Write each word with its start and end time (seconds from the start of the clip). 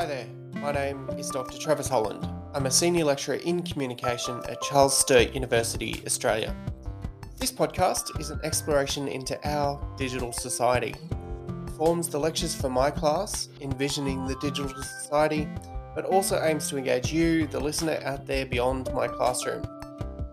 Hi 0.00 0.06
there, 0.06 0.28
my 0.62 0.72
name 0.72 1.10
is 1.18 1.28
Dr. 1.28 1.58
Travis 1.58 1.86
Holland. 1.86 2.26
I'm 2.54 2.64
a 2.64 2.70
senior 2.70 3.04
lecturer 3.04 3.34
in 3.34 3.62
communication 3.62 4.40
at 4.48 4.58
Charles 4.62 4.96
Sturt 4.96 5.34
University, 5.34 6.02
Australia. 6.06 6.56
This 7.36 7.52
podcast 7.52 8.18
is 8.18 8.30
an 8.30 8.40
exploration 8.42 9.08
into 9.08 9.38
our 9.46 9.78
digital 9.98 10.32
society. 10.32 10.94
It 11.66 11.70
forms 11.76 12.08
the 12.08 12.18
lectures 12.18 12.54
for 12.54 12.70
my 12.70 12.90
class, 12.90 13.50
Envisioning 13.60 14.24
the 14.24 14.36
Digital 14.36 14.72
Society, 14.82 15.46
but 15.94 16.06
also 16.06 16.42
aims 16.42 16.70
to 16.70 16.78
engage 16.78 17.12
you, 17.12 17.46
the 17.48 17.60
listener 17.60 18.00
out 18.02 18.24
there 18.24 18.46
beyond 18.46 18.90
my 18.94 19.06
classroom. 19.06 19.62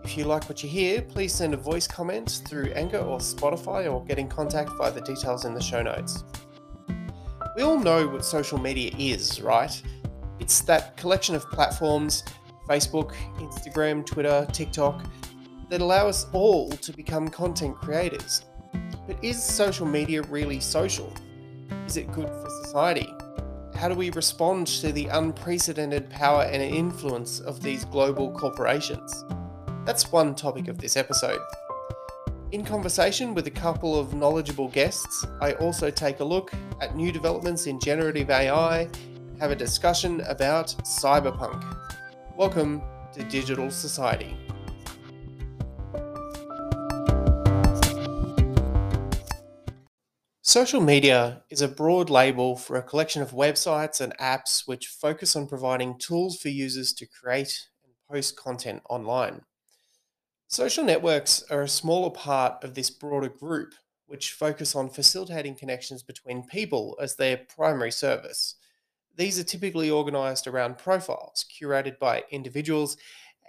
If 0.05 0.17
you 0.17 0.23
like 0.23 0.47
what 0.47 0.63
you 0.63 0.69
hear, 0.69 1.01
please 1.01 1.35
send 1.35 1.53
a 1.53 1.57
voice 1.57 1.87
comment 1.87 2.41
through 2.47 2.71
Anchor 2.71 2.99
or 2.99 3.17
Spotify 3.17 3.91
or 3.91 4.05
get 4.05 4.17
in 4.17 4.29
contact 4.29 4.69
via 4.77 4.93
the 4.93 5.01
details 5.01 5.43
in 5.43 5.53
the 5.53 5.61
show 5.61 5.81
notes. 5.81 6.23
We 7.57 7.63
all 7.63 7.79
know 7.79 8.07
what 8.07 8.23
social 8.23 8.59
media 8.59 8.91
is, 8.99 9.41
right? 9.41 9.81
It's 10.39 10.61
that 10.61 10.95
collection 10.95 11.33
of 11.33 11.49
platforms 11.49 12.23
Facebook, 12.69 13.15
Instagram, 13.37 14.05
Twitter, 14.05 14.45
TikTok 14.51 15.03
that 15.69 15.81
allow 15.81 16.07
us 16.07 16.27
all 16.33 16.69
to 16.69 16.93
become 16.93 17.27
content 17.29 17.75
creators. 17.77 18.45
But 19.07 19.17
is 19.23 19.41
social 19.41 19.87
media 19.87 20.21
really 20.21 20.59
social? 20.59 21.11
Is 21.87 21.97
it 21.97 22.11
good 22.11 22.29
for 22.29 22.47
society? 22.63 23.11
How 23.73 23.89
do 23.89 23.95
we 23.95 24.11
respond 24.11 24.67
to 24.67 24.91
the 24.91 25.07
unprecedented 25.07 26.11
power 26.11 26.43
and 26.43 26.61
influence 26.61 27.39
of 27.39 27.63
these 27.63 27.85
global 27.85 28.29
corporations? 28.33 29.25
That's 29.83 30.11
one 30.11 30.35
topic 30.35 30.67
of 30.67 30.77
this 30.77 30.95
episode. 30.95 31.39
In 32.53 32.63
conversation 32.63 33.33
with 33.33 33.45
a 33.47 33.51
couple 33.51 33.99
of 33.99 34.13
knowledgeable 34.13 34.69
guests, 34.69 35.27
I 35.41 35.51
also 35.55 35.91
take 35.91 36.21
a 36.21 36.23
look 36.23 36.53
at 36.79 36.95
new 36.95 37.11
developments 37.11 37.67
in 37.67 37.77
generative 37.77 38.29
AI 38.29 38.87
have 39.37 39.51
a 39.51 39.55
discussion 39.55 40.21
about 40.21 40.67
cyberpunk. 40.83 41.61
Welcome 42.37 42.81
to 43.11 43.23
Digital 43.23 43.69
Society. 43.69 44.37
Social 50.41 50.79
media 50.79 51.43
is 51.49 51.61
a 51.61 51.67
broad 51.67 52.09
label 52.09 52.55
for 52.55 52.77
a 52.77 52.81
collection 52.81 53.21
of 53.21 53.31
websites 53.31 53.99
and 53.99 54.17
apps 54.19 54.65
which 54.65 54.87
focus 54.87 55.35
on 55.35 55.47
providing 55.47 55.99
tools 55.99 56.39
for 56.39 56.47
users 56.47 56.93
to 56.93 57.05
create 57.05 57.67
and 57.83 57.93
post 58.09 58.37
content 58.37 58.83
online. 58.89 59.41
Social 60.49 60.85
networks 60.85 61.43
are 61.49 61.63
a 61.63 61.67
smaller 61.67 62.09
part 62.09 62.63
of 62.63 62.73
this 62.73 62.89
broader 62.89 63.27
group, 63.27 63.75
which 64.05 64.31
focus 64.31 64.75
on 64.75 64.89
facilitating 64.89 65.55
connections 65.55 66.03
between 66.03 66.47
people 66.47 66.97
as 67.01 67.17
their 67.17 67.41
primary 67.53 67.91
service. 67.91 68.55
These 69.17 69.37
are 69.37 69.43
typically 69.43 69.89
organized 69.89 70.47
around 70.47 70.77
profiles 70.77 71.45
curated 71.51 71.99
by 71.99 72.23
individuals 72.31 72.95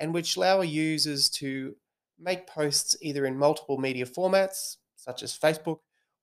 and 0.00 0.12
which 0.12 0.36
allow 0.36 0.62
users 0.62 1.30
to 1.30 1.76
make 2.18 2.48
posts 2.48 2.96
either 3.00 3.26
in 3.26 3.38
multiple 3.38 3.78
media 3.78 4.04
formats, 4.04 4.78
such 4.96 5.22
as 5.22 5.38
Facebook, 5.38 5.78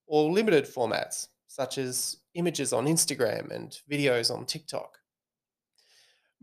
or 0.08 0.30
limited 0.30 0.66
formats, 0.66 1.30
such 1.48 1.78
as 1.78 2.18
images 2.34 2.73
on 2.73 2.86
Instagram 2.86 3.50
and 3.50 3.80
videos 3.90 4.30
on 4.30 4.46
TikTok. 4.46 4.98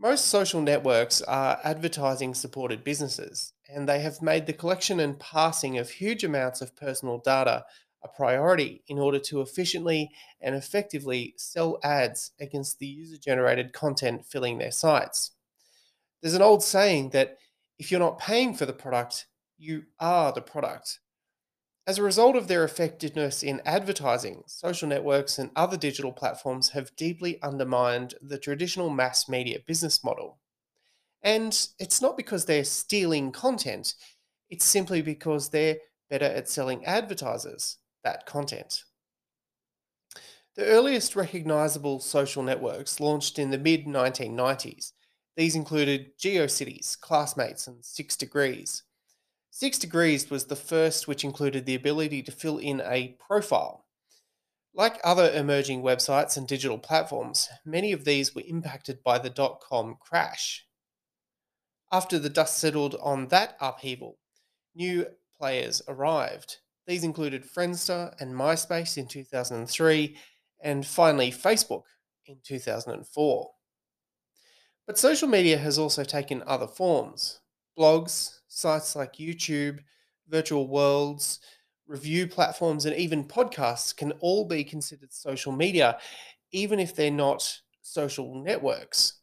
Most 0.03 0.25
social 0.25 0.59
networks 0.59 1.21
are 1.21 1.61
advertising 1.63 2.33
supported 2.33 2.83
businesses, 2.83 3.53
and 3.73 3.87
they 3.87 4.01
have 4.01 4.21
made 4.21 4.47
the 4.47 4.51
collection 4.51 4.99
and 4.99 5.17
passing 5.17 5.77
of 5.77 5.89
huge 5.89 6.25
amounts 6.25 6.59
of 6.59 6.75
personal 6.75 7.19
data 7.19 7.63
a 8.03 8.09
priority 8.09 8.83
in 8.89 8.99
order 8.99 9.17
to 9.17 9.39
efficiently 9.39 10.11
and 10.41 10.55
effectively 10.55 11.35
sell 11.37 11.79
ads 11.85 12.31
against 12.37 12.79
the 12.79 12.85
user 12.85 13.15
generated 13.17 13.71
content 13.71 14.25
filling 14.25 14.57
their 14.57 14.73
sites. 14.73 15.31
There's 16.21 16.33
an 16.33 16.41
old 16.41 16.63
saying 16.63 17.11
that 17.11 17.37
if 17.79 17.89
you're 17.89 18.01
not 18.01 18.19
paying 18.19 18.55
for 18.55 18.65
the 18.65 18.73
product, 18.73 19.27
you 19.57 19.83
are 20.01 20.33
the 20.33 20.41
product. 20.41 20.99
As 21.85 21.97
a 21.97 22.03
result 22.03 22.37
of 22.37 22.47
their 22.47 22.63
effectiveness 22.63 23.43
in 23.43 23.61
advertising, 23.65 24.43
social 24.47 24.87
networks 24.87 25.37
and 25.37 25.51
other 25.53 25.75
digital 25.75 26.13
platforms 26.13 26.69
have 26.69 26.95
deeply 26.95 27.41
undermined 27.41 28.13
the 28.21 28.37
traditional 28.37 28.89
mass 28.89 29.27
media 29.27 29.59
business 29.67 30.01
model. 30.01 30.39
And 31.21 31.67
it's 31.79 32.01
not 32.01 32.15
because 32.15 32.45
they're 32.45 32.63
stealing 32.63 33.33
content, 33.33 33.95
it's 34.49 34.65
simply 34.65 35.01
because 35.01 35.49
they're 35.49 35.77
better 36.09 36.25
at 36.25 36.47
selling 36.47 36.85
advertisers 36.85 37.79
that 38.05 38.25
content. 38.25 38.83
The 40.55 40.65
earliest 40.65 41.15
recognizable 41.15 41.99
social 41.99 42.43
networks 42.43 42.99
launched 42.99 43.39
in 43.39 43.49
the 43.49 43.57
mid 43.57 43.85
1990s. 43.85 44.93
These 45.35 45.55
included 45.55 46.17
GeoCities, 46.17 46.99
Classmates, 46.99 47.67
and 47.67 47.83
Six 47.83 48.15
Degrees. 48.15 48.83
Six 49.55 49.77
Degrees 49.77 50.31
was 50.31 50.45
the 50.45 50.55
first 50.55 51.07
which 51.07 51.23
included 51.23 51.67
the 51.67 51.75
ability 51.75 52.23
to 52.23 52.31
fill 52.31 52.57
in 52.57 52.81
a 52.81 53.15
profile. 53.19 53.85
Like 54.73 54.99
other 55.03 55.31
emerging 55.31 55.83
websites 55.83 56.35
and 56.35 56.47
digital 56.47 56.79
platforms, 56.79 57.49
many 57.63 57.91
of 57.91 58.03
these 58.03 58.33
were 58.33 58.41
impacted 58.47 59.03
by 59.03 59.19
the 59.19 59.29
dot 59.29 59.61
com 59.61 59.97
crash. 59.99 60.65
After 61.91 62.17
the 62.17 62.31
dust 62.31 62.57
settled 62.57 62.95
on 62.99 63.27
that 63.27 63.55
upheaval, 63.61 64.17
new 64.73 65.05
players 65.37 65.83
arrived. 65.87 66.57
These 66.87 67.03
included 67.03 67.45
Friendster 67.45 68.19
and 68.19 68.33
MySpace 68.33 68.97
in 68.97 69.05
2003, 69.05 70.17
and 70.63 70.83
finally 70.83 71.31
Facebook 71.31 71.83
in 72.25 72.37
2004. 72.43 73.51
But 74.87 74.97
social 74.97 75.27
media 75.27 75.59
has 75.59 75.77
also 75.77 76.03
taken 76.03 76.41
other 76.47 76.67
forms. 76.67 77.39
Blogs, 77.77 78.39
sites 78.53 78.95
like 78.95 79.13
YouTube, 79.13 79.79
virtual 80.27 80.67
worlds, 80.67 81.39
review 81.87 82.27
platforms, 82.27 82.85
and 82.85 82.95
even 82.95 83.23
podcasts 83.23 83.95
can 83.95 84.11
all 84.13 84.45
be 84.45 84.63
considered 84.63 85.11
social 85.11 85.51
media, 85.51 85.97
even 86.51 86.79
if 86.79 86.95
they're 86.95 87.11
not 87.11 87.61
social 87.81 88.35
networks. 88.35 89.19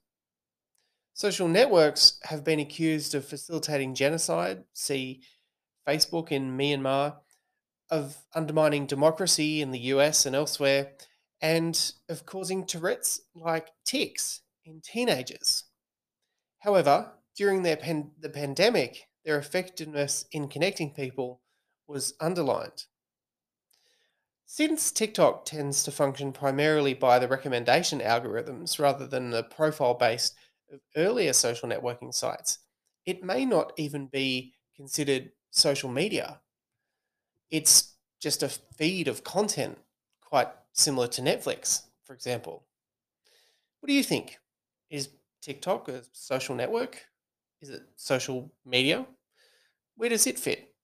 Social 1.15 1.49
networks 1.49 2.19
have 2.25 2.45
been 2.45 2.61
accused 2.61 3.15
of 3.15 3.25
facilitating 3.25 3.95
genocide, 3.95 4.65
see 4.73 5.23
Facebook 5.87 6.33
in 6.33 6.57
Myanmar, 6.57 7.17
of 7.91 8.17
undermining 8.35 8.87
democracy 8.87 9.61
in 9.61 9.71
the 9.71 9.81
US 9.95 10.27
and 10.27 10.37
elsewhere, 10.37 10.93
and 11.41 11.93
of 12.09 12.27
causing 12.27 12.65
Tourette's 12.65 13.21
like 13.35 13.69
tics 13.85 14.43
in 14.65 14.81
teenagers. 14.81 15.65
However, 16.61 17.13
during 17.37 17.63
pan- 17.77 18.13
the 18.19 18.29
pandemic, 18.29 19.09
their 19.25 19.39
effectiveness 19.39 20.25
in 20.33 20.49
connecting 20.49 20.93
people 20.93 21.41
was 21.87 22.15
underlined. 22.21 22.87
Since 24.47 24.91
TikTok 24.91 25.45
tends 25.45 25.85
to 25.85 25.93
function 25.93 26.33
primarily 26.33 26.93
by 26.93 27.21
the 27.21 27.29
recommendation 27.29 28.01
algorithms 28.01 28.81
rather 28.81 29.07
than 29.07 29.31
the 29.31 29.45
profile 29.45 29.95
based 29.95 30.35
of 30.73 30.79
uh, 30.79 30.81
earlier 30.97 31.33
social 31.33 31.69
networking 31.69 32.13
sites, 32.13 32.59
it 33.07 33.23
may 33.23 33.45
not 33.45 33.73
even 33.77 34.09
be 34.09 34.55
considered 34.75 35.31
social 35.51 35.89
media. 35.89 36.41
It's 37.51 37.95
just 38.21 38.43
a 38.43 38.49
feed 38.49 39.09
of 39.09 39.25
content, 39.25 39.79
quite 40.21 40.49
similar 40.73 41.07
to 41.09 41.23
Netflix, 41.23 41.83
for 42.05 42.15
example. 42.15 42.65
What 43.81 43.87
do 43.87 43.93
you 43.93 44.03
think? 44.03 44.39
Is 44.91 45.11
TikTok 45.43 45.89
a 45.89 46.03
social 46.13 46.55
network? 46.55 47.07
Is 47.61 47.71
it 47.71 47.83
social 47.97 48.51
media? 48.65 49.07
Where 49.97 50.09
does 50.09 50.27
it 50.27 50.39
fit? 50.39 50.75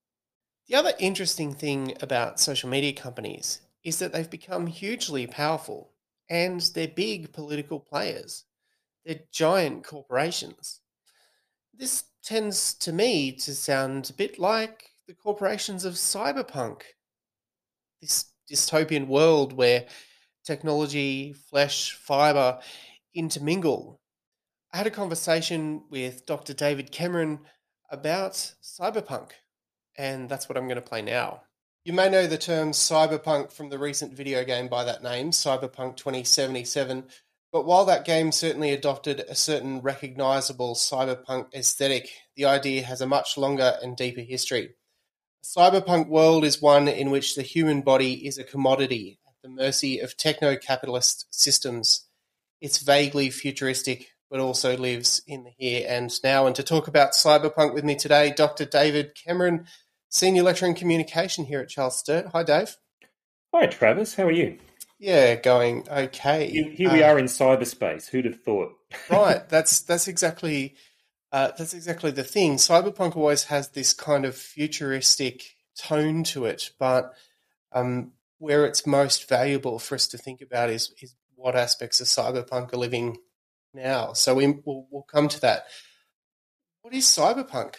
The 0.69 0.75
other 0.75 0.93
interesting 0.99 1.55
thing 1.55 1.95
about 2.01 2.41
social 2.41 2.69
media 2.69 2.93
companies 2.93 3.61
is 3.85 3.99
that 3.99 4.13
they've 4.13 4.29
become 4.29 4.67
hugely 4.67 5.27
powerful 5.27 5.93
and 6.29 6.61
they're 6.75 6.89
big 6.89 7.33
political 7.33 7.79
players. 7.79 8.45
They're 9.05 9.21
giant 9.33 9.85
corporations. 9.85 10.81
This 11.73 12.05
tends 12.25 12.75
to 12.75 12.93
me 12.93 13.33
to 13.33 13.55
sound 13.55 14.11
a 14.11 14.15
bit 14.15 14.39
like 14.39 14.91
the 15.07 15.15
corporations 15.15 15.85
of 15.85 15.95
cyberpunk. 15.95 16.83
This 18.03 18.27
dystopian 18.51 19.07
world 19.07 19.53
where 19.53 19.87
technology, 20.45 21.33
flesh, 21.33 21.93
fiber 21.93 22.59
intermingle 23.15 24.01
I 24.77 24.81
had 24.81 24.87
a 24.87 24.91
conversation 24.91 25.85
with 25.89 26.27
Dr. 26.27 26.53
David 26.53 26.93
Cameron 26.93 27.41
about 27.91 28.35
cyberpunk, 28.63 29.31
and 29.97 30.29
that's 30.29 30.51
what 30.51 30.59
I'm 30.59 30.69
going 30.69 30.75
to 30.77 30.83
play 30.83 31.01
now. 31.01 31.41
You 31.87 31.95
may 31.95 32.11
know 32.11 32.27
the 32.27 32.37
term 32.37 32.73
cyberpunk 32.73 33.53
from 33.53 33.71
the 33.71 33.79
recent 33.79 34.13
video 34.13 34.45
game 34.45 34.69
by 34.69 34.85
that 34.85 35.03
name, 35.03 35.31
Cyberpunk 35.31 35.97
2077, 35.97 37.05
but 37.53 37.65
while 37.65 37.87
that 37.87 38.05
game 38.05 38.31
certainly 38.31 38.71
adopted 38.71 39.21
a 39.21 39.35
certain 39.35 39.81
recognizable 39.81 40.75
cyberpunk 40.75 41.55
aesthetic, 41.55 42.11
the 42.37 42.45
idea 42.45 42.83
has 42.83 43.01
a 43.01 43.07
much 43.07 43.39
longer 43.39 43.79
and 43.81 43.97
deeper 43.97 44.21
history. 44.21 44.75
Cyberpunk 45.43 46.09
world 46.09 46.45
is 46.45 46.61
one 46.61 46.87
in 46.87 47.09
which 47.09 47.35
the 47.35 47.41
human 47.41 47.81
body 47.81 48.27
is 48.27 48.37
a 48.37 48.45
commodity 48.45 49.21
at 49.27 49.37
the 49.43 49.49
mercy 49.49 50.01
of 50.01 50.19
techno 50.19 50.55
capitalist 50.55 51.29
systems 51.31 52.07
it's 52.61 52.79
vaguely 52.79 53.31
futuristic, 53.31 54.09
but 54.31 54.41
also 54.41 54.77
lives 54.77 55.23
in 55.27 55.45
the 55.45 55.51
here 55.57 55.87
and 55.89 56.13
now. 56.23 56.47
And 56.47 56.57
to 56.57 56.63
talk 56.63 56.89
about 56.89 57.13
cyberpunk 57.13 57.75
with 57.75 57.85
me 57.85 57.95
today, 57.95 58.33
Dr. 58.37 58.65
David 58.65 59.13
Cameron, 59.15 59.67
Senior 60.09 60.43
Lecturer 60.43 60.69
in 60.69 60.75
Communication 60.75 61.45
here 61.45 61.61
at 61.61 61.69
Charles 61.69 61.99
Sturt. 61.99 62.27
Hi, 62.33 62.43
Dave. 62.43 62.77
Hi, 63.55 63.67
Travis. 63.67 64.15
How 64.15 64.25
are 64.25 64.33
you? 64.33 64.59
Yeah, 64.99 65.35
going 65.35 65.87
okay. 65.91 66.51
Here, 66.51 66.71
here 66.71 66.93
we 66.93 67.03
uh, 67.03 67.13
are 67.13 67.19
in 67.19 67.27
cyberspace. 67.27 68.09
Who'd 68.09 68.25
have 68.25 68.41
thought? 68.41 68.73
right. 69.11 69.47
That's 69.49 69.81
that's 69.83 70.09
exactly 70.09 70.75
uh, 71.33 71.53
that's 71.57 71.75
exactly 71.75 72.11
the 72.11 72.25
thing. 72.25 72.57
Cyberpunk 72.57 73.17
always 73.17 73.45
has 73.45 73.71
this 73.71 73.93
kind 73.93 74.25
of 74.25 74.35
futuristic 74.35 75.43
tone 75.79 76.25
to 76.25 76.47
it, 76.47 76.71
but 76.79 77.13
um, 77.73 78.13
where 78.39 78.65
it's 78.65 78.87
most 78.87 79.29
valuable 79.29 79.79
for 79.79 79.95
us 79.95 80.09
to 80.09 80.19
think 80.19 80.41
about 80.41 80.71
is 80.71 80.93
is 81.03 81.15
what 81.35 81.55
aspects 81.55 82.01
of 82.01 82.07
cyberpunk 82.07 82.73
are 82.73 82.79
living 82.79 83.19
now. 83.77 84.13
So 84.15 84.35
we, 84.35 84.47
will 84.65 84.89
we'll 84.91 85.03
come 85.03 85.29
to 85.29 85.41
that. 85.43 85.67
What 86.83 86.95
is 86.95 87.05
cyberpunk? 87.05 87.77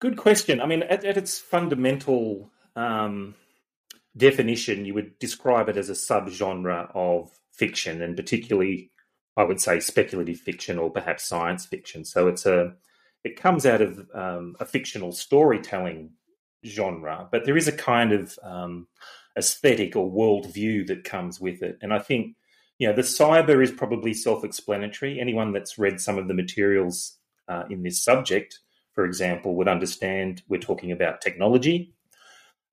Good 0.00 0.16
question. 0.16 0.60
I 0.60 0.66
mean, 0.66 0.82
at, 0.82 1.04
at 1.04 1.16
its 1.16 1.38
fundamental 1.38 2.50
um, 2.76 3.34
definition, 4.16 4.84
you 4.84 4.94
would 4.94 5.18
describe 5.18 5.68
it 5.68 5.76
as 5.76 5.90
a 5.90 5.94
subgenre 5.94 6.90
of 6.94 7.30
fiction, 7.52 8.02
and 8.02 8.16
particularly, 8.16 8.90
I 9.36 9.44
would 9.44 9.60
say, 9.60 9.80
speculative 9.80 10.38
fiction 10.38 10.78
or 10.78 10.90
perhaps 10.90 11.24
science 11.24 11.66
fiction. 11.66 12.04
So 12.04 12.28
it's 12.28 12.46
a 12.46 12.74
it 13.24 13.40
comes 13.40 13.64
out 13.64 13.80
of 13.80 14.06
um, 14.14 14.54
a 14.60 14.66
fictional 14.66 15.10
storytelling 15.10 16.10
genre, 16.66 17.26
but 17.32 17.46
there 17.46 17.56
is 17.56 17.68
a 17.68 17.72
kind 17.72 18.12
of 18.12 18.38
um, 18.42 18.86
aesthetic 19.38 19.96
or 19.96 20.10
worldview 20.10 20.86
that 20.88 21.04
comes 21.04 21.40
with 21.40 21.62
it, 21.62 21.78
and 21.80 21.92
I 21.94 21.98
think 21.98 22.36
you 22.78 22.88
know 22.88 22.94
the 22.94 23.02
cyber 23.02 23.62
is 23.62 23.70
probably 23.70 24.14
self-explanatory. 24.14 25.20
Anyone 25.20 25.52
that's 25.52 25.78
read 25.78 26.00
some 26.00 26.18
of 26.18 26.28
the 26.28 26.34
materials 26.34 27.16
uh, 27.48 27.64
in 27.70 27.82
this 27.82 28.02
subject, 28.02 28.60
for 28.92 29.04
example, 29.04 29.54
would 29.56 29.68
understand 29.68 30.42
we're 30.48 30.60
talking 30.60 30.92
about 30.92 31.20
technology 31.20 31.94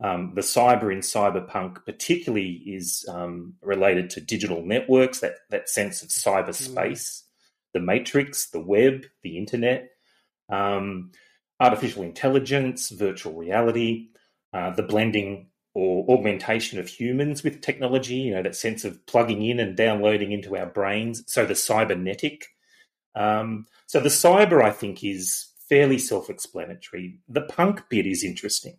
um, 0.01 0.33
the 0.33 0.41
cyber 0.41 0.91
in 0.91 0.99
cyberpunk, 0.99 1.85
particularly, 1.85 2.63
is 2.65 3.05
um, 3.07 3.53
related 3.61 4.09
to 4.11 4.21
digital 4.21 4.65
networks, 4.65 5.19
that, 5.19 5.35
that 5.51 5.69
sense 5.69 6.01
of 6.01 6.09
cyberspace, 6.09 6.73
mm. 6.75 7.21
the 7.73 7.79
matrix, 7.79 8.49
the 8.49 8.59
web, 8.59 9.05
the 9.21 9.37
internet, 9.37 9.91
um, 10.49 11.11
artificial 11.59 12.01
intelligence, 12.01 12.89
virtual 12.89 13.33
reality, 13.33 14.07
uh, 14.53 14.71
the 14.71 14.83
blending 14.83 15.50
or 15.73 16.05
augmentation 16.09 16.79
of 16.79 16.87
humans 16.87 17.43
with 17.43 17.61
technology, 17.61 18.15
you 18.15 18.33
know, 18.33 18.43
that 18.43 18.55
sense 18.55 18.83
of 18.83 19.05
plugging 19.05 19.45
in 19.45 19.59
and 19.59 19.77
downloading 19.77 20.31
into 20.31 20.57
our 20.57 20.65
brains. 20.65 21.23
So 21.27 21.45
the 21.45 21.55
cybernetic. 21.55 22.47
Um, 23.15 23.67
so 23.87 23.99
the 23.99 24.09
cyber, 24.09 24.63
I 24.63 24.71
think, 24.71 25.03
is 25.03 25.51
fairly 25.69 25.97
self 25.97 26.29
explanatory. 26.29 27.19
The 27.29 27.41
punk 27.41 27.83
bit 27.89 28.05
is 28.05 28.23
interesting. 28.23 28.77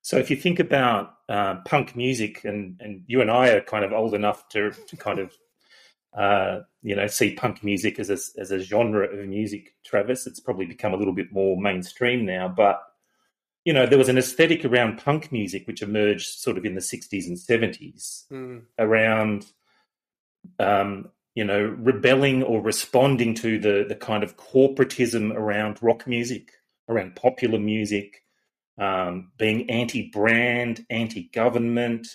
So 0.00 0.18
if 0.18 0.30
you 0.30 0.36
think 0.36 0.58
about 0.58 1.14
uh, 1.28 1.56
punk 1.66 1.96
music, 1.96 2.44
and, 2.44 2.78
and 2.80 3.02
you 3.06 3.20
and 3.20 3.30
I 3.30 3.48
are 3.48 3.60
kind 3.60 3.84
of 3.84 3.92
old 3.92 4.14
enough 4.14 4.48
to, 4.50 4.70
to 4.70 4.96
kind 4.96 5.18
of 5.18 5.32
uh, 6.16 6.60
you 6.82 6.94
know 6.94 7.06
see 7.08 7.34
punk 7.34 7.64
music 7.64 7.98
as 7.98 8.08
a, 8.08 8.18
as 8.40 8.50
a 8.50 8.60
genre 8.60 9.06
of 9.06 9.26
music, 9.26 9.74
Travis, 9.84 10.26
it's 10.26 10.40
probably 10.40 10.66
become 10.66 10.94
a 10.94 10.96
little 10.96 11.14
bit 11.14 11.32
more 11.32 11.60
mainstream 11.60 12.24
now. 12.24 12.48
But 12.48 12.82
you 13.64 13.72
know 13.72 13.86
there 13.86 13.98
was 13.98 14.08
an 14.08 14.18
aesthetic 14.18 14.64
around 14.64 14.98
punk 14.98 15.32
music 15.32 15.66
which 15.66 15.82
emerged 15.82 16.38
sort 16.38 16.58
of 16.58 16.64
in 16.64 16.74
the 16.74 16.80
'60s 16.80 17.26
and 17.26 17.36
'70s 17.36 18.24
mm. 18.30 18.62
around 18.78 19.46
um, 20.58 21.10
you 21.34 21.44
know 21.44 21.74
rebelling 21.78 22.42
or 22.42 22.60
responding 22.60 23.34
to 23.34 23.58
the 23.58 23.84
the 23.88 23.96
kind 23.96 24.22
of 24.22 24.36
corporatism 24.36 25.34
around 25.34 25.78
rock 25.82 26.06
music, 26.06 26.52
around 26.88 27.16
popular 27.16 27.58
music 27.58 28.24
um, 28.78 29.30
being 29.38 29.70
anti-brand, 29.70 30.84
anti-government, 30.90 32.08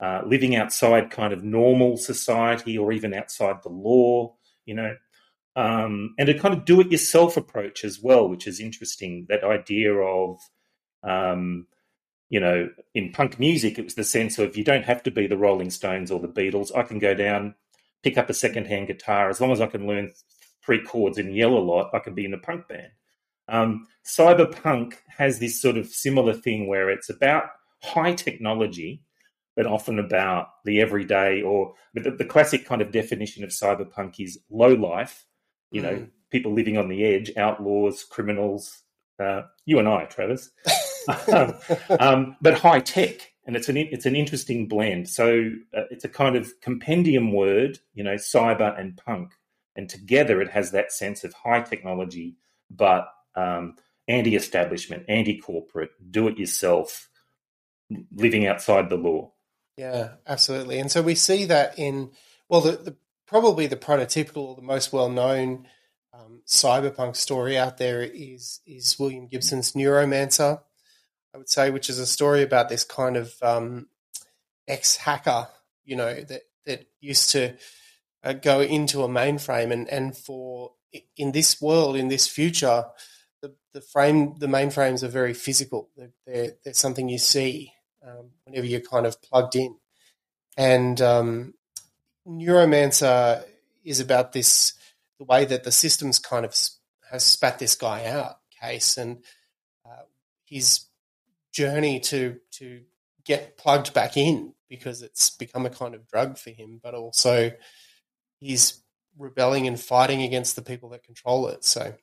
uh, 0.00 0.22
living 0.24 0.56
outside 0.56 1.10
kind 1.10 1.32
of 1.32 1.44
normal 1.44 1.96
society 1.96 2.78
or 2.78 2.92
even 2.92 3.12
outside 3.12 3.56
the 3.62 3.68
law, 3.68 4.34
you 4.64 4.74
know, 4.74 4.94
um, 5.56 6.14
and 6.18 6.28
a 6.28 6.38
kind 6.38 6.54
of 6.54 6.64
do-it-yourself 6.64 7.36
approach 7.36 7.84
as 7.84 8.00
well, 8.00 8.28
which 8.28 8.46
is 8.46 8.60
interesting. 8.60 9.26
That 9.28 9.44
idea 9.44 9.92
of, 9.94 10.40
um, 11.02 11.66
you 12.28 12.40
know, 12.40 12.68
in 12.94 13.12
punk 13.12 13.38
music, 13.38 13.78
it 13.78 13.84
was 13.84 13.94
the 13.94 14.04
sense 14.04 14.38
of 14.38 14.56
you 14.56 14.64
don't 14.64 14.84
have 14.84 15.02
to 15.04 15.10
be 15.10 15.26
the 15.26 15.36
Rolling 15.36 15.70
Stones 15.70 16.10
or 16.10 16.20
the 16.20 16.28
Beatles. 16.28 16.76
I 16.76 16.82
can 16.82 16.98
go 16.98 17.14
down, 17.14 17.54
pick 18.02 18.18
up 18.18 18.28
a 18.28 18.34
second-hand 18.34 18.88
guitar, 18.88 19.30
as 19.30 19.40
long 19.40 19.50
as 19.52 19.60
I 19.60 19.66
can 19.66 19.86
learn 19.86 20.12
three 20.64 20.82
chords 20.82 21.16
and 21.16 21.34
yell 21.34 21.56
a 21.56 21.58
lot, 21.58 21.90
I 21.94 21.98
can 21.98 22.14
be 22.14 22.26
in 22.26 22.34
a 22.34 22.38
punk 22.38 22.68
band. 22.68 22.90
Um, 23.48 23.86
cyberpunk 24.04 24.96
has 25.16 25.38
this 25.38 25.60
sort 25.60 25.78
of 25.78 25.86
similar 25.86 26.34
thing 26.34 26.68
where 26.68 26.90
it's 26.90 27.08
about 27.08 27.44
high 27.82 28.12
technology, 28.12 29.02
but 29.56 29.66
often 29.66 29.98
about 29.98 30.48
the 30.66 30.80
everyday 30.80 31.40
or 31.40 31.72
the, 31.94 32.10
the 32.10 32.24
classic 32.24 32.66
kind 32.66 32.82
of 32.82 32.92
definition 32.92 33.42
of 33.42 33.50
cyberpunk 33.50 34.20
is 34.20 34.38
low 34.50 34.74
life, 34.74 35.24
you 35.70 35.80
mm. 35.80 35.84
know, 35.84 36.06
people 36.30 36.52
living 36.52 36.76
on 36.76 36.88
the 36.88 37.04
edge, 37.04 37.32
outlaws, 37.36 38.04
criminals, 38.04 38.82
uh, 39.18 39.42
you 39.64 39.78
and 39.78 39.88
I, 39.88 40.04
Travis, 40.04 40.50
um, 42.00 42.36
but 42.40 42.58
high 42.58 42.80
tech. 42.80 43.32
And 43.46 43.56
it's 43.56 43.68
an 43.68 43.78
it's 43.78 44.04
an 44.04 44.14
interesting 44.14 44.68
blend. 44.68 45.08
So 45.08 45.50
uh, 45.74 45.84
it's 45.90 46.04
a 46.04 46.08
kind 46.08 46.36
of 46.36 46.52
compendium 46.60 47.32
word, 47.32 47.78
you 47.94 48.04
know, 48.04 48.16
cyber 48.16 48.78
and 48.78 48.96
punk, 48.96 49.32
and 49.74 49.88
together 49.88 50.42
it 50.42 50.50
has 50.50 50.72
that 50.72 50.92
sense 50.92 51.24
of 51.24 51.32
high 51.32 51.62
technology, 51.62 52.36
but 52.70 53.08
um, 53.34 53.76
anti-establishment, 54.06 55.04
anti-corporate, 55.08 55.90
do-it-yourself, 56.10 57.08
living 58.14 58.46
outside 58.46 58.90
the 58.90 58.96
law. 58.96 59.32
Yeah, 59.78 60.14
absolutely. 60.26 60.78
And 60.78 60.90
so 60.90 61.00
we 61.00 61.14
see 61.14 61.46
that 61.46 61.78
in 61.78 62.10
well, 62.48 62.60
the, 62.60 62.72
the 62.72 62.96
probably 63.26 63.66
the 63.66 63.76
prototypical, 63.76 64.48
or 64.48 64.56
the 64.56 64.62
most 64.62 64.92
well-known 64.92 65.68
um, 66.12 66.42
cyberpunk 66.46 67.16
story 67.16 67.56
out 67.56 67.78
there 67.78 68.02
is 68.02 68.60
is 68.66 68.98
William 68.98 69.28
Gibson's 69.28 69.72
Neuromancer. 69.72 70.60
I 71.38 71.40
would 71.40 71.48
say, 71.48 71.70
which 71.70 71.88
is 71.88 72.00
a 72.00 72.06
story 72.06 72.42
about 72.42 72.68
this 72.68 72.82
kind 72.82 73.16
of 73.16 73.32
um, 73.42 73.86
ex-hacker, 74.66 75.46
you 75.84 75.94
know, 75.94 76.12
that 76.12 76.42
that 76.66 76.86
used 77.00 77.30
to 77.30 77.54
uh, 78.24 78.32
go 78.32 78.60
into 78.60 79.04
a 79.04 79.08
mainframe 79.08 79.70
and 79.70 79.88
and 79.88 80.16
for 80.16 80.72
in 81.16 81.30
this 81.30 81.62
world, 81.62 81.94
in 81.94 82.08
this 82.08 82.26
future, 82.26 82.86
the, 83.40 83.54
the 83.72 83.80
frame, 83.80 84.34
the 84.40 84.48
mainframes 84.48 85.04
are 85.04 85.08
very 85.08 85.32
physical. 85.32 85.90
They're, 85.96 86.10
they're, 86.26 86.52
they're 86.64 86.74
something 86.74 87.08
you 87.08 87.18
see 87.18 87.72
um, 88.04 88.30
whenever 88.44 88.66
you're 88.66 88.80
kind 88.80 89.06
of 89.06 89.22
plugged 89.22 89.54
in. 89.54 89.76
And 90.56 91.00
um, 91.00 91.54
Neuromancer 92.26 93.44
is 93.84 94.00
about 94.00 94.32
this, 94.32 94.72
the 95.18 95.24
way 95.24 95.44
that 95.44 95.62
the 95.62 95.70
systems 95.70 96.18
kind 96.18 96.44
of 96.44 96.56
has 97.12 97.22
spat 97.22 97.60
this 97.60 97.76
guy 97.76 98.06
out, 98.06 98.38
Case, 98.60 98.96
and 98.96 99.22
uh, 99.86 100.02
journey 101.58 101.98
to 101.98 102.36
to 102.52 102.82
get 103.24 103.58
plugged 103.58 103.92
back 103.92 104.16
in 104.16 104.54
because 104.68 105.02
it's 105.02 105.30
become 105.30 105.66
a 105.66 105.70
kind 105.70 105.94
of 105.94 106.06
drug 106.06 106.38
for 106.38 106.50
him, 106.50 106.78
but 106.80 106.94
also 106.94 107.50
he's 108.38 108.80
rebelling 109.18 109.66
and 109.66 109.80
fighting 109.80 110.22
against 110.22 110.54
the 110.54 110.62
people 110.62 110.90
that 110.90 111.02
control 111.02 111.48
it. 111.48 111.64
So 111.64 111.94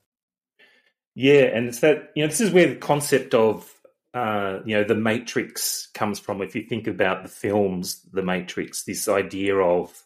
yeah, 1.15 1.43
and 1.43 1.67
it's 1.67 1.79
that 1.79 2.11
you 2.15 2.23
know 2.23 2.27
this 2.27 2.41
is 2.41 2.51
where 2.51 2.67
the 2.67 2.75
concept 2.75 3.33
of 3.33 3.71
uh, 4.13 4.59
you 4.65 4.75
know 4.75 4.83
the 4.83 4.95
Matrix 4.95 5.87
comes 5.93 6.19
from. 6.19 6.41
If 6.41 6.53
you 6.53 6.63
think 6.63 6.87
about 6.87 7.23
the 7.23 7.29
films, 7.29 8.01
the 8.11 8.23
Matrix, 8.23 8.83
this 8.83 9.07
idea 9.07 9.55
of 9.55 10.03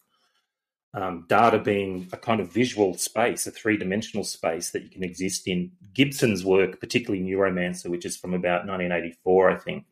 um, 0.93 1.25
data 1.27 1.57
being 1.57 2.07
a 2.11 2.17
kind 2.17 2.39
of 2.39 2.53
visual 2.53 2.93
space, 2.95 3.47
a 3.47 3.51
three 3.51 3.77
dimensional 3.77 4.23
space 4.23 4.69
that 4.71 4.83
you 4.83 4.89
can 4.89 5.03
exist 5.03 5.47
in. 5.47 5.71
Gibson's 5.99 6.45
work, 6.45 6.79
particularly 6.79 7.21
Neuromancer, 7.21 7.89
which 7.89 8.05
is 8.05 8.15
from 8.15 8.33
about 8.33 8.65
1984, 8.65 9.51
I 9.51 9.55
think. 9.57 9.85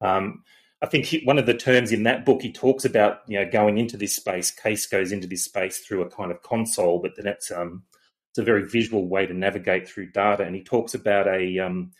Um, 0.00 0.42
I 0.82 0.86
think 0.86 1.04
he, 1.04 1.22
one 1.24 1.38
of 1.38 1.46
the 1.46 1.54
terms 1.54 1.92
in 1.92 2.02
that 2.02 2.24
book 2.24 2.42
he 2.42 2.52
talks 2.52 2.84
about, 2.84 3.20
you 3.28 3.38
know, 3.38 3.48
going 3.48 3.78
into 3.78 3.96
this 3.96 4.16
space. 4.16 4.50
Case 4.50 4.88
goes 4.88 5.12
into 5.12 5.28
this 5.28 5.44
space 5.44 5.78
through 5.78 6.02
a 6.02 6.10
kind 6.10 6.32
of 6.32 6.42
console, 6.42 6.98
but 7.00 7.12
then 7.14 7.28
it's 7.28 7.52
um, 7.52 7.84
it's 8.30 8.38
a 8.38 8.42
very 8.42 8.68
visual 8.68 9.06
way 9.06 9.26
to 9.26 9.32
navigate 9.32 9.88
through 9.88 10.10
data. 10.10 10.42
And 10.42 10.56
he 10.56 10.64
talks 10.64 10.92
about 10.92 11.28
a 11.28 11.60
um, 11.60 11.92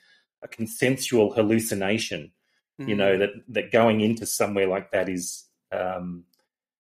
a 0.43 0.49
consensual 0.49 1.33
hallucination. 1.33 2.33
Mm. 2.81 2.89
You 2.89 2.97
know 2.97 3.13
mm. 3.15 3.19
that 3.21 3.31
that 3.51 3.71
going 3.71 4.01
into 4.01 4.27
somewhere 4.27 4.67
like 4.67 4.91
that 4.91 5.09
is 5.09 5.45
um, 5.71 6.25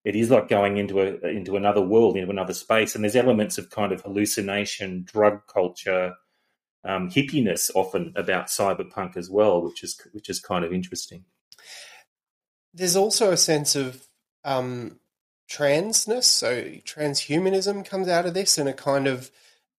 it 0.04 0.16
is 0.16 0.28
like 0.28 0.48
going 0.48 0.76
into 0.76 0.98
a 0.98 1.28
into 1.28 1.56
another 1.56 1.82
world, 1.82 2.16
into 2.16 2.32
another 2.32 2.54
space. 2.54 2.96
And 2.96 3.04
there's 3.04 3.14
elements 3.14 3.58
of 3.58 3.70
kind 3.70 3.92
of 3.92 4.00
hallucination, 4.00 5.04
drug 5.04 5.46
culture, 5.46 6.14
um, 6.84 7.10
hippiness 7.10 7.70
often 7.74 8.12
about 8.16 8.46
cyberpunk 8.46 9.16
as 9.16 9.30
well, 9.30 9.62
which 9.62 9.82
is 9.82 10.00
which 10.12 10.28
is 10.28 10.40
kind 10.40 10.64
of 10.64 10.72
interesting. 10.72 11.24
There's 12.74 12.96
also 12.96 13.32
a 13.32 13.36
sense 13.36 13.74
of 13.74 14.06
um, 14.44 15.00
transness. 15.50 16.24
So 16.24 16.62
transhumanism 16.62 17.84
comes 17.84 18.08
out 18.08 18.26
of 18.26 18.34
this, 18.34 18.58
and 18.58 18.68
a 18.68 18.72
kind 18.72 19.06
of 19.06 19.30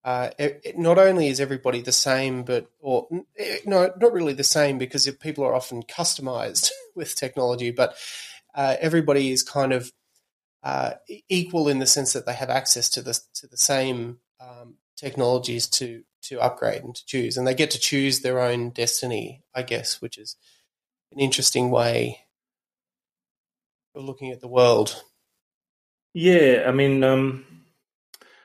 uh, 0.04 0.30
it, 0.38 0.78
not 0.78 0.98
only 0.98 1.28
is 1.28 1.40
everybody 1.40 1.82
the 1.82 1.92
same, 1.92 2.44
but 2.44 2.70
or 2.80 3.08
eh, 3.38 3.58
no, 3.66 3.92
not 4.00 4.14
really 4.14 4.34
the 4.34 4.44
same 4.44 4.78
because 4.78 5.10
people 5.20 5.44
are 5.44 5.56
often 5.56 5.84
customized 5.84 6.72
with 6.96 7.16
technology, 7.16 7.72
but 7.72 7.96
uh, 8.56 8.76
everybody 8.80 9.32
is 9.32 9.44
kind 9.44 9.74
of 9.74 9.92
uh, 10.64 10.94
equal 11.28 11.68
in 11.68 11.80
the 11.80 11.86
sense 11.86 12.14
that 12.14 12.26
they 12.26 12.34
have 12.34 12.50
access 12.50 12.90
to 12.90 13.02
the 13.02 13.20
to 13.34 13.48
the 13.48 13.58
same 13.58 14.20
um, 14.40 14.76
technologies 14.96 15.68
to 15.68 16.04
to 16.24 16.42
upgrade 16.42 16.84
and 16.84 16.96
to 16.96 17.06
choose, 17.06 17.38
and 17.38 17.48
they 17.48 17.54
get 17.54 17.72
to 17.72 17.80
choose 17.80 18.20
their 18.20 18.40
own 18.40 18.72
destiny, 18.72 19.44
I 19.56 19.64
guess, 19.64 20.02
which 20.02 20.18
is 20.18 20.36
an 21.12 21.20
interesting 21.20 21.72
way 21.72 22.20
of 23.96 24.04
looking 24.04 24.32
at 24.32 24.42
the 24.42 24.48
world. 24.48 25.04
Yeah, 26.14 26.64
I 26.68 26.72
mean, 26.72 27.04
um, 27.04 27.46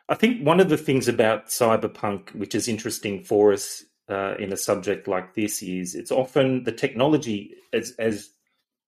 I 0.09 0.15
think 0.15 0.47
one 0.47 0.61
of 0.61 0.69
the 0.69 0.77
things 0.77 1.09
about 1.09 1.47
cyberpunk, 1.47 2.35
which 2.35 2.55
is 2.55 2.69
interesting 2.69 3.25
for 3.25 3.53
us 3.53 3.85
uh, 4.09 4.35
in 4.39 4.53
a 4.53 4.57
subject 4.57 5.09
like 5.09 5.35
this, 5.35 5.63
is 5.63 5.95
it's 5.95 6.11
often 6.11 6.65
the 6.65 6.73
technology, 6.73 7.55
as, 7.73 7.93
as 7.99 8.31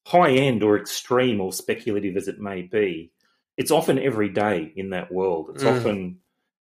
high 0.07 0.31
end 0.31 0.63
or 0.63 0.79
extreme 0.79 1.41
or 1.41 1.53
speculative 1.53 2.17
as 2.17 2.29
it 2.29 2.39
may 2.39 2.63
be, 2.63 3.13
it's 3.57 3.71
often 3.71 3.99
every 3.99 4.29
day 4.29 4.73
in 4.77 4.91
that 4.91 5.11
world. 5.11 5.51
It's 5.55 5.65
mm. 5.65 5.77
often 5.77 6.19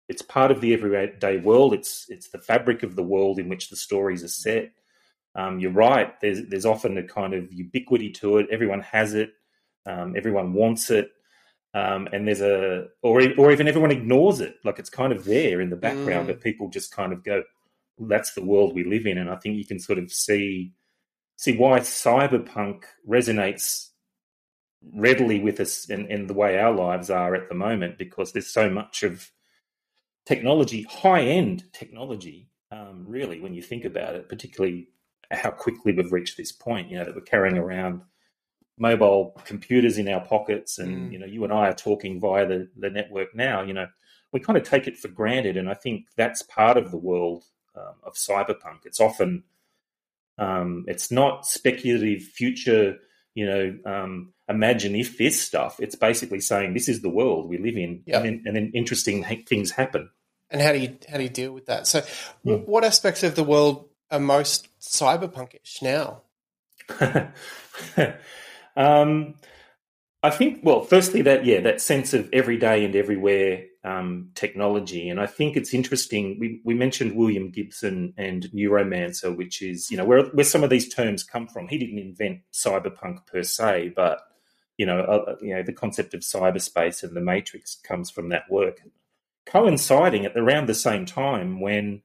it's 0.09 0.23
part 0.23 0.51
of 0.51 0.61
the 0.61 0.73
everyday 0.73 1.39
world. 1.39 1.75
It's 1.75 2.07
it's 2.09 2.29
the 2.29 2.39
fabric 2.39 2.83
of 2.83 2.97
the 2.97 3.03
world 3.03 3.39
in 3.39 3.49
which 3.49 3.69
the 3.69 3.77
stories 3.77 4.25
are 4.25 4.29
set. 4.29 4.73
Um, 5.35 5.61
you're 5.61 5.71
right. 5.71 6.19
There's 6.21 6.47
there's 6.49 6.67
often 6.67 6.97
a 6.97 7.03
kind 7.03 7.35
of 7.35 7.53
ubiquity 7.53 8.11
to 8.13 8.39
it. 8.39 8.49
Everyone 8.51 8.81
has 8.81 9.15
it. 9.15 9.33
Um, 9.87 10.15
everyone 10.17 10.53
wants 10.53 10.91
it. 10.91 11.11
Um, 11.75 12.09
and 12.13 12.27
there's 12.27 12.41
a 12.41 12.89
or 13.03 13.23
or 13.37 13.53
even 13.53 13.69
everyone 13.69 13.91
ignores 13.91 14.41
it. 14.41 14.57
Like 14.65 14.79
it's 14.79 14.91
kind 14.91 15.13
of 15.13 15.25
there 15.25 15.61
in 15.61 15.71
the 15.71 15.77
background, 15.77 16.25
mm. 16.25 16.29
but 16.29 16.41
people 16.41 16.71
just 16.71 16.91
kind 16.91 17.13
of 17.13 17.23
go, 17.23 17.43
"That's 17.99 18.33
the 18.33 18.45
world 18.45 18.75
we 18.75 18.85
live 18.85 19.07
in." 19.07 19.19
And 19.19 19.29
I 19.29 19.37
think 19.37 19.57
you 19.57 19.67
can 19.67 19.79
sort 19.79 19.99
of 19.99 20.11
see 20.11 20.73
see 21.37 21.57
why 21.57 21.81
cyberpunk 21.81 22.85
resonates 23.07 23.91
readily 24.95 25.41
with 25.41 25.61
us 25.61 25.89
in, 25.91 26.07
in 26.07 26.27
the 26.27 26.35
way 26.35 26.59
our 26.59 26.73
lives 26.73 27.11
are 27.11 27.35
at 27.35 27.49
the 27.49 27.55
moment, 27.55 27.99
because 27.99 28.33
there's 28.33 28.53
so 28.53 28.71
much 28.71 29.03
of 29.03 29.31
technology, 30.29 30.83
high 30.83 31.23
end 31.23 31.65
technology, 31.73 32.51
um, 32.71 33.07
really, 33.09 33.41
when 33.41 33.55
you 33.55 33.63
think 33.63 33.87
about 33.87 34.15
it, 34.15 34.29
particularly 34.29 34.89
how 35.31 35.51
quickly 35.51 35.93
we've 35.93 36.13
reached 36.13 36.37
this 36.37 36.53
point, 36.53 36.91
you 36.91 36.99
know, 36.99 37.05
that 37.05 37.15
we're 37.15 37.23
carrying 37.23 37.57
around 37.57 38.03
mobile 38.79 39.41
computers 39.47 39.97
in 39.97 40.07
our 40.07 40.21
pockets 40.21 40.79
and, 40.79 41.09
mm. 41.09 41.13
you 41.13 41.19
know, 41.19 41.27
you 41.27 41.45
and 41.45 41.53
I 41.53 41.69
are 41.69 41.75
talking 41.75 42.21
via 42.21 42.47
the, 42.47 42.69
the 42.77 42.91
network 42.91 43.35
now, 43.35 43.63
you 43.63 43.73
know, 43.73 43.87
we 44.31 44.39
kind 44.39 44.59
of 44.59 44.65
take 44.65 44.87
it 44.87 44.99
for 44.99 45.09
granted. 45.09 45.57
And 45.57 45.71
I 45.71 45.75
think 45.75 46.05
that's 46.15 46.43
part 46.43 46.77
of 46.77 46.91
the 46.91 46.99
world 46.99 47.45
um, 47.75 47.95
of 48.05 48.13
cyberpunk. 48.13 48.85
It's 48.85 49.01
often, 49.01 49.45
um, 50.37 50.85
it's 50.87 51.11
not 51.11 51.47
speculative 51.47 52.23
future, 52.23 52.99
you 53.35 53.47
know, 53.47 53.79
um, 53.87 54.35
imagine 54.47 54.95
if 54.95 55.17
this 55.17 55.41
stuff. 55.41 55.81
It's 55.81 55.97
basically 55.97 56.41
saying 56.41 56.75
this 56.75 56.89
is 56.89 57.01
the 57.01 57.09
world 57.09 57.49
we 57.49 57.57
live 57.57 57.79
in, 57.79 58.03
yep. 58.05 58.17
and, 58.17 58.25
then, 58.27 58.43
and 58.45 58.57
then 58.57 58.73
interesting 58.75 59.25
things 59.47 59.71
happen 59.71 60.11
and 60.51 60.61
how 60.61 60.73
do 60.73 60.79
you 60.79 60.97
how 61.11 61.17
do 61.17 61.23
you 61.23 61.29
deal 61.29 61.53
with 61.53 61.67
that? 61.67 61.87
So, 61.87 62.01
mm. 62.45 62.67
what 62.67 62.85
aspects 62.85 63.23
of 63.23 63.35
the 63.35 63.45
world 63.45 63.89
are 64.11 64.21
most 64.21 64.69
cyberpunkish 64.81 65.83
now? 65.83 66.23
um, 68.77 69.35
I 70.23 70.31
think, 70.31 70.61
well, 70.63 70.83
firstly, 70.83 71.23
that 71.23 71.45
yeah, 71.45 71.61
that 71.61 71.81
sense 71.81 72.15
of 72.15 72.29
everyday 72.33 72.85
and 72.85 72.97
everywhere 72.97 73.65
um, 73.85 74.31
technology, 74.35 75.09
and 75.09 75.21
I 75.21 75.27
think 75.27 75.57
it's 75.57 75.75
interesting. 75.75 76.39
We 76.41 76.61
we 76.65 76.75
mentioned 76.75 77.15
William 77.15 77.51
Gibson 77.51 78.15
and 78.17 78.45
Neuromancer, 78.55 79.37
which 79.37 79.63
is 79.63 79.91
you 79.91 79.97
know 79.97 80.05
where 80.05 80.25
where 80.27 80.45
some 80.45 80.65
of 80.65 80.71
these 80.71 80.93
terms 80.93 81.23
come 81.23 81.47
from. 81.47 81.69
He 81.69 81.79
didn't 81.79 81.99
invent 81.99 82.41
cyberpunk 82.53 83.27
per 83.27 83.43
se, 83.43 83.93
but 83.95 84.23
you 84.79 84.87
know, 84.87 85.01
uh, 85.01 85.37
you 85.43 85.55
know, 85.55 85.63
the 85.63 85.73
concept 85.73 86.15
of 86.15 86.21
cyberspace 86.21 87.03
and 87.03 87.15
the 87.15 87.21
matrix 87.21 87.77
comes 87.77 88.11
from 88.11 88.31
that 88.31 88.45
work 88.49 88.81
coinciding 89.51 90.27
at 90.27 90.37
around 90.37 90.69
the 90.69 90.75
same 90.75 91.07
time 91.07 91.61
when 91.61 92.03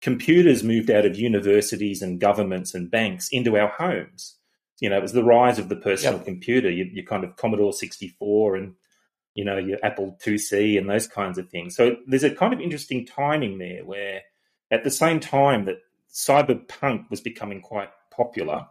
computers 0.00 0.62
moved 0.62 0.90
out 0.90 1.06
of 1.06 1.16
universities 1.16 2.02
and 2.02 2.20
governments 2.20 2.74
and 2.74 2.90
banks 2.90 3.28
into 3.30 3.56
our 3.56 3.68
homes. 3.68 4.36
You 4.80 4.90
know, 4.90 4.98
it 4.98 5.02
was 5.02 5.14
the 5.14 5.24
rise 5.24 5.58
of 5.58 5.68
the 5.68 5.76
personal 5.76 6.16
yep. 6.16 6.26
computer, 6.26 6.70
your, 6.70 6.86
your, 6.88 7.06
kind 7.06 7.24
of 7.24 7.36
Commodore 7.36 7.72
64 7.72 8.56
and, 8.56 8.74
you 9.34 9.44
know, 9.44 9.56
your 9.56 9.78
Apple 9.82 10.16
IIc 10.22 10.76
and 10.76 10.90
those 10.90 11.06
kinds 11.06 11.38
of 11.38 11.48
things. 11.48 11.74
So 11.74 11.96
there's 12.06 12.24
a 12.24 12.34
kind 12.34 12.52
of 12.52 12.60
interesting 12.60 13.06
timing 13.06 13.58
there 13.58 13.84
where 13.84 14.22
at 14.70 14.84
the 14.84 14.90
same 14.90 15.20
time 15.20 15.64
that 15.64 15.78
cyberpunk 16.12 17.08
was 17.08 17.20
becoming 17.20 17.62
quite 17.62 17.88
popular, 18.10 18.66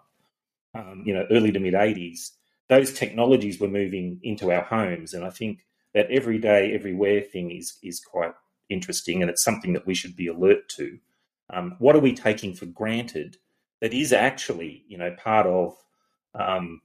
um, 0.75 1.03
you 1.05 1.13
know, 1.13 1.25
early 1.31 1.51
to 1.51 1.59
mid 1.59 1.73
80s, 1.73 2.31
those 2.69 2.93
technologies 2.93 3.59
were 3.59 3.67
moving 3.67 4.19
into 4.23 4.51
our 4.51 4.63
homes. 4.63 5.13
And 5.13 5.25
I 5.25 5.29
think 5.29 5.65
that 5.93 6.09
everyday, 6.09 6.73
everywhere 6.73 7.21
thing 7.21 7.51
is 7.51 7.77
is 7.83 7.99
quite 7.99 8.33
interesting, 8.69 9.21
and 9.21 9.29
it's 9.29 9.43
something 9.43 9.73
that 9.73 9.85
we 9.87 9.95
should 9.95 10.15
be 10.15 10.27
alert 10.27 10.67
to. 10.69 10.97
Um, 11.51 11.75
what 11.79 11.95
are 11.95 11.99
we 11.99 12.13
taking 12.13 12.53
for 12.53 12.65
granted 12.65 13.37
that 13.81 13.93
is 13.93 14.13
actually, 14.13 14.85
you 14.87 14.97
know, 14.97 15.13
part 15.21 15.45
of, 15.45 15.75
um, 16.33 16.81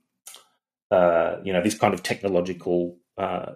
uh, 0.90 1.36
you 1.44 1.52
know, 1.52 1.62
this 1.62 1.78
kind 1.78 1.94
of 1.94 2.02
technological 2.02 2.98
uh, 3.16 3.52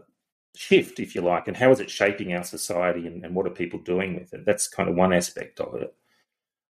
shift, 0.54 1.00
if 1.00 1.14
you 1.14 1.21
like, 1.21 1.49
and 1.49 1.56
how 1.56 1.71
is 1.71 1.80
it 1.80 1.90
shaping 1.90 2.32
our 2.32 2.44
society, 2.44 3.06
and, 3.06 3.25
and 3.25 3.35
what 3.35 3.47
are 3.47 3.50
people 3.50 3.80
doing 3.80 4.14
with 4.14 4.32
it? 4.32 4.47
That's 4.47 4.68
kind 4.68 4.88
of 4.88 4.94
one 4.94 5.12
aspect 5.12 5.61
of 5.61 5.75
it. 5.75 5.94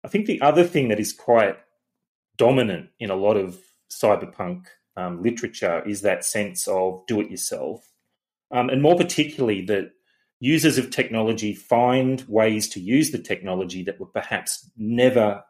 I 0.04 0.08
think 0.08 0.26
the 0.26 0.40
other 0.40 0.64
thing 0.64 0.88
that 0.88 0.98
is 0.98 1.12
quite 1.12 1.58
dominant 2.36 2.88
in 2.98 3.10
a 3.10 3.14
lot 3.16 3.36
of 3.36 3.58
cyberpunk 3.90 4.64
um, 4.96 5.22
literature 5.22 5.82
is 5.86 6.00
that 6.00 6.24
sense 6.24 6.66
of 6.66 7.06
do 7.06 7.20
it 7.20 7.30
yourself 7.30 7.91
um, 8.52 8.68
and 8.68 8.82
more 8.82 8.96
particularly 8.96 9.64
that 9.66 9.92
users 10.40 10.76
of 10.76 10.90
technology 10.90 11.54
find 11.54 12.24
ways 12.28 12.68
to 12.68 12.80
use 12.80 13.10
the 13.10 13.18
technology 13.18 13.82
that 13.82 13.98
were 13.98 14.06
perhaps 14.06 14.70
never 14.76 15.42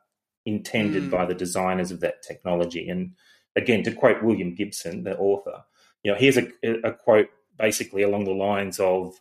intended 0.44 1.04
mm. 1.04 1.10
by 1.10 1.24
the 1.24 1.34
designers 1.34 1.90
of 1.90 2.00
that 2.00 2.22
technology. 2.22 2.88
And 2.88 3.12
again, 3.56 3.82
to 3.84 3.92
quote 3.92 4.22
William 4.22 4.54
Gibson, 4.54 5.04
the 5.04 5.16
author, 5.16 5.64
you 6.02 6.10
know, 6.10 6.18
here's 6.18 6.36
a, 6.36 6.48
a 6.84 6.92
quote 6.92 7.28
basically 7.58 8.02
along 8.02 8.24
the 8.24 8.32
lines 8.32 8.78
of 8.80 9.20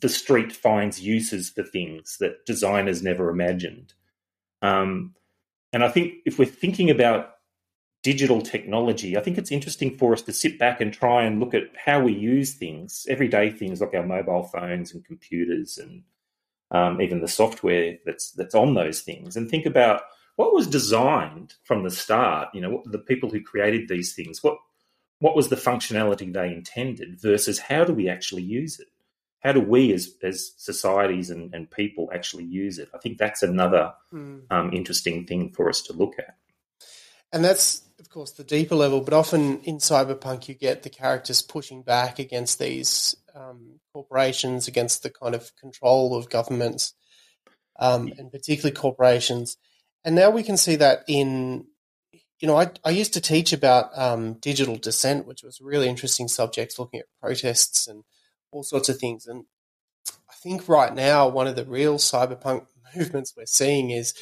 the 0.00 0.08
street 0.08 0.52
finds 0.52 1.00
uses 1.00 1.50
for 1.50 1.62
things 1.62 2.16
that 2.20 2.44
designers 2.46 3.02
never 3.02 3.30
imagined. 3.30 3.94
Um, 4.62 5.14
and 5.72 5.84
I 5.84 5.88
think 5.88 6.14
if 6.24 6.38
we're 6.38 6.46
thinking 6.46 6.90
about 6.90 7.34
digital 8.02 8.40
technology, 8.40 9.16
I 9.16 9.20
think 9.20 9.36
it's 9.38 9.52
interesting 9.52 9.96
for 9.96 10.12
us 10.12 10.22
to 10.22 10.32
sit 10.32 10.58
back 10.58 10.80
and 10.80 10.92
try 10.92 11.24
and 11.24 11.38
look 11.38 11.54
at 11.54 11.64
how 11.76 12.00
we 12.00 12.12
use 12.12 12.54
things, 12.54 13.06
everyday 13.08 13.50
things 13.50 13.80
like 13.80 13.94
our 13.94 14.06
mobile 14.06 14.44
phones 14.44 14.94
and 14.94 15.04
computers 15.04 15.78
and 15.78 16.02
um, 16.70 17.00
even 17.00 17.20
the 17.20 17.28
software 17.28 17.98
that's 18.06 18.30
that's 18.32 18.54
on 18.54 18.74
those 18.74 19.00
things, 19.00 19.36
and 19.36 19.50
think 19.50 19.66
about 19.66 20.02
what 20.36 20.54
was 20.54 20.66
designed 20.66 21.54
from 21.64 21.82
the 21.82 21.90
start. 21.90 22.48
You 22.54 22.60
know, 22.60 22.82
the 22.86 22.98
people 22.98 23.28
who 23.28 23.42
created 23.42 23.88
these 23.88 24.14
things, 24.14 24.42
what 24.42 24.58
what 25.18 25.36
was 25.36 25.48
the 25.48 25.56
functionality 25.56 26.32
they 26.32 26.52
intended 26.52 27.20
versus 27.20 27.58
how 27.58 27.84
do 27.84 27.92
we 27.92 28.08
actually 28.08 28.42
use 28.42 28.78
it? 28.78 28.88
How 29.40 29.52
do 29.52 29.60
we 29.60 29.92
as 29.92 30.14
as 30.22 30.52
societies 30.56 31.30
and, 31.30 31.52
and 31.54 31.70
people 31.70 32.08
actually 32.14 32.44
use 32.44 32.78
it? 32.78 32.88
I 32.94 32.98
think 32.98 33.18
that's 33.18 33.42
another 33.42 33.92
mm. 34.12 34.42
um, 34.50 34.72
interesting 34.72 35.26
thing 35.26 35.50
for 35.50 35.68
us 35.68 35.82
to 35.82 35.92
look 35.92 36.14
at. 36.18 36.36
And 37.32 37.44
that's 37.44 37.82
of 38.00 38.08
course, 38.08 38.32
the 38.32 38.44
deeper 38.44 38.74
level, 38.74 39.02
but 39.02 39.14
often 39.14 39.60
in 39.60 39.76
cyberpunk, 39.76 40.48
you 40.48 40.54
get 40.54 40.82
the 40.82 40.90
characters 40.90 41.42
pushing 41.42 41.82
back 41.82 42.18
against 42.18 42.58
these 42.58 43.14
um, 43.36 43.78
corporations, 43.92 44.66
against 44.66 45.02
the 45.02 45.10
kind 45.10 45.34
of 45.34 45.54
control 45.56 46.16
of 46.16 46.30
governments, 46.30 46.94
um, 47.78 48.12
and 48.18 48.32
particularly 48.32 48.74
corporations. 48.74 49.58
And 50.04 50.16
now 50.16 50.30
we 50.30 50.42
can 50.42 50.56
see 50.56 50.76
that 50.76 51.04
in, 51.06 51.66
you 52.40 52.48
know, 52.48 52.56
I, 52.56 52.70
I 52.84 52.90
used 52.90 53.12
to 53.14 53.20
teach 53.20 53.52
about 53.52 53.96
um, 53.96 54.34
digital 54.34 54.76
dissent, 54.76 55.26
which 55.26 55.42
was 55.42 55.60
a 55.60 55.64
really 55.64 55.88
interesting 55.88 56.26
subject, 56.26 56.78
looking 56.78 57.00
at 57.00 57.06
protests 57.20 57.86
and 57.86 58.02
all 58.50 58.62
sorts 58.62 58.88
of 58.88 58.98
things. 58.98 59.26
And 59.26 59.44
I 60.08 60.34
think 60.42 60.68
right 60.68 60.94
now, 60.94 61.28
one 61.28 61.46
of 61.46 61.54
the 61.54 61.66
real 61.66 61.98
cyberpunk 61.98 62.66
movements 62.96 63.34
we're 63.36 63.46
seeing 63.46 63.90
is 63.90 64.14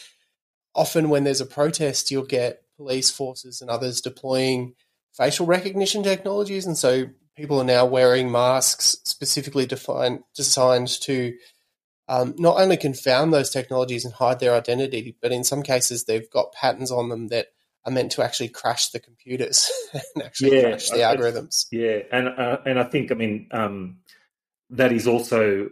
often 0.74 1.08
when 1.08 1.22
there's 1.22 1.40
a 1.40 1.46
protest, 1.46 2.10
you'll 2.10 2.24
get 2.24 2.64
police 2.78 3.10
forces 3.10 3.60
and 3.60 3.68
others 3.68 4.00
deploying 4.00 4.74
facial 5.12 5.44
recognition 5.44 6.02
technologies, 6.02 6.64
and 6.64 6.78
so 6.78 7.08
people 7.36 7.60
are 7.60 7.64
now 7.64 7.84
wearing 7.84 8.32
masks 8.32 8.96
specifically 9.04 9.66
defined, 9.66 10.20
designed 10.34 10.88
to 11.02 11.34
um, 12.08 12.34
not 12.38 12.58
only 12.58 12.78
confound 12.78 13.34
those 13.34 13.50
technologies 13.50 14.04
and 14.04 14.14
hide 14.14 14.40
their 14.40 14.54
identity, 14.54 15.16
but 15.20 15.32
in 15.32 15.44
some 15.44 15.62
cases 15.62 16.04
they've 16.04 16.30
got 16.30 16.52
patterns 16.52 16.90
on 16.90 17.10
them 17.10 17.28
that 17.28 17.48
are 17.84 17.92
meant 17.92 18.12
to 18.12 18.22
actually 18.22 18.48
crash 18.48 18.88
the 18.88 19.00
computers 19.00 19.70
and 19.92 20.24
actually 20.24 20.56
yeah, 20.56 20.70
crash 20.70 20.88
the 20.90 20.98
algorithms. 20.98 21.66
Yeah, 21.70 21.98
and 22.10 22.28
uh, 22.28 22.58
and 22.64 22.78
I 22.78 22.84
think 22.84 23.12
I 23.12 23.14
mean 23.14 23.48
um, 23.50 23.98
that 24.70 24.92
is 24.92 25.06
also 25.06 25.68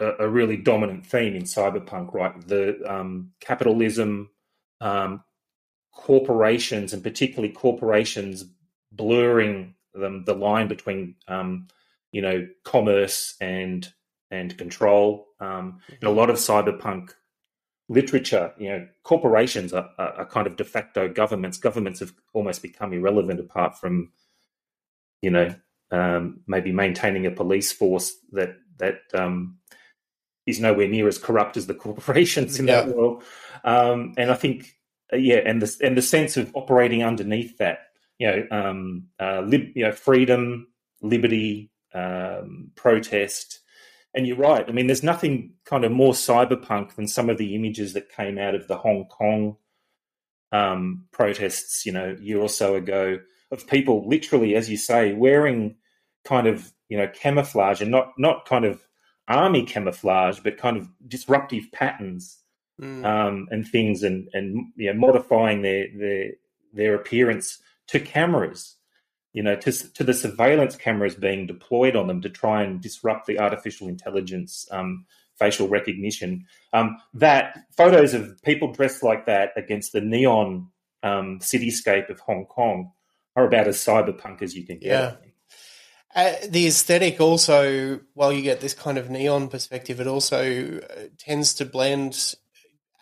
a, 0.00 0.06
a, 0.20 0.28
really 0.28 0.56
dominant 0.56 1.06
theme 1.06 1.34
in 1.34 1.42
cyberpunk, 1.42 2.12
right? 2.12 2.34
The 2.46 2.78
um, 2.86 3.32
capitalism, 3.40 4.30
um, 4.80 5.22
corporations, 5.94 6.92
and 6.92 7.02
particularly 7.02 7.52
corporations 7.52 8.44
blurring 8.92 9.74
them 9.94 10.24
the 10.24 10.34
line 10.34 10.68
between 10.68 11.14
um, 11.28 11.68
you 12.12 12.22
know 12.22 12.46
commerce 12.64 13.36
and 13.40 13.92
and 14.30 14.56
control. 14.58 15.28
Um, 15.40 15.80
in 16.00 16.08
a 16.08 16.10
lot 16.10 16.30
of 16.30 16.36
cyberpunk 16.36 17.12
literature, 17.88 18.52
you 18.58 18.68
know, 18.68 18.88
corporations 19.02 19.72
are, 19.72 19.90
are, 19.98 20.26
kind 20.26 20.46
of 20.46 20.56
de 20.56 20.64
facto 20.64 21.08
governments. 21.08 21.58
Governments 21.58 22.00
have 22.00 22.12
almost 22.32 22.62
become 22.62 22.92
irrelevant 22.92 23.40
apart 23.40 23.78
from, 23.78 24.10
you 25.20 25.30
know, 25.30 25.54
um, 25.90 26.40
maybe 26.46 26.72
maintaining 26.72 27.26
a 27.26 27.30
police 27.30 27.72
force 27.72 28.14
that 28.32 28.56
that 28.78 29.00
um, 29.12 29.58
is 30.46 30.60
nowhere 30.60 30.88
near 30.88 31.08
as 31.08 31.18
corrupt 31.18 31.56
as 31.56 31.66
the 31.66 31.74
corporations 31.86 32.58
in 32.58 32.66
yeah. 32.66 32.82
that 32.82 32.96
world. 32.96 33.22
Um, 33.64 34.14
and 34.16 34.30
I 34.30 34.34
think, 34.34 34.74
yeah, 35.16 35.40
and 35.44 35.62
the 35.62 35.76
and 35.82 35.96
the 35.96 36.02
sense 36.02 36.36
of 36.36 36.50
operating 36.54 37.02
underneath 37.02 37.58
that, 37.58 37.78
you 38.18 38.26
know, 38.26 38.46
um, 38.50 39.08
uh, 39.20 39.40
lib, 39.40 39.68
you 39.74 39.84
know, 39.84 39.92
freedom, 39.92 40.68
liberty, 41.02 41.70
um, 41.94 42.70
protest 42.74 43.60
and 44.14 44.26
you're 44.26 44.36
right. 44.36 44.64
I 44.66 44.72
mean, 44.72 44.86
there's 44.86 45.02
nothing 45.02 45.54
kind 45.64 45.84
of 45.84 45.90
more 45.90 46.12
cyberpunk 46.12 46.94
than 46.94 47.08
some 47.08 47.28
of 47.28 47.36
the 47.36 47.54
images 47.56 47.92
that 47.94 48.08
came 48.08 48.38
out 48.38 48.54
of 48.54 48.68
the 48.68 48.76
Hong 48.76 49.06
Kong 49.06 49.56
um, 50.52 51.06
protests, 51.10 51.84
you 51.84 51.90
know, 51.90 52.16
a 52.16 52.22
year 52.22 52.38
or 52.38 52.48
so 52.48 52.76
ago, 52.76 53.18
of 53.50 53.66
people 53.66 54.08
literally, 54.08 54.54
as 54.54 54.70
you 54.70 54.76
say, 54.76 55.12
wearing 55.12 55.76
kind 56.24 56.46
of 56.46 56.72
you 56.88 56.96
know 56.96 57.08
camouflage 57.08 57.82
and 57.82 57.90
not 57.90 58.12
not 58.16 58.46
kind 58.46 58.64
of 58.64 58.86
army 59.26 59.64
camouflage, 59.64 60.38
but 60.40 60.58
kind 60.58 60.76
of 60.76 60.88
disruptive 61.08 61.64
patterns 61.72 62.38
mm. 62.80 63.04
um, 63.04 63.48
and 63.50 63.66
things, 63.66 64.02
and 64.02 64.28
and 64.32 64.72
you 64.76 64.92
know, 64.92 64.98
modifying 64.98 65.62
their 65.62 65.86
their 65.96 66.30
their 66.72 66.94
appearance 66.94 67.58
to 67.88 68.00
cameras 68.00 68.76
you 69.34 69.42
know, 69.42 69.56
to, 69.56 69.72
to 69.94 70.04
the 70.04 70.14
surveillance 70.14 70.76
cameras 70.76 71.16
being 71.16 71.44
deployed 71.44 71.96
on 71.96 72.06
them 72.06 72.22
to 72.22 72.30
try 72.30 72.62
and 72.62 72.80
disrupt 72.80 73.26
the 73.26 73.40
artificial 73.40 73.88
intelligence 73.88 74.66
um, 74.70 75.04
facial 75.38 75.68
recognition. 75.68 76.46
Um, 76.72 76.96
that 77.14 77.58
photos 77.76 78.14
of 78.14 78.40
people 78.42 78.72
dressed 78.72 79.02
like 79.02 79.26
that 79.26 79.50
against 79.56 79.92
the 79.92 80.00
neon 80.00 80.68
um, 81.02 81.40
cityscape 81.40 82.08
of 82.10 82.20
Hong 82.20 82.46
Kong 82.46 82.92
are 83.34 83.46
about 83.46 83.66
as 83.66 83.76
cyberpunk 83.76 84.40
as 84.40 84.54
you 84.54 84.64
can 84.64 84.78
get. 84.78 84.88
Yeah. 84.88 85.16
Uh, 86.14 86.34
the 86.48 86.68
aesthetic 86.68 87.20
also, 87.20 87.98
while 88.14 88.32
you 88.32 88.42
get 88.42 88.60
this 88.60 88.72
kind 88.72 88.98
of 88.98 89.10
neon 89.10 89.48
perspective, 89.48 90.00
it 90.00 90.06
also 90.06 90.78
uh, 90.78 91.02
tends 91.18 91.54
to 91.54 91.64
blend 91.64 92.36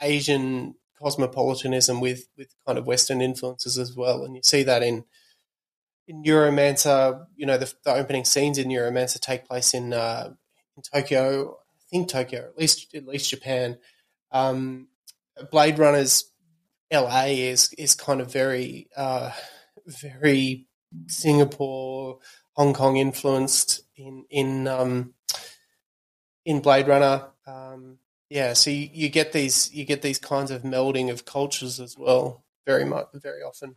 Asian 0.03 0.75
cosmopolitanism 1.01 2.01
with 2.01 2.29
with 2.37 2.55
kind 2.67 2.79
of 2.79 2.87
Western 2.87 3.21
influences 3.21 3.79
as 3.79 3.97
well, 3.97 4.25
and 4.25 4.37
you 4.37 4.43
see 4.43 4.63
that 4.63 4.83
in 4.83 5.05
in 6.09 6.23
Neuromancer, 6.23 7.27
you 7.37 7.47
know, 7.47 7.57
the, 7.57 7.73
the, 7.85 7.95
opening 7.95 8.25
scenes 8.25 8.59
in 8.59 8.69
Neuromancer 8.69 9.21
take 9.21 9.47
place 9.47 9.73
in, 9.73 9.93
uh, 9.93 10.31
in 10.77 10.83
Tokyo, 10.83 11.53
I 11.53 11.83
think 11.91 12.09
Tokyo, 12.09 12.41
at 12.41 12.59
least 12.59 12.95
at 12.95 13.07
least 13.07 13.31
Japan. 13.31 13.79
Um, 14.31 14.89
Blade 15.51 15.79
Runner's 15.79 16.31
LA 16.93 17.27
is 17.27 17.73
is 17.79 17.95
kind 17.95 18.21
of 18.21 18.33
very 18.33 18.89
uh, 18.97 19.31
very 19.87 20.67
Singapore, 21.07 22.19
Hong 22.53 22.75
Kong 22.75 22.97
influenced 22.97 23.83
in 23.97 24.25
in 24.31 24.69
um, 24.69 25.15
in 26.45 26.61
Blade 26.61 26.89
Runner. 26.89 27.29
Um, 27.47 27.99
yeah, 28.33 28.55
so 28.55 28.71
you, 28.71 28.89
you 28.95 29.09
get 29.11 29.33
these 29.33 29.71
you 29.75 29.85
get 29.85 30.01
these 30.01 30.19
kinds 30.19 30.51
of 30.51 30.63
melding 30.63 31.11
of 31.11 31.27
cultures 31.27 31.79
as 31.79 31.99
well, 31.99 32.43
very 32.67 32.87
much 32.87 33.09
very 33.13 33.43
often. 33.43 33.77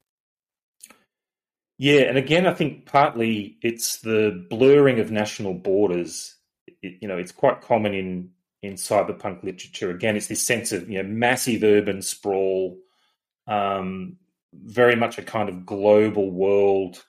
Yeah, 1.78 2.04
and 2.04 2.18
again, 2.18 2.48
I 2.48 2.54
think 2.54 2.86
partly 2.86 3.58
it's 3.62 3.98
the 3.98 4.46
blurring 4.50 5.02
of 5.02 5.12
national 5.12 5.56
borders. 5.56 6.38
It, 6.82 7.00
you 7.02 7.08
know, 7.10 7.18
it's 7.18 7.34
quite 7.34 7.60
common 7.60 7.94
in 7.94 8.30
in 8.64 8.76
cyberpunk 8.76 9.44
literature. 9.44 9.92
Again, 9.92 10.16
it's 10.16 10.28
this 10.28 10.42
sense 10.42 10.72
of 10.72 10.90
you 10.90 11.04
know 11.04 11.10
massive 11.10 11.62
urban 11.62 12.02
sprawl, 12.02 12.78
um, 13.48 14.16
very 14.54 14.96
much 14.96 15.18
a 15.18 15.22
kind 15.22 15.50
of 15.50 15.66
global 15.66 16.32
world. 16.32 17.04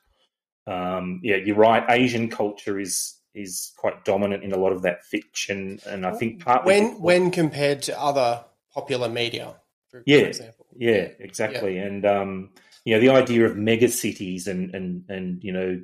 Um, 0.66 1.20
yeah, 1.22 1.36
you're 1.36 1.54
right. 1.54 1.84
Asian 1.88 2.28
culture 2.28 2.80
is 2.80 3.15
is 3.36 3.72
quite 3.76 4.04
dominant 4.04 4.42
in 4.42 4.52
a 4.52 4.56
lot 4.56 4.72
of 4.72 4.82
that 4.82 5.04
fiction, 5.04 5.78
and 5.86 6.06
I 6.06 6.12
think 6.12 6.44
partly 6.44 6.74
when 6.74 6.88
because, 6.88 7.02
when 7.02 7.30
compared 7.30 7.82
to 7.82 8.00
other 8.00 8.44
popular 8.72 9.08
media, 9.08 9.54
for, 9.88 10.02
yeah, 10.06 10.20
for 10.20 10.26
example. 10.26 10.66
Yeah, 10.76 11.08
exactly, 11.18 11.76
yeah. 11.76 11.84
and 11.84 12.06
um, 12.06 12.50
you 12.84 12.94
know 12.94 13.00
the 13.00 13.10
idea 13.10 13.44
of 13.46 13.56
mega 13.56 13.88
cities 13.88 14.46
and 14.46 14.74
and 14.74 15.04
and 15.08 15.44
you 15.44 15.52
know 15.52 15.80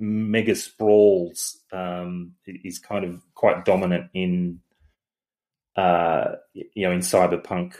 mega 0.00 0.56
sprawls 0.56 1.58
um, 1.72 2.32
is 2.46 2.78
kind 2.78 3.04
of 3.04 3.22
quite 3.34 3.64
dominant 3.64 4.10
in 4.14 4.60
uh, 5.76 6.32
you 6.54 6.88
know 6.88 6.92
in 6.92 7.00
cyberpunk 7.00 7.74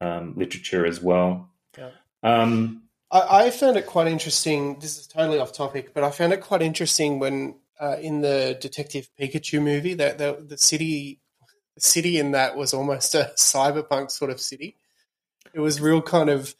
um, 0.00 0.34
literature 0.36 0.86
as 0.86 1.02
well. 1.02 1.50
Yeah. 1.76 1.90
Um, 2.22 2.84
I, 3.10 3.46
I, 3.46 3.50
found 3.50 3.76
it 3.76 3.86
quite 3.86 4.06
interesting. 4.06 4.78
This 4.80 4.98
is 4.98 5.06
totally 5.06 5.38
off 5.38 5.52
topic, 5.52 5.92
but 5.94 6.02
I 6.02 6.10
found 6.10 6.32
it 6.32 6.40
quite 6.40 6.62
interesting 6.62 7.18
when 7.18 7.56
uh, 7.80 7.96
in 8.00 8.20
the 8.20 8.56
Detective 8.60 9.08
Pikachu 9.18 9.62
movie 9.62 9.94
that 9.94 10.18
the, 10.18 10.44
the 10.46 10.58
city 10.58 11.20
the 11.74 11.80
city 11.80 12.18
in 12.18 12.32
that 12.32 12.56
was 12.56 12.72
almost 12.72 13.14
a 13.14 13.32
cyberpunk 13.36 14.10
sort 14.10 14.30
of 14.30 14.40
city. 14.40 14.76
It 15.54 15.60
was 15.60 15.80
real 15.80 16.02
kind 16.02 16.30
of 16.30 16.54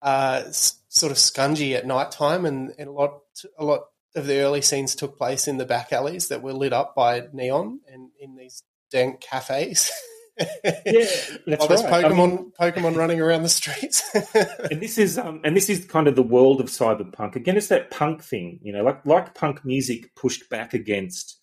uh, 0.00 0.44
sort 0.50 1.12
of 1.12 1.18
scungy 1.18 1.74
at 1.76 1.86
night 1.86 2.10
time, 2.10 2.44
and, 2.44 2.72
and 2.78 2.88
a 2.88 2.92
lot 2.92 3.20
a 3.58 3.64
lot 3.64 3.82
of 4.14 4.26
the 4.26 4.40
early 4.40 4.60
scenes 4.60 4.94
took 4.94 5.16
place 5.16 5.48
in 5.48 5.58
the 5.58 5.64
back 5.64 5.92
alleys 5.92 6.28
that 6.28 6.42
were 6.42 6.52
lit 6.52 6.72
up 6.72 6.94
by 6.94 7.22
neon 7.32 7.80
and 7.90 8.10
in 8.18 8.36
these 8.36 8.62
dank 8.90 9.20
cafes. 9.20 9.90
yeah, 10.38 10.46
that's 11.46 11.68
right. 11.68 12.04
Pokemon, 12.04 12.04
I 12.04 12.14
mean, 12.14 12.52
Pokemon 12.60 12.96
running 12.96 13.20
around 13.20 13.42
the 13.42 13.48
streets. 13.48 14.02
and 14.70 14.80
this 14.80 14.98
is, 14.98 15.18
um, 15.18 15.40
and 15.44 15.56
this 15.56 15.68
is 15.68 15.84
kind 15.84 16.08
of 16.08 16.16
the 16.16 16.22
world 16.22 16.60
of 16.60 16.66
cyberpunk. 16.66 17.36
Again, 17.36 17.56
it's 17.56 17.68
that 17.68 17.90
punk 17.90 18.22
thing, 18.22 18.58
you 18.62 18.72
know, 18.72 18.82
like 18.82 19.04
like 19.06 19.34
punk 19.34 19.64
music 19.64 20.14
pushed 20.14 20.48
back 20.48 20.74
against 20.74 21.40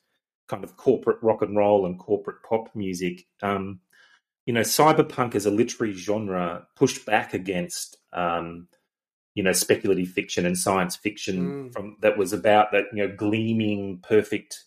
kind 0.48 0.64
of 0.64 0.78
corporate 0.78 1.18
rock 1.22 1.42
and 1.42 1.56
roll 1.56 1.86
and 1.86 2.00
corporate 2.00 2.38
pop 2.48 2.70
music. 2.76 3.26
Um, 3.42 3.82
you 4.46 4.54
know, 4.54 4.62
cyberpunk 4.62 5.36
as 5.36 5.46
a 5.46 5.52
literary 5.52 5.94
genre 5.94 6.66
pushed 6.76 7.06
back 7.06 7.34
against 7.34 7.98
um, 8.14 8.68
you 9.36 9.44
know 9.44 9.54
speculative 9.54 10.10
fiction 10.10 10.46
and 10.46 10.58
science 10.58 10.96
fiction 10.96 11.70
mm. 11.70 11.74
from 11.74 11.96
that 12.02 12.18
was 12.18 12.34
about 12.34 12.72
that 12.72 12.86
you 12.92 13.06
know 13.06 13.16
gleaming 13.16 14.00
perfect 14.02 14.66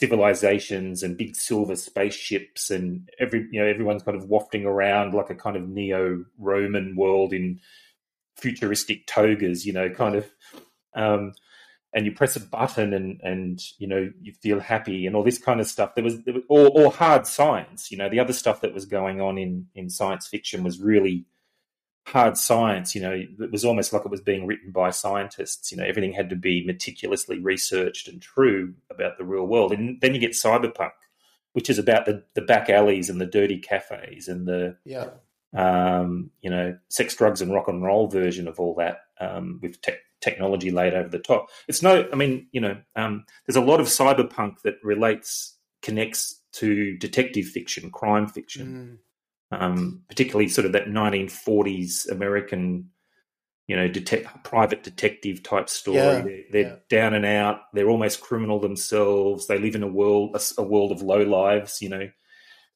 civilizations 0.00 1.02
and 1.02 1.18
big 1.18 1.36
silver 1.36 1.76
spaceships 1.76 2.70
and 2.70 3.10
every 3.18 3.46
you 3.50 3.60
know 3.60 3.66
everyone's 3.66 4.02
kind 4.02 4.16
of 4.16 4.24
wafting 4.24 4.64
around 4.64 5.12
like 5.12 5.28
a 5.28 5.34
kind 5.34 5.56
of 5.56 5.68
neo 5.68 6.24
roman 6.38 6.96
world 6.96 7.34
in 7.34 7.60
futuristic 8.38 9.06
togas 9.06 9.66
you 9.66 9.74
know 9.74 9.90
kind 9.90 10.14
of 10.14 10.30
um 10.94 11.34
and 11.92 12.06
you 12.06 12.12
press 12.12 12.34
a 12.34 12.40
button 12.40 12.94
and 12.94 13.20
and 13.22 13.60
you 13.78 13.86
know 13.86 14.10
you 14.22 14.32
feel 14.32 14.58
happy 14.58 15.06
and 15.06 15.14
all 15.14 15.24
this 15.24 15.38
kind 15.38 15.60
of 15.60 15.66
stuff. 15.66 15.94
There 15.94 16.04
was, 16.04 16.22
there 16.22 16.34
was 16.34 16.44
or, 16.48 16.70
or 16.70 16.90
hard 16.90 17.26
science 17.26 17.90
you 17.90 17.98
know 17.98 18.08
the 18.08 18.20
other 18.20 18.32
stuff 18.32 18.60
that 18.60 18.72
was 18.72 18.86
going 18.86 19.20
on 19.20 19.36
in 19.36 19.66
in 19.74 19.90
science 19.90 20.26
fiction 20.26 20.62
was 20.62 20.80
really 20.80 21.26
hard 22.06 22.36
science, 22.36 22.94
you 22.94 23.02
know, 23.02 23.12
it 23.12 23.52
was 23.52 23.64
almost 23.64 23.92
like 23.92 24.04
it 24.04 24.10
was 24.10 24.20
being 24.20 24.46
written 24.46 24.72
by 24.72 24.90
scientists. 24.90 25.70
You 25.70 25.78
know, 25.78 25.84
everything 25.84 26.12
had 26.12 26.30
to 26.30 26.36
be 26.36 26.64
meticulously 26.64 27.38
researched 27.38 28.08
and 28.08 28.20
true 28.20 28.74
about 28.90 29.18
the 29.18 29.24
real 29.24 29.46
world. 29.46 29.72
And 29.72 30.00
then 30.00 30.14
you 30.14 30.20
get 30.20 30.32
cyberpunk, 30.32 30.92
which 31.52 31.70
is 31.70 31.78
about 31.78 32.06
the, 32.06 32.24
the 32.34 32.42
back 32.42 32.70
alleys 32.70 33.10
and 33.10 33.20
the 33.20 33.26
dirty 33.26 33.58
cafes 33.58 34.28
and 34.28 34.46
the 34.46 34.76
yeah. 34.84 35.10
um, 35.54 36.30
you 36.40 36.50
know, 36.50 36.76
sex, 36.88 37.14
drugs, 37.14 37.42
and 37.42 37.52
rock 37.52 37.68
and 37.68 37.82
roll 37.82 38.08
version 38.08 38.48
of 38.48 38.58
all 38.58 38.74
that 38.76 39.02
um, 39.20 39.60
with 39.62 39.80
te- 39.80 39.92
technology 40.20 40.70
laid 40.70 40.94
over 40.94 41.08
the 41.08 41.18
top. 41.18 41.48
It's 41.68 41.82
no, 41.82 42.08
I 42.12 42.16
mean, 42.16 42.48
you 42.52 42.60
know, 42.60 42.76
um, 42.96 43.24
there's 43.46 43.56
a 43.56 43.60
lot 43.60 43.80
of 43.80 43.86
cyberpunk 43.86 44.62
that 44.62 44.76
relates, 44.82 45.56
connects 45.82 46.40
to 46.52 46.96
detective 46.98 47.46
fiction, 47.46 47.90
crime 47.90 48.26
fiction. 48.26 48.66
Mm 48.66 49.09
um, 49.50 50.02
particularly 50.08 50.48
sort 50.48 50.66
of 50.66 50.72
that 50.72 50.86
1940s 50.86 52.10
American, 52.10 52.90
you 53.66 53.76
know, 53.76 53.88
detect, 53.88 54.44
private 54.44 54.82
detective 54.82 55.42
type 55.42 55.68
story. 55.68 55.96
Yeah, 55.96 56.20
they're, 56.20 56.44
they're 56.52 56.62
yeah. 56.62 56.76
down 56.88 57.14
and 57.14 57.24
out. 57.24 57.60
They're 57.72 57.90
almost 57.90 58.20
criminal 58.20 58.60
themselves. 58.60 59.46
They 59.46 59.58
live 59.58 59.74
in 59.74 59.82
a 59.82 59.88
world, 59.88 60.36
a, 60.36 60.60
a 60.60 60.64
world 60.64 60.92
of 60.92 61.02
low 61.02 61.22
lives. 61.22 61.82
You 61.82 61.88
know, 61.88 62.10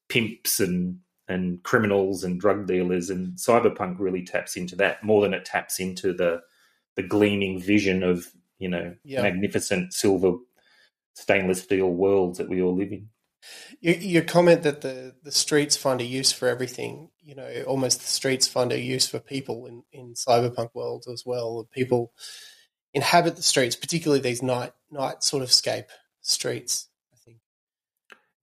pimps 0.09 0.61
and 0.61 0.99
and 1.27 1.63
criminals 1.63 2.23
and 2.25 2.41
drug 2.41 2.67
dealers, 2.67 3.11
and 3.11 3.37
cyberpunk 3.39 3.97
really 3.99 4.25
taps 4.25 4.57
into 4.57 4.77
that 4.77 5.03
more 5.03 5.23
than 5.23 5.35
it 5.35 5.45
taps 5.45 5.79
into 5.79 6.13
the 6.13 6.41
the 6.97 7.03
gleaming 7.03 7.61
vision 7.61 8.03
of 8.03 8.29
you 8.59 8.69
know 8.69 8.95
yeah. 9.05 9.23
magnificent 9.23 9.93
silver 9.93 10.33
stainless 11.15 11.63
steel 11.63 11.91
worlds 11.91 12.39
that 12.39 12.49
we 12.49 12.61
all 12.61 12.75
live 12.75 12.93
in. 12.93 13.09
Your, 13.81 13.95
your, 13.95 14.23
comment 14.23 14.63
that 14.63 14.81
the, 14.81 15.15
the 15.23 15.33
streets 15.33 15.77
find 15.77 16.01
a 16.01 16.05
use 16.05 16.33
for 16.33 16.49
everything, 16.49 17.11
you 17.23 17.35
know, 17.35 17.65
almost 17.67 18.01
the 18.01 18.07
streets 18.07 18.49
find 18.49 18.73
a 18.73 18.81
use 18.81 19.07
for 19.07 19.19
people 19.19 19.67
in, 19.67 19.83
in 19.93 20.15
cyberpunk 20.15 20.71
worlds 20.75 21.07
as 21.09 21.25
well. 21.27 21.69
People 21.73 22.13
inhabit 22.95 23.37
the 23.37 23.43
streets, 23.43 23.77
particularly 23.77 24.21
these 24.21 24.43
night 24.43 24.73
night 24.91 25.23
sort 25.23 25.43
of 25.43 25.53
scape 25.53 25.87
streets. 26.23 26.89
I 27.13 27.17
think. 27.25 27.39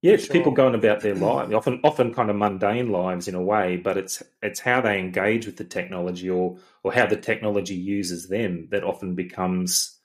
Yeah, 0.01 0.17
sure. 0.17 0.33
people 0.33 0.51
going 0.51 0.75
about 0.75 1.01
their 1.01 1.15
lives, 1.15 1.53
often 1.53 1.79
often 1.83 2.13
kind 2.13 2.29
of 2.29 2.35
mundane 2.35 2.91
lives 2.91 3.27
in 3.27 3.35
a 3.35 3.41
way, 3.41 3.77
but 3.77 3.97
it's 3.97 4.21
it's 4.41 4.59
how 4.59 4.81
they 4.81 4.99
engage 4.99 5.45
with 5.45 5.57
the 5.57 5.63
technology 5.63 6.29
or 6.29 6.57
or 6.83 6.93
how 6.93 7.05
the 7.05 7.17
technology 7.17 7.75
uses 7.75 8.27
them 8.27 8.67
that 8.71 8.83
often 8.83 9.15
becomes 9.15 9.97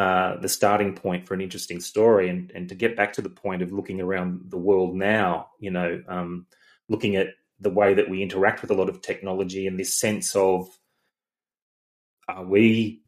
uh, 0.00 0.38
the 0.38 0.48
starting 0.48 0.94
point 0.94 1.26
for 1.26 1.34
an 1.34 1.42
interesting 1.42 1.78
story. 1.78 2.30
And, 2.30 2.50
and 2.54 2.70
to 2.70 2.74
get 2.74 2.96
back 2.96 3.12
to 3.12 3.20
the 3.20 3.28
point 3.28 3.60
of 3.60 3.70
looking 3.70 4.00
around 4.00 4.46
the 4.48 4.56
world 4.56 4.96
now, 4.96 5.48
you 5.58 5.70
know, 5.70 6.02
um, 6.08 6.46
looking 6.88 7.16
at 7.16 7.34
the 7.60 7.68
way 7.68 7.92
that 7.92 8.08
we 8.08 8.22
interact 8.22 8.62
with 8.62 8.70
a 8.70 8.74
lot 8.74 8.88
of 8.88 9.02
technology 9.02 9.66
and 9.66 9.78
this 9.78 10.00
sense 10.00 10.34
of 10.34 10.66
are 12.28 12.46
we 12.46 13.02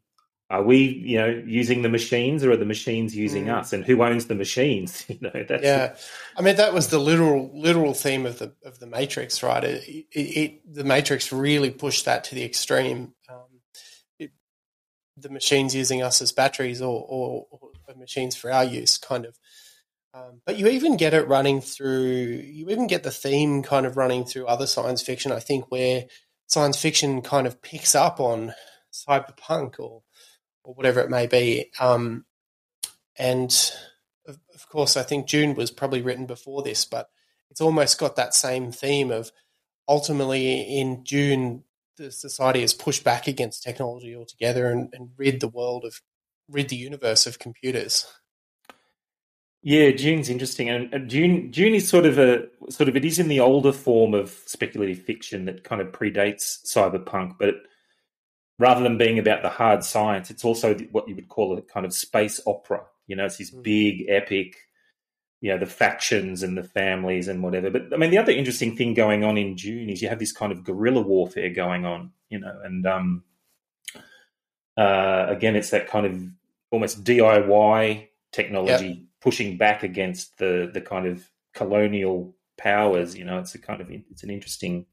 are 0.51 0.61
we 0.61 0.77
you 0.77 1.17
know 1.17 1.29
using 1.47 1.81
the 1.81 1.89
machines 1.89 2.43
or 2.43 2.51
are 2.51 2.57
the 2.57 2.63
machines 2.63 3.15
using 3.15 3.45
mm. 3.45 3.57
us? 3.57 3.73
And 3.73 3.83
who 3.83 4.03
owns 4.03 4.27
the 4.27 4.35
machines? 4.35 5.03
You 5.09 5.17
know 5.19 5.45
that's 5.47 5.63
yeah. 5.63 5.95
I 6.37 6.43
mean 6.43 6.57
that 6.57 6.75
was 6.75 6.89
the 6.89 6.99
literal 6.99 7.49
literal 7.55 7.95
theme 7.95 8.27
of 8.27 8.37
the 8.37 8.53
of 8.63 8.77
the 8.77 8.85
matrix 8.85 9.41
right? 9.41 9.63
It, 9.63 10.05
it, 10.11 10.19
it 10.19 10.75
the 10.75 10.83
matrix 10.83 11.33
really 11.33 11.71
pushed 11.71 12.05
that 12.05 12.25
to 12.25 12.35
the 12.35 12.43
extreme 12.43 13.15
the 15.17 15.29
machines 15.29 15.75
using 15.75 16.01
us 16.01 16.21
as 16.21 16.31
batteries 16.31 16.81
or, 16.81 17.05
or, 17.07 17.47
or 17.51 17.69
machines 17.97 18.35
for 18.35 18.51
our 18.51 18.63
use, 18.63 18.97
kind 18.97 19.25
of. 19.25 19.37
Um, 20.13 20.41
but 20.45 20.57
you 20.57 20.67
even 20.67 20.97
get 20.97 21.13
it 21.13 21.27
running 21.27 21.61
through, 21.61 22.05
you 22.05 22.69
even 22.69 22.87
get 22.87 23.03
the 23.03 23.11
theme 23.11 23.63
kind 23.63 23.85
of 23.85 23.97
running 23.97 24.25
through 24.25 24.45
other 24.45 24.67
science 24.67 25.01
fiction, 25.01 25.31
I 25.31 25.39
think, 25.39 25.71
where 25.71 26.05
science 26.47 26.79
fiction 26.79 27.21
kind 27.21 27.47
of 27.47 27.61
picks 27.61 27.95
up 27.95 28.19
on 28.19 28.53
cyberpunk 28.91 29.79
or, 29.79 30.03
or 30.63 30.73
whatever 30.75 30.99
it 30.99 31.09
may 31.09 31.25
be. 31.25 31.71
Um, 31.79 32.25
and 33.17 33.51
of, 34.27 34.39
of 34.53 34.69
course, 34.69 34.97
I 34.97 35.03
think 35.03 35.27
Dune 35.27 35.55
was 35.55 35.71
probably 35.71 36.01
written 36.01 36.25
before 36.25 36.61
this, 36.61 36.85
but 36.85 37.09
it's 37.49 37.61
almost 37.61 37.99
got 37.99 38.15
that 38.15 38.35
same 38.35 38.71
theme 38.71 39.11
of 39.11 39.31
ultimately 39.87 40.61
in 40.61 41.03
Dune, 41.03 41.63
the 41.97 42.11
society 42.11 42.61
has 42.61 42.73
pushed 42.73 43.03
back 43.03 43.27
against 43.27 43.63
technology 43.63 44.15
altogether 44.15 44.69
and, 44.71 44.89
and 44.93 45.09
rid 45.17 45.39
the 45.39 45.47
world 45.47 45.85
of 45.85 46.01
rid 46.49 46.69
the 46.69 46.75
universe 46.75 47.25
of 47.25 47.39
computers. 47.39 48.05
Yeah, 49.65 49.91
Dune's 49.91 50.29
interesting, 50.29 50.69
and 50.69 51.09
Dune 51.09 51.49
Dune 51.49 51.73
is 51.73 51.87
sort 51.87 52.05
of 52.05 52.19
a 52.19 52.47
sort 52.69 52.89
of 52.89 52.97
it 52.97 53.05
is 53.05 53.17
in 53.17 53.29
the 53.29 53.39
older 53.39 53.71
form 53.71 54.13
of 54.13 54.31
speculative 54.45 55.01
fiction 55.01 55.45
that 55.45 55.63
kind 55.63 55.81
of 55.81 55.93
predates 55.93 56.65
cyberpunk, 56.65 57.35
but 57.39 57.55
rather 58.59 58.83
than 58.83 58.97
being 58.97 59.19
about 59.19 59.41
the 59.41 59.49
hard 59.49 59.83
science, 59.83 60.29
it's 60.29 60.43
also 60.43 60.75
what 60.91 61.07
you 61.07 61.15
would 61.15 61.29
call 61.29 61.57
a 61.57 61.61
kind 61.61 61.85
of 61.85 61.93
space 61.93 62.41
opera. 62.45 62.81
You 63.07 63.15
know, 63.15 63.25
it's 63.25 63.37
this 63.37 63.51
mm. 63.51 63.63
big 63.63 64.05
epic 64.09 64.57
you 65.43 65.51
know 65.51 65.57
the 65.57 65.65
factions 65.65 66.41
and 66.41 66.57
the 66.57 66.63
families 66.63 67.27
and 67.27 67.43
whatever. 67.43 67.69
But 67.69 67.93
I 67.93 67.97
mean, 67.97 68.11
the 68.11 68.17
other 68.17 68.31
interesting 68.31 68.77
thing 68.77 68.93
going 68.93 69.25
on 69.25 69.37
in 69.37 69.55
Dune 69.55 69.89
is 69.89 70.01
you 70.01 70.07
have 70.07 70.17
this 70.17 70.31
kind 70.31 70.53
of 70.53 70.63
guerrilla 70.63 71.01
warfare 71.01 71.49
going 71.49 71.85
on, 71.85 72.13
you 72.29 72.39
know, 72.39 72.57
and 72.63 72.87
um, 72.87 73.23
uh, 74.77 75.25
again, 75.27 75.57
it's 75.57 75.71
that 75.71 75.89
kind 75.89 76.05
of 76.05 76.23
almost 76.71 77.03
DIY 77.03 78.07
technology 78.31 78.87
yep. 78.87 78.97
pushing 79.19 79.57
back 79.57 79.83
against 79.83 80.37
the 80.37 80.71
the 80.73 80.79
kind 80.79 81.07
of 81.07 81.29
colonial 81.53 82.33
powers. 82.57 83.13
You 83.13 83.25
know, 83.25 83.39
it's 83.39 83.53
a 83.53 83.59
kind 83.59 83.81
of 83.81 83.91
it's 83.91 84.23
an 84.23 84.29
interesting 84.29 84.85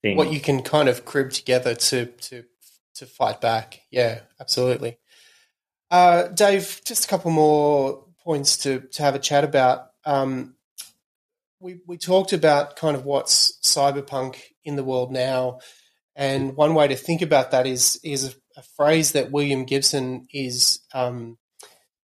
thing. 0.00 0.16
What 0.16 0.32
you 0.32 0.40
can 0.40 0.62
kind 0.62 0.88
of 0.88 1.04
crib 1.04 1.32
together 1.32 1.74
to 1.74 2.06
to 2.06 2.44
to 2.94 3.04
fight 3.04 3.42
back. 3.42 3.82
Yeah, 3.90 4.20
absolutely. 4.40 4.96
Uh, 5.90 6.28
Dave, 6.28 6.80
just 6.86 7.04
a 7.04 7.08
couple 7.08 7.30
more 7.30 8.06
points 8.24 8.56
to 8.58 8.80
to 8.92 9.02
have 9.02 9.14
a 9.14 9.18
chat 9.18 9.44
about 9.44 9.87
um, 10.08 10.54
we 11.60 11.80
we 11.86 11.98
talked 11.98 12.32
about 12.32 12.76
kind 12.76 12.96
of 12.96 13.04
what's 13.04 13.58
cyberpunk 13.62 14.36
in 14.64 14.74
the 14.74 14.82
world 14.82 15.12
now, 15.12 15.60
and 16.16 16.56
one 16.56 16.74
way 16.74 16.88
to 16.88 16.96
think 16.96 17.20
about 17.20 17.50
that 17.50 17.66
is 17.66 18.00
is 18.02 18.24
a, 18.24 18.60
a 18.60 18.62
phrase 18.76 19.12
that 19.12 19.30
William 19.30 19.64
Gibson 19.66 20.26
is 20.32 20.80
um, 20.94 21.36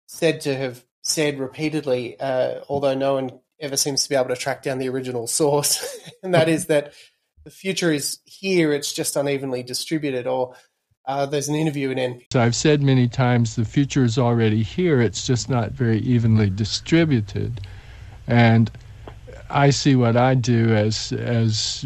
said 0.05 0.41
to 0.41 0.55
have 0.55 0.85
said 1.01 1.39
repeatedly, 1.39 2.19
uh, 2.19 2.59
although 2.69 2.93
no 2.93 3.15
one 3.15 3.39
ever 3.59 3.77
seems 3.77 4.03
to 4.03 4.09
be 4.09 4.15
able 4.15 4.29
to 4.29 4.35
track 4.35 4.61
down 4.61 4.77
the 4.77 4.89
original 4.89 5.25
source, 5.25 5.99
and 6.23 6.35
that 6.35 6.47
is 6.47 6.67
that 6.67 6.93
the 7.45 7.49
future 7.49 7.91
is 7.91 8.19
here; 8.25 8.73
it's 8.73 8.93
just 8.93 9.15
unevenly 9.15 9.63
distributed, 9.63 10.27
or 10.27 10.53
uh, 11.07 11.25
there's 11.25 11.49
an 11.49 11.55
interview 11.55 11.89
in 11.89 11.97
NPR. 11.97 12.25
So 12.31 12.41
I've 12.41 12.55
said 12.55 12.83
many 12.83 13.07
times 13.07 13.55
the 13.55 13.65
future 13.65 14.03
is 14.03 14.19
already 14.19 14.61
here, 14.61 15.01
it's 15.01 15.25
just 15.25 15.49
not 15.49 15.71
very 15.71 15.97
evenly 15.99 16.51
distributed. 16.51 17.59
And 18.27 18.69
I 19.49 19.69
see 19.69 19.95
what 19.95 20.17
I 20.17 20.35
do 20.35 20.73
as 20.75 21.11
as 21.13 21.85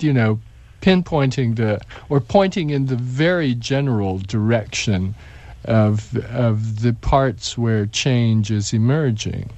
you 0.00 0.12
know 0.12 0.40
pinpointing 0.80 1.56
the 1.56 1.80
or 2.08 2.20
pointing 2.20 2.70
in 2.70 2.86
the 2.86 2.96
very 2.96 3.54
general 3.54 4.18
direction 4.18 5.14
of 5.64 6.16
of 6.16 6.80
the 6.82 6.92
parts 6.94 7.56
where 7.56 7.86
change 7.86 8.50
is 8.50 8.72
emerging, 8.72 9.50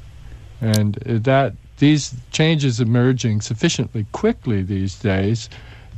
and 0.61 0.95
that 1.07 1.55
these 1.79 2.15
changes 2.31 2.81
emerging 2.81 3.41
sufficiently 3.41 4.07
quickly 4.13 4.63
these 4.63 4.95
days 4.97 5.49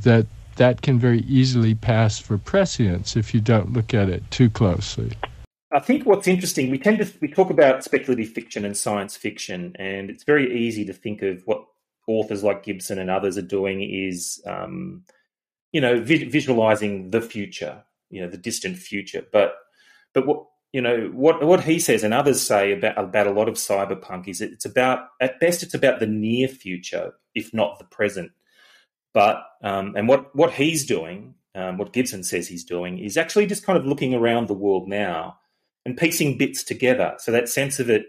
that 0.03 0.25
that 0.55 0.81
can 0.81 0.99
very 0.99 1.19
easily 1.21 1.75
pass 1.75 2.19
for 2.19 2.37
prescience 2.37 3.15
if 3.15 3.33
you 3.33 3.39
don't 3.41 3.73
look 3.73 3.93
at 3.93 4.09
it 4.09 4.29
too 4.31 4.49
closely. 4.49 5.11
I 5.71 5.79
think 5.79 6.05
what's 6.05 6.27
interesting, 6.27 6.71
we 6.71 6.79
tend 6.79 6.99
to 6.99 7.11
we 7.19 7.27
talk 7.27 7.49
about 7.49 7.83
speculative 7.83 8.29
fiction 8.29 8.63
and 8.63 8.75
science 8.75 9.17
fiction, 9.17 9.75
and 9.77 10.09
it's 10.09 10.23
very 10.23 10.65
easy 10.65 10.85
to 10.85 10.93
think 10.93 11.21
of 11.21 11.41
what 11.45 11.65
authors 12.07 12.43
like 12.43 12.63
Gibson 12.63 12.99
and 12.99 13.09
others 13.09 13.37
are 13.37 13.41
doing 13.41 13.81
is, 13.81 14.41
um, 14.47 15.03
you 15.73 15.81
know, 15.81 15.99
vi- 15.99 16.29
visualizing 16.29 17.11
the 17.11 17.19
future, 17.19 17.83
you 18.09 18.21
know, 18.21 18.29
the 18.29 18.37
distant 18.37 18.77
future. 18.77 19.25
But 19.33 19.55
but 20.13 20.25
what 20.25 20.45
you 20.71 20.81
know 20.81 21.09
what 21.13 21.43
what 21.43 21.63
he 21.65 21.79
says 21.79 22.03
and 22.03 22.13
others 22.13 22.41
say 22.41 22.71
about 22.71 22.97
about 22.97 23.27
a 23.27 23.31
lot 23.31 23.49
of 23.49 23.55
cyberpunk 23.55 24.29
is 24.29 24.39
it's 24.39 24.65
about 24.65 25.09
at 25.19 25.39
best 25.41 25.63
it's 25.63 25.73
about 25.73 25.99
the 25.99 26.07
near 26.07 26.47
future, 26.47 27.13
if 27.35 27.53
not 27.53 27.77
the 27.77 27.85
present. 27.85 28.31
But 29.13 29.43
um, 29.63 29.95
and 29.97 30.07
what 30.07 30.33
what 30.33 30.53
he's 30.53 30.85
doing, 30.85 31.35
um, 31.55 31.77
what 31.77 31.91
Gibson 31.91 32.23
says 32.23 32.47
he's 32.47 32.63
doing, 32.63 32.99
is 32.99 33.17
actually 33.17 33.47
just 33.47 33.65
kind 33.65 33.77
of 33.77 33.85
looking 33.85 34.13
around 34.13 34.47
the 34.47 34.53
world 34.53 34.87
now 34.87 35.39
and 35.87 35.95
piecing 35.95 36.37
bits 36.37 36.63
together. 36.65 37.13
So 37.17 37.31
that 37.31 37.47
sense 37.47 37.79
of 37.79 37.89
it, 37.89 38.07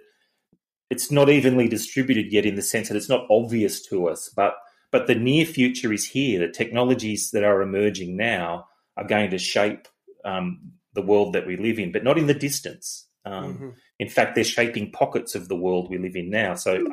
it's 0.91 1.12
not 1.12 1.31
evenly 1.31 1.69
distributed 1.69 2.33
yet 2.33 2.45
in 2.45 2.57
the 2.57 2.62
sense 2.62 2.88
that 2.88 2.97
it's 2.97 3.09
not 3.09 3.25
obvious 3.31 3.81
to 3.87 4.09
us, 4.09 4.29
but 4.35 4.57
but 4.91 5.07
the 5.07 5.14
near 5.14 5.45
future 5.45 5.93
is 5.93 6.09
here. 6.09 6.41
The 6.41 6.49
technologies 6.53 7.31
that 7.31 7.45
are 7.45 7.62
emerging 7.62 8.17
now 8.17 8.67
are 8.97 9.07
going 9.07 9.31
to 9.31 9.38
shape 9.38 9.87
um, 10.25 10.73
the 10.95 11.03
world 11.03 11.35
that 11.35 11.47
we 11.47 11.57
live 11.57 11.79
in, 11.79 11.93
but 11.93 12.03
not 12.03 12.19
in 12.19 12.27
the 12.27 12.35
distance. 12.35 13.07
Um, 13.25 13.55
mm-hmm. 13.55 13.69
In 14.01 14.09
fact, 14.09 14.35
they're 14.35 14.45
shaping 14.45 14.91
pockets 14.91 15.37
of 15.37 15.49
the 15.49 15.57
world 15.57 15.88
we 15.88 15.99
live 15.99 16.17
in 16.17 16.31
now. 16.31 16.55
So, 16.55 16.85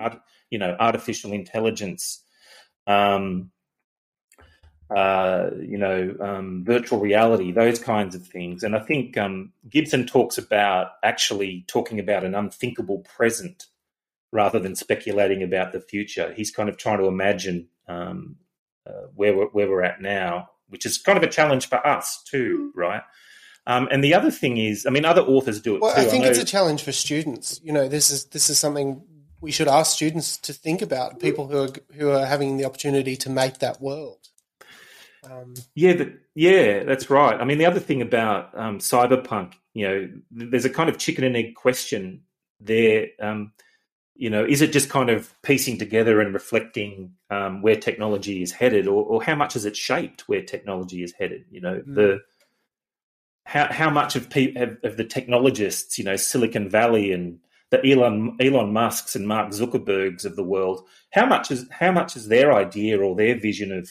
you 0.51 0.59
know, 0.59 0.75
artificial 0.79 1.31
intelligence, 1.31 2.21
um, 2.85 3.49
uh, 4.89 5.49
you 5.59 5.77
know, 5.77 6.15
um, 6.21 6.63
virtual 6.63 6.99
reality, 6.99 7.51
those 7.51 7.79
kinds 7.79 8.13
of 8.13 8.25
things. 8.27 8.63
And 8.63 8.75
I 8.75 8.79
think 8.79 9.17
um, 9.17 9.51
Gibson 9.67 10.05
talks 10.05 10.37
about 10.37 10.91
actually 11.03 11.65
talking 11.67 11.99
about 11.99 12.23
an 12.23 12.35
unthinkable 12.35 12.99
present 12.99 13.65
rather 14.31 14.59
than 14.59 14.75
speculating 14.75 15.41
about 15.41 15.71
the 15.71 15.79
future. 15.79 16.33
He's 16.33 16.51
kind 16.51 16.69
of 16.69 16.77
trying 16.77 16.99
to 16.99 17.05
imagine 17.05 17.67
um, 17.87 18.35
uh, 18.85 19.07
where, 19.15 19.35
we're, 19.35 19.47
where 19.47 19.69
we're 19.69 19.83
at 19.83 20.01
now, 20.01 20.49
which 20.69 20.85
is 20.85 20.97
kind 20.97 21.17
of 21.17 21.23
a 21.23 21.31
challenge 21.31 21.67
for 21.67 21.85
us 21.85 22.21
too, 22.23 22.69
mm-hmm. 22.69 22.79
right? 22.79 23.01
Um, 23.67 23.87
and 23.91 24.03
the 24.03 24.13
other 24.13 24.29
thing 24.29 24.57
is, 24.57 24.85
I 24.85 24.91
mean, 24.91 25.05
other 25.05 25.21
authors 25.21 25.59
do 25.59 25.75
it 25.75 25.81
well, 25.81 25.95
too. 25.95 26.01
I 26.01 26.05
think 26.05 26.25
I 26.25 26.27
it's 26.27 26.37
a 26.37 26.45
challenge 26.45 26.83
for 26.83 26.91
students. 26.91 27.59
You 27.63 27.73
know, 27.73 27.87
this 27.87 28.11
is 28.11 28.25
this 28.25 28.51
is 28.51 28.59
something 28.59 29.01
we 29.41 29.51
should 29.51 29.67
ask 29.67 29.91
students 29.91 30.37
to 30.37 30.53
think 30.53 30.83
about. 30.83 31.19
People 31.19 31.47
who 31.47 31.63
are 31.63 31.69
who 31.95 32.11
are 32.11 32.27
having 32.27 32.57
the 32.57 32.65
opportunity 32.65 33.15
to 33.17 33.29
make 33.31 33.57
that 33.59 33.81
world. 33.81 34.29
Um, 35.29 35.53
yeah, 35.73 35.93
the, 35.93 36.17
yeah, 36.33 36.83
that's 36.83 37.09
right. 37.09 37.39
I 37.39 37.45
mean, 37.45 37.57
the 37.57 37.65
other 37.65 37.79
thing 37.79 38.01
about 38.01 38.57
um, 38.57 38.79
cyberpunk, 38.79 39.53
you 39.73 39.87
know, 39.87 40.09
there's 40.31 40.65
a 40.65 40.69
kind 40.69 40.89
of 40.89 40.97
chicken 40.97 41.23
and 41.23 41.35
egg 41.35 41.55
question 41.55 42.21
there. 42.59 43.07
Um, 43.21 43.51
you 44.15 44.29
know, 44.29 44.45
is 44.45 44.61
it 44.61 44.71
just 44.71 44.89
kind 44.89 45.09
of 45.09 45.33
piecing 45.41 45.77
together 45.77 46.21
and 46.21 46.33
reflecting 46.33 47.11
um, 47.29 47.61
where 47.61 47.75
technology 47.75 48.41
is 48.41 48.51
headed, 48.51 48.87
or, 48.87 49.03
or, 49.03 49.21
how 49.21 49.35
much 49.35 49.53
has 49.53 49.65
it 49.65 49.75
shaped 49.75 50.29
where 50.29 50.41
technology 50.41 51.03
is 51.03 51.13
headed? 51.19 51.45
You 51.51 51.61
know, 51.61 51.81
mm. 51.85 51.95
the 51.95 52.19
how 53.45 53.71
how 53.71 53.89
much 53.89 54.15
of, 54.15 54.29
pe- 54.29 54.55
of, 54.55 54.77
of 54.83 54.97
the 54.97 55.03
technologists, 55.03 55.97
you 55.97 56.05
know, 56.05 56.15
Silicon 56.15 56.69
Valley 56.69 57.11
and 57.11 57.39
the 57.71 57.91
Elon 57.91 58.37
Elon 58.39 58.71
Musk's 58.71 59.15
and 59.15 59.27
Mark 59.27 59.51
Zuckerberg's 59.51 60.23
of 60.23 60.35
the 60.35 60.43
world, 60.43 60.87
how 61.11 61.25
much 61.25 61.51
is 61.51 61.65
how 61.69 61.91
much 61.91 62.15
is 62.15 62.27
their 62.27 62.53
idea 62.53 62.99
or 62.99 63.15
their 63.15 63.37
vision 63.37 63.71
of 63.71 63.89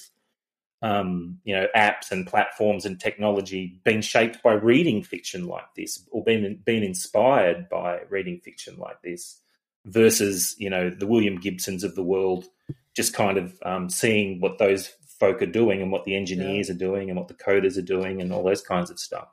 um, 0.85 1.38
you 1.44 1.57
know 1.57 1.66
apps 1.75 2.12
and 2.12 2.27
platforms 2.27 2.85
and 2.85 3.01
technology 3.01 3.81
been 3.85 4.03
shaped 4.03 4.42
by 4.42 4.53
reading 4.53 5.03
fiction 5.03 5.47
like 5.47 5.75
this, 5.77 6.07
or 6.11 6.23
been 6.23 6.61
been 6.64 6.83
inspired 6.83 7.68
by 7.68 8.01
reading 8.11 8.40
fiction 8.40 8.77
like 8.79 9.01
this? 9.03 9.40
versus 9.87 10.55
you 10.59 10.70
know 10.70 10.90
the 10.90 11.07
William 11.07 11.38
Gibsons 11.38 11.85
of 11.85 11.94
the 11.94 12.03
world, 12.03 12.47
just 12.94 13.14
kind 13.14 13.38
of 13.38 13.59
um, 13.64 13.88
seeing 13.88 14.40
what 14.40 14.59
those 14.59 14.88
folk 15.18 15.42
are 15.42 15.47
doing 15.47 15.81
and 15.81 15.92
what 15.92 16.05
the 16.05 16.16
engineers 16.16 16.68
yeah. 16.68 16.75
are 16.75 16.79
doing 16.79 17.09
and 17.09 17.18
what 17.18 17.29
the 17.29 17.35
coders 17.35 17.79
are 17.79 17.83
doing 17.83 18.20
and 18.20 18.33
all 18.33 18.42
those 18.42 18.62
kinds 18.62 18.90
of 18.90 18.99
stuff, 18.99 19.29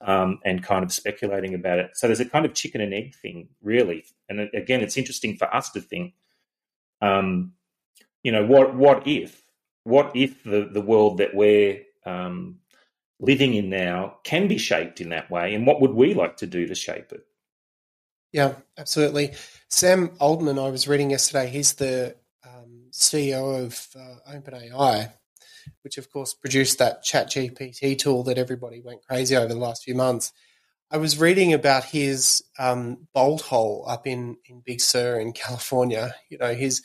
um, 0.00 0.38
and 0.44 0.62
kind 0.62 0.84
of 0.84 0.92
speculating 0.92 1.54
about 1.54 1.78
it. 1.78 1.90
So 1.94 2.06
there's 2.06 2.20
a 2.20 2.24
kind 2.24 2.44
of 2.44 2.54
chicken 2.54 2.80
and 2.80 2.94
egg 2.94 3.14
thing, 3.14 3.48
really. 3.62 4.04
And 4.28 4.40
again, 4.54 4.80
it's 4.80 4.96
interesting 4.96 5.36
for 5.36 5.54
us 5.54 5.70
to 5.70 5.80
think, 5.80 6.14
um, 7.00 7.52
you 8.22 8.32
know, 8.32 8.44
what 8.44 8.74
what 8.74 9.06
if 9.06 9.41
what 9.84 10.12
if 10.14 10.42
the 10.44 10.68
the 10.72 10.80
world 10.80 11.18
that 11.18 11.34
we're 11.34 11.82
um, 12.04 12.58
living 13.20 13.54
in 13.54 13.70
now 13.70 14.18
can 14.24 14.48
be 14.48 14.58
shaped 14.58 15.00
in 15.00 15.10
that 15.10 15.30
way, 15.30 15.54
and 15.54 15.66
what 15.66 15.80
would 15.80 15.92
we 15.92 16.14
like 16.14 16.36
to 16.38 16.46
do 16.46 16.66
to 16.66 16.74
shape 16.74 17.12
it? 17.12 17.24
Yeah, 18.32 18.54
absolutely. 18.78 19.34
Sam 19.68 20.12
Altman, 20.18 20.58
I 20.58 20.70
was 20.70 20.88
reading 20.88 21.10
yesterday, 21.10 21.48
he's 21.48 21.74
the 21.74 22.16
um, 22.46 22.86
CEO 22.90 23.62
of 23.64 23.88
uh, 23.94 24.32
OpenAI, 24.32 25.12
which 25.82 25.98
of 25.98 26.10
course 26.10 26.32
produced 26.32 26.78
that 26.78 27.04
ChatGPT 27.04 27.98
tool 27.98 28.22
that 28.24 28.38
everybody 28.38 28.80
went 28.80 29.02
crazy 29.06 29.36
over 29.36 29.52
the 29.52 29.60
last 29.60 29.84
few 29.84 29.94
months. 29.94 30.32
I 30.90 30.96
was 30.96 31.18
reading 31.18 31.52
about 31.52 31.84
his 31.84 32.42
um, 32.58 33.06
bolt 33.14 33.42
hole 33.42 33.84
up 33.86 34.06
in, 34.06 34.36
in 34.46 34.62
Big 34.64 34.80
Sur 34.80 35.18
in 35.18 35.32
California. 35.32 36.14
You 36.28 36.38
know, 36.38 36.54
his 36.54 36.82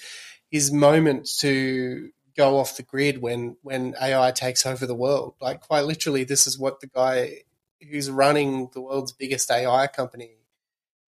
his 0.49 0.71
moment 0.71 1.27
to 1.39 2.09
go 2.37 2.59
off 2.59 2.77
the 2.77 2.83
grid 2.83 3.21
when 3.21 3.57
when 3.63 3.95
AI 4.01 4.31
takes 4.31 4.65
over 4.65 4.85
the 4.85 4.95
world. 4.95 5.35
Like 5.41 5.61
quite 5.61 5.85
literally, 5.85 6.23
this 6.23 6.47
is 6.47 6.57
what 6.57 6.79
the 6.79 6.87
guy 6.87 7.41
who's 7.89 8.09
running 8.09 8.69
the 8.73 8.81
world's 8.81 9.11
biggest 9.11 9.51
AI 9.51 9.87
company 9.87 10.37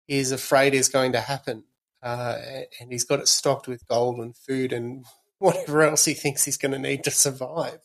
is 0.07 0.31
afraid 0.31 0.73
is 0.73 0.89
going 0.89 1.11
to 1.11 1.21
happen. 1.21 1.63
Uh, 2.01 2.37
and 2.79 2.91
he's 2.91 3.03
got 3.03 3.19
it 3.19 3.27
stocked 3.27 3.67
with 3.67 3.87
gold 3.87 4.19
and 4.19 4.35
food 4.35 4.73
and 4.73 5.05
whatever 5.39 5.83
else 5.83 6.05
he 6.05 6.13
thinks 6.13 6.45
he's 6.45 6.57
going 6.57 6.71
to 6.71 6.79
need 6.79 7.03
to 7.03 7.11
survive. 7.11 7.79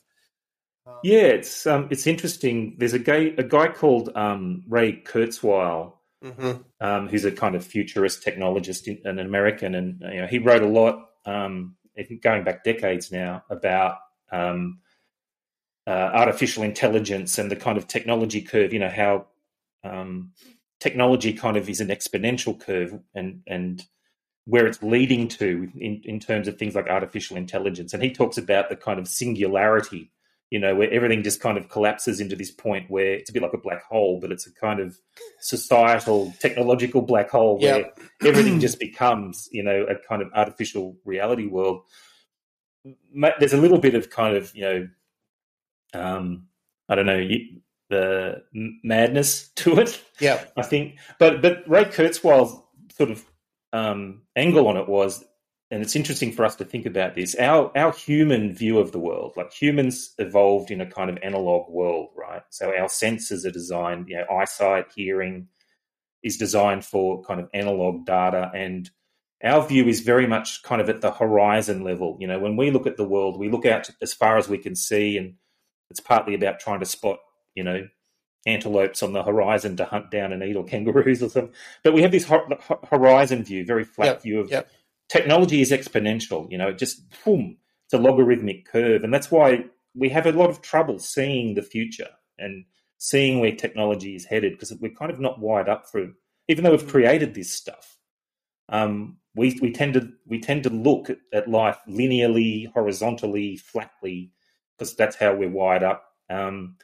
Um, 0.87 0.99
yeah, 1.03 1.23
it's 1.23 1.67
um, 1.67 1.89
it's 1.91 2.07
interesting. 2.07 2.77
There's 2.79 2.93
a 2.93 2.99
guy 2.99 3.33
a 3.39 3.43
guy 3.43 3.69
called 3.69 4.11
um, 4.15 4.65
Ray 4.69 5.01
Kurzweil, 5.03 5.95
mm-hmm. 6.23 6.53
Um, 6.81 7.09
who's 7.09 7.25
a 7.25 7.33
kind 7.33 7.55
of 7.55 7.65
futurist 7.65 8.23
technologist, 8.23 8.87
an 9.05 9.19
American, 9.19 9.75
and 9.75 10.03
you 10.13 10.21
know 10.21 10.27
he 10.27 10.39
wrote 10.39 10.63
a 10.63 10.69
lot 10.69 11.09
um, 11.25 11.77
going 12.23 12.45
back 12.45 12.65
decades 12.65 13.13
now 13.13 13.45
about 13.51 13.99
um, 14.33 14.81
uh, 15.87 15.91
artificial 15.91 16.63
intelligence 16.63 17.39
and 17.39 17.51
the 17.51 17.57
kind 17.57 17.79
of 17.79 17.87
technology 17.87 18.41
curve. 18.43 18.73
You 18.73 18.81
know 18.81 18.91
how 18.91 19.27
technology 20.81 21.33
kind 21.33 21.57
of 21.57 21.69
is 21.69 21.81
an 21.81 21.89
exponential 21.89 22.59
curve 22.59 22.99
and 23.15 23.43
and 23.47 23.85
where 24.47 24.67
it's 24.67 24.83
leading 24.83 25.27
to 25.27 25.71
in, 25.79 26.03
in 26.05 26.21
terms 26.21 26.47
of 26.49 26.59
things 26.59 26.75
like 26.75 26.89
artificial 26.89 27.37
intelligence. 27.37 27.95
And 27.95 28.03
he 28.03 28.11
talks 28.11 28.37
about 28.37 28.69
the 28.69 28.77
kind 28.77 28.99
of 28.99 29.09
singularity, 29.09 30.13
you 30.51 30.59
know, 30.59 30.75
where 30.75 30.91
everything 30.93 31.23
just 31.23 31.41
kind 31.41 31.59
of 31.59 31.69
collapses 31.69 32.21
into 32.21 32.37
this 32.37 32.51
point 32.51 32.91
where 32.91 33.15
it's 33.15 33.31
a 33.31 33.33
bit 33.33 33.43
like 33.43 33.55
a 33.55 33.59
black 33.59 33.83
hole, 33.85 34.21
but 34.21 34.31
it's 34.31 34.47
a 34.47 34.53
kind 34.55 34.81
of 34.81 34.97
societal, 35.41 36.33
technological 36.41 37.03
black 37.03 37.31
hole 37.31 37.59
where 37.59 37.79
yep. 37.81 38.01
everything 38.25 38.61
just 38.61 38.79
becomes, 38.79 39.49
you 39.51 39.63
know, 39.63 39.85
a 39.89 39.97
kind 40.09 40.23
of 40.23 40.29
artificial 40.35 40.97
reality 41.05 41.47
world. 41.47 41.83
There's 43.39 43.53
a 43.53 43.59
little 43.59 43.79
bit 43.79 43.95
of 43.95 44.11
kind 44.11 44.37
of, 44.37 44.55
you 44.55 44.63
know, 44.63 44.89
um, 45.95 46.47
I 46.89 46.95
don't 46.95 47.07
know, 47.07 47.27
the 47.89 48.43
madness 48.53 49.49
to 49.57 49.79
it. 49.79 50.03
Yeah, 50.21 50.45
I 50.57 50.63
think. 50.63 50.99
But 51.19 51.43
but 51.43 51.69
Ray 51.69 51.85
Kurzweil's 51.85 52.61
sort 52.97 53.11
of 53.11 53.25
um, 53.73 54.23
angle 54.37 54.69
on 54.69 54.77
it 54.77 54.89
was, 54.89 55.25
and 55.75 55.83
it's 55.83 55.97
interesting 55.97 56.31
for 56.31 56.45
us 56.45 56.55
to 56.57 56.65
think 56.65 56.87
about 56.87 57.17
this. 57.17 57.35
Our 57.35 57.77
our 57.77 57.93
human 57.93 58.55
view 58.55 58.79
of 58.79 58.93
the 58.93 59.01
world, 59.01 59.33
like 59.37 59.53
humans 59.53 60.15
evolved 60.19 60.71
in 60.71 60.81
a 60.81 60.87
kind 60.87 61.11
of 61.11 61.19
analog 61.21 61.69
world, 61.69 62.11
right? 62.17 62.43
So 62.51 62.73
our 62.77 62.89
senses 62.89 63.45
are 63.45 63.51
designed, 63.51 64.09
you 64.09 64.17
know, 64.17 64.27
eyesight, 64.33 64.87
hearing 64.95 65.49
is 66.23 66.37
designed 66.37 66.85
for 66.85 67.25
kind 67.25 67.41
of 67.41 67.51
analog 67.53 68.07
data 68.07 68.53
and 68.55 68.89
our 69.43 69.67
view 69.67 69.89
is 69.89 70.01
very 70.01 70.27
much 70.27 70.63
kind 70.63 70.81
of 70.81 70.89
at 70.89 71.01
the 71.01 71.11
horizon 71.11 71.83
level. 71.83 72.17
You 72.21 72.29
know, 72.29 72.39
when 72.39 72.57
we 72.57 72.71
look 72.71 72.87
at 72.87 72.97
the 72.97 73.05
world, 73.05 73.39
we 73.39 73.51
look 73.51 73.67
out 73.67 73.91
as 74.01 74.15
far 74.15 74.39
as 74.39 74.49
we 74.49 74.57
can 74.59 74.75
see, 74.75 75.19
and 75.19 75.35
it's 75.91 76.01
partly 76.01 76.35
about 76.35 76.61
trying 76.61 76.81
to 76.81 76.87
spot 76.87 77.19
you 77.55 77.65
know, 77.65 77.87
antelopes 78.47 79.03
on 79.03 79.13
the 79.13 79.23
horizon 79.23 79.77
to 79.77 79.85
hunt 79.85 80.11
down 80.11 80.33
and 80.33 80.43
eat 80.43 80.57
or 80.57 80.65
kangaroos 80.65 81.23
or 81.23 81.29
something. 81.29 81.53
But 81.83 81.95
we 81.95 82.03
have 82.03 82.13
this 82.13 82.31
horizon 82.91 83.45
view, 83.45 83.65
very 83.65 83.85
flat 83.85 84.07
yep, 84.07 84.23
view 84.23 84.41
of 84.41 84.51
yep. 84.51 84.71
Technology 85.09 85.61
is 85.61 85.71
exponential. 85.71 86.51
You 86.51 86.59
know, 86.59 86.69
it 86.69 86.79
just 86.79 87.03
boom, 87.25 87.57
it's 87.87 87.95
a 87.95 87.99
logarithmic 87.99 88.67
curve, 88.67 89.05
and 89.05 89.13
that's 89.13 89.31
why 89.31 89.65
we 89.95 90.09
have 90.09 90.27
a 90.27 90.33
lot 90.33 90.51
of 90.51 90.63
trouble 90.63 90.99
seeing 90.99 91.55
the 91.55 91.63
future 91.63 92.11
and 92.39 92.65
seeing 92.99 93.41
where 93.41 93.55
technology 93.55 94.17
is 94.17 94.25
headed 94.25 94.53
because 94.53 94.73
we're 94.81 94.93
kind 94.93 95.11
of 95.11 95.21
not 95.21 95.41
wired 95.41 95.69
up 95.69 95.87
for. 95.91 96.09
Even 96.49 96.65
though 96.65 96.73
we've 96.73 96.83
mm. 96.83 96.91
created 96.91 97.35
this 97.35 97.51
stuff, 97.51 97.97
um, 98.69 99.17
we 99.35 99.59
we 99.61 99.73
tend 99.73 99.95
to 99.95 100.11
we 100.27 100.41
tend 100.41 100.63
to 100.65 100.71
look 100.71 101.11
at 101.33 101.49
life 101.49 101.79
linearly, 101.89 102.71
horizontally, 102.73 103.57
flatly, 103.57 104.33
because 104.77 104.95
that's 104.95 105.17
how 105.17 105.35
we're 105.35 105.51
wired 105.51 105.83
up. 105.83 106.05
Um, 106.31 106.77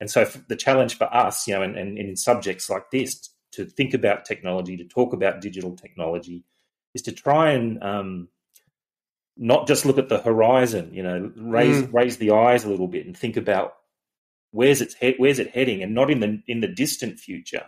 and 0.00 0.10
so 0.10 0.24
the 0.48 0.56
challenge 0.56 0.98
for 0.98 1.12
us, 1.14 1.46
you 1.46 1.54
know, 1.54 1.62
and, 1.62 1.76
and, 1.76 1.98
in 1.98 2.16
subjects 2.16 2.68
like 2.68 2.90
this, 2.90 3.30
to 3.52 3.64
think 3.64 3.94
about 3.94 4.24
technology, 4.24 4.76
to 4.76 4.84
talk 4.84 5.12
about 5.12 5.40
digital 5.40 5.76
technology, 5.76 6.44
is 6.94 7.02
to 7.02 7.12
try 7.12 7.50
and 7.50 7.82
um, 7.82 8.28
not 9.36 9.66
just 9.66 9.84
look 9.84 9.98
at 9.98 10.08
the 10.08 10.20
horizon, 10.20 10.92
you 10.92 11.02
know, 11.02 11.32
raise 11.36 11.82
mm. 11.82 11.92
raise 11.92 12.16
the 12.18 12.30
eyes 12.32 12.64
a 12.64 12.70
little 12.70 12.88
bit 12.88 13.06
and 13.06 13.16
think 13.16 13.36
about 13.36 13.74
where's 14.52 14.80
it 14.80 14.94
he- 15.00 15.16
where's 15.18 15.38
it 15.38 15.50
heading, 15.50 15.82
and 15.82 15.94
not 15.94 16.10
in 16.10 16.20
the 16.20 16.42
in 16.46 16.60
the 16.60 16.68
distant 16.68 17.18
future. 17.18 17.66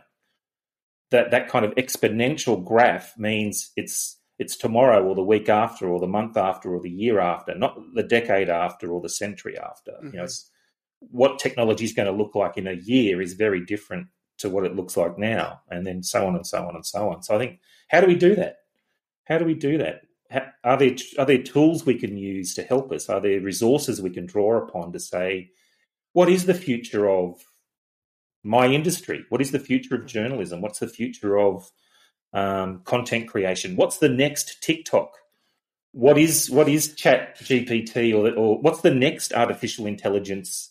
That 1.11 1.31
that 1.31 1.49
kind 1.49 1.65
of 1.65 1.75
exponential 1.75 2.65
graph 2.65 3.17
means 3.19 3.73
it's 3.77 4.19
it's 4.39 4.57
tomorrow 4.57 5.05
or 5.05 5.15
the 5.15 5.23
week 5.23 5.49
after 5.49 5.89
or 5.89 5.99
the 5.99 6.07
month 6.07 6.37
after 6.37 6.75
or 6.75 6.81
the 6.81 6.91
year 6.91 7.21
after, 7.21 7.55
not 7.55 7.79
the 7.95 8.03
decade 8.03 8.49
after 8.49 8.91
or 8.91 9.01
the 9.01 9.09
century 9.09 9.59
after. 9.59 9.93
Mm-hmm. 9.93 10.07
You 10.07 10.13
know, 10.13 10.19
mm-hmm. 10.19 10.25
it's 10.25 10.51
what 11.01 11.39
technology 11.39 11.85
is 11.85 11.93
going 11.93 12.07
to 12.07 12.13
look 12.13 12.35
like 12.35 12.57
in 12.57 12.67
a 12.67 12.73
year 12.73 13.21
is 13.21 13.35
very 13.35 13.65
different 13.65 14.09
to 14.39 14.51
what 14.51 14.65
it 14.65 14.77
looks 14.77 14.97
like 14.97 15.19
now, 15.19 15.61
and 15.71 15.87
then 15.87 16.03
so 16.03 16.27
on 16.27 16.37
and 16.37 16.47
so 16.47 16.67
on 16.67 16.75
and 16.75 16.85
so 16.87 17.11
on. 17.11 17.23
So 17.23 17.35
I 17.35 17.39
think, 17.39 17.61
how 17.89 18.01
do 18.01 18.07
we 18.07 18.15
do 18.15 18.35
that? 18.37 18.57
How 19.27 19.39
do 19.39 19.45
we 19.45 19.55
do 19.55 19.79
that? 19.79 20.03
How, 20.31 20.47
are 20.65 20.77
there 20.77 20.97
are 21.19 21.27
there 21.27 21.43
tools 21.43 21.87
we 21.87 21.95
can 21.95 22.17
use 22.17 22.55
to 22.55 22.63
help 22.63 22.93
us? 22.93 23.09
Are 23.09 23.21
there 23.21 23.41
resources 23.41 24.03
we 24.03 24.11
can 24.11 24.27
draw 24.27 24.57
upon 24.59 24.93
to 24.93 25.01
say, 25.01 25.51
what 26.13 26.29
is 26.29 26.47
the 26.47 26.55
future 26.55 27.09
of 27.09 27.45
my 28.43 28.67
industry? 28.67 29.25
What 29.29 29.41
is 29.41 29.53
the 29.53 29.59
future 29.59 29.95
of 29.95 30.07
journalism? 30.07 30.61
What's 30.61 30.81
the 30.81 30.89
future 30.89 31.39
of 31.39 31.71
um, 32.33 32.81
content 32.85 33.29
creation? 33.29 33.77
What's 33.77 33.99
the 33.99 34.09
next 34.09 34.63
TikTok? 34.63 35.13
What 35.93 36.19
is 36.19 36.51
what 36.51 36.69
is 36.69 36.95
Chat 36.95 37.39
GPT 37.39 38.13
or, 38.15 38.37
or 38.37 38.61
what's 38.61 38.81
the 38.83 38.95
next 38.95 39.33
artificial 39.33 39.87
intelligence 39.87 40.71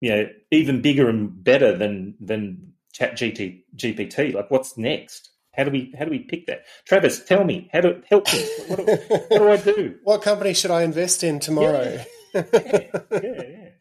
you 0.00 0.10
know 0.10 0.28
even 0.50 0.82
bigger 0.82 1.08
and 1.08 1.42
better 1.42 1.76
than 1.76 2.14
than 2.20 2.72
Chat 2.92 3.12
GT, 3.14 3.62
GPT. 3.76 4.32
Like, 4.32 4.50
what's 4.50 4.78
next? 4.78 5.30
How 5.56 5.64
do 5.64 5.70
we 5.70 5.94
how 5.98 6.04
do 6.04 6.10
we 6.10 6.20
pick 6.20 6.46
that? 6.46 6.64
Travis, 6.84 7.24
tell 7.24 7.44
me 7.44 7.68
how 7.72 7.80
to 7.80 8.02
help 8.08 8.32
me. 8.32 8.44
What 8.68 8.76
do, 8.78 8.84
what 8.84 9.30
do 9.30 9.50
I 9.50 9.56
do? 9.56 9.94
What 10.02 10.22
company 10.22 10.54
should 10.54 10.70
I 10.70 10.82
invest 10.82 11.24
in 11.24 11.40
tomorrow? 11.40 12.04
Yeah, 12.34 12.44
yeah, 12.52 12.88
yeah. 13.12 13.68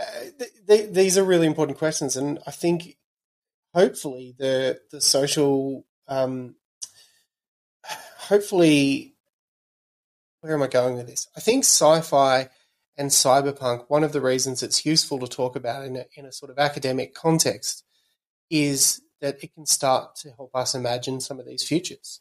Uh, 0.00 0.04
th- 0.38 0.50
th- 0.66 0.90
these 0.94 1.18
are 1.18 1.24
really 1.24 1.46
important 1.46 1.76
questions, 1.76 2.16
and 2.16 2.38
I 2.46 2.52
think 2.52 2.96
hopefully 3.74 4.34
the 4.38 4.80
the 4.90 4.98
social, 4.98 5.84
um, 6.08 6.54
hopefully, 8.16 9.14
where 10.40 10.54
am 10.54 10.62
I 10.62 10.68
going 10.68 10.96
with 10.96 11.06
this? 11.06 11.28
I 11.36 11.40
think 11.40 11.64
sci-fi 11.64 12.48
and 12.96 13.10
cyberpunk, 13.10 13.84
one 13.88 14.04
of 14.04 14.12
the 14.12 14.20
reasons 14.20 14.62
it's 14.62 14.86
useful 14.86 15.18
to 15.18 15.26
talk 15.26 15.56
about 15.56 15.84
in 15.84 15.96
a, 15.96 16.04
in 16.16 16.24
a 16.24 16.32
sort 16.32 16.50
of 16.50 16.58
academic 16.58 17.14
context 17.14 17.84
is 18.50 19.00
that 19.20 19.42
it 19.42 19.54
can 19.54 19.66
start 19.66 20.16
to 20.16 20.30
help 20.30 20.50
us 20.54 20.74
imagine 20.74 21.20
some 21.20 21.38
of 21.38 21.46
these 21.46 21.62
futures. 21.62 22.20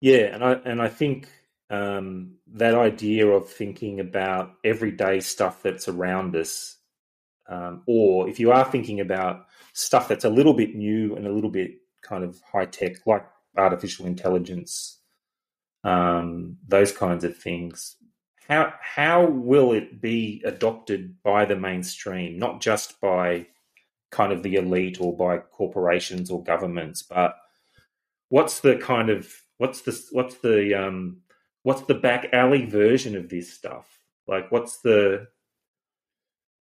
Yeah, 0.00 0.34
and 0.34 0.44
I 0.44 0.52
and 0.64 0.82
I 0.82 0.88
think 0.88 1.28
um, 1.70 2.36
that 2.54 2.74
idea 2.74 3.26
of 3.26 3.48
thinking 3.48 4.00
about 4.00 4.52
everyday 4.64 5.20
stuff 5.20 5.62
that's 5.62 5.88
around 5.88 6.36
us, 6.36 6.76
um, 7.48 7.82
or 7.86 8.28
if 8.28 8.38
you 8.38 8.52
are 8.52 8.64
thinking 8.64 9.00
about 9.00 9.46
stuff 9.72 10.08
that's 10.08 10.24
a 10.24 10.30
little 10.30 10.54
bit 10.54 10.74
new 10.74 11.16
and 11.16 11.26
a 11.26 11.32
little 11.32 11.50
bit 11.50 11.72
kind 12.02 12.24
of 12.24 12.40
high 12.52 12.66
tech, 12.66 13.06
like 13.06 13.26
artificial 13.56 14.06
intelligence, 14.06 15.00
um, 15.82 16.58
those 16.66 16.92
kinds 16.92 17.24
of 17.24 17.36
things. 17.36 17.96
How 18.48 18.74
how 18.80 19.26
will 19.26 19.72
it 19.72 20.00
be 20.00 20.42
adopted 20.44 21.16
by 21.22 21.46
the 21.46 21.56
mainstream, 21.56 22.38
not 22.38 22.60
just 22.60 23.00
by 23.00 23.46
kind 24.16 24.32
of 24.32 24.42
the 24.42 24.54
elite 24.54 24.98
or 24.98 25.14
by 25.14 25.36
corporations 25.36 26.30
or 26.30 26.42
governments, 26.42 27.02
but 27.02 27.36
what's 28.30 28.60
the 28.60 28.76
kind 28.76 29.10
of 29.10 29.30
what's 29.58 29.82
the 29.82 30.00
what's 30.12 30.36
the 30.36 30.74
um, 30.74 31.18
what's 31.64 31.82
the 31.82 31.94
back 31.94 32.30
alley 32.32 32.64
version 32.64 33.14
of 33.14 33.28
this 33.28 33.52
stuff? 33.52 33.86
Like, 34.26 34.50
what's 34.50 34.80
the 34.80 35.26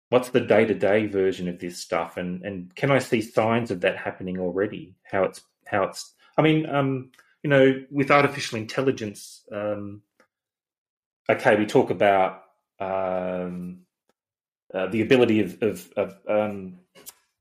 what's 0.08 0.30
the 0.30 0.40
day 0.40 0.64
to 0.64 0.74
day 0.74 1.06
version 1.06 1.46
of 1.46 1.58
this 1.58 1.78
stuff? 1.78 2.16
And 2.16 2.42
and 2.42 2.74
can 2.74 2.90
I 2.90 3.00
see 3.00 3.20
signs 3.20 3.70
of 3.70 3.82
that 3.82 3.98
happening 3.98 4.38
already? 4.38 4.96
How 5.02 5.24
it's 5.24 5.42
how 5.66 5.82
it's 5.82 6.14
I 6.38 6.42
mean, 6.42 6.66
um, 6.66 7.10
you 7.42 7.50
know, 7.50 7.84
with 7.90 8.10
artificial 8.10 8.58
intelligence, 8.58 9.44
um, 9.52 10.00
okay, 11.28 11.54
we 11.56 11.66
talk 11.66 11.90
about 11.90 12.44
um, 12.80 13.80
uh, 14.72 14.86
the 14.88 15.02
ability 15.02 15.40
of, 15.40 15.62
of, 15.62 15.88
of 15.96 16.16
um, 16.28 16.78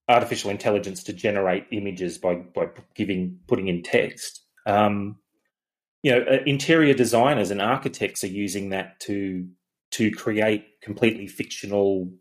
artificial 0.08 0.52
intelligence 0.52 1.04
to 1.04 1.14
generate 1.14 1.66
images 1.72 2.18
by 2.18 2.36
by 2.36 2.68
giving 2.94 3.40
putting 3.48 3.68
in 3.68 3.84
text. 3.84 4.42
Um, 4.66 5.18
you 6.04 6.12
know, 6.12 6.22
uh, 6.22 6.38
interior 6.46 6.94
designers 6.94 7.50
and 7.52 7.62
architects 7.62 8.24
are 8.24 8.28
using 8.28 8.70
that 8.70 9.00
to 9.02 9.48
to 9.92 10.12
create 10.12 10.82
completely 10.82 11.28
fictional 11.28 12.12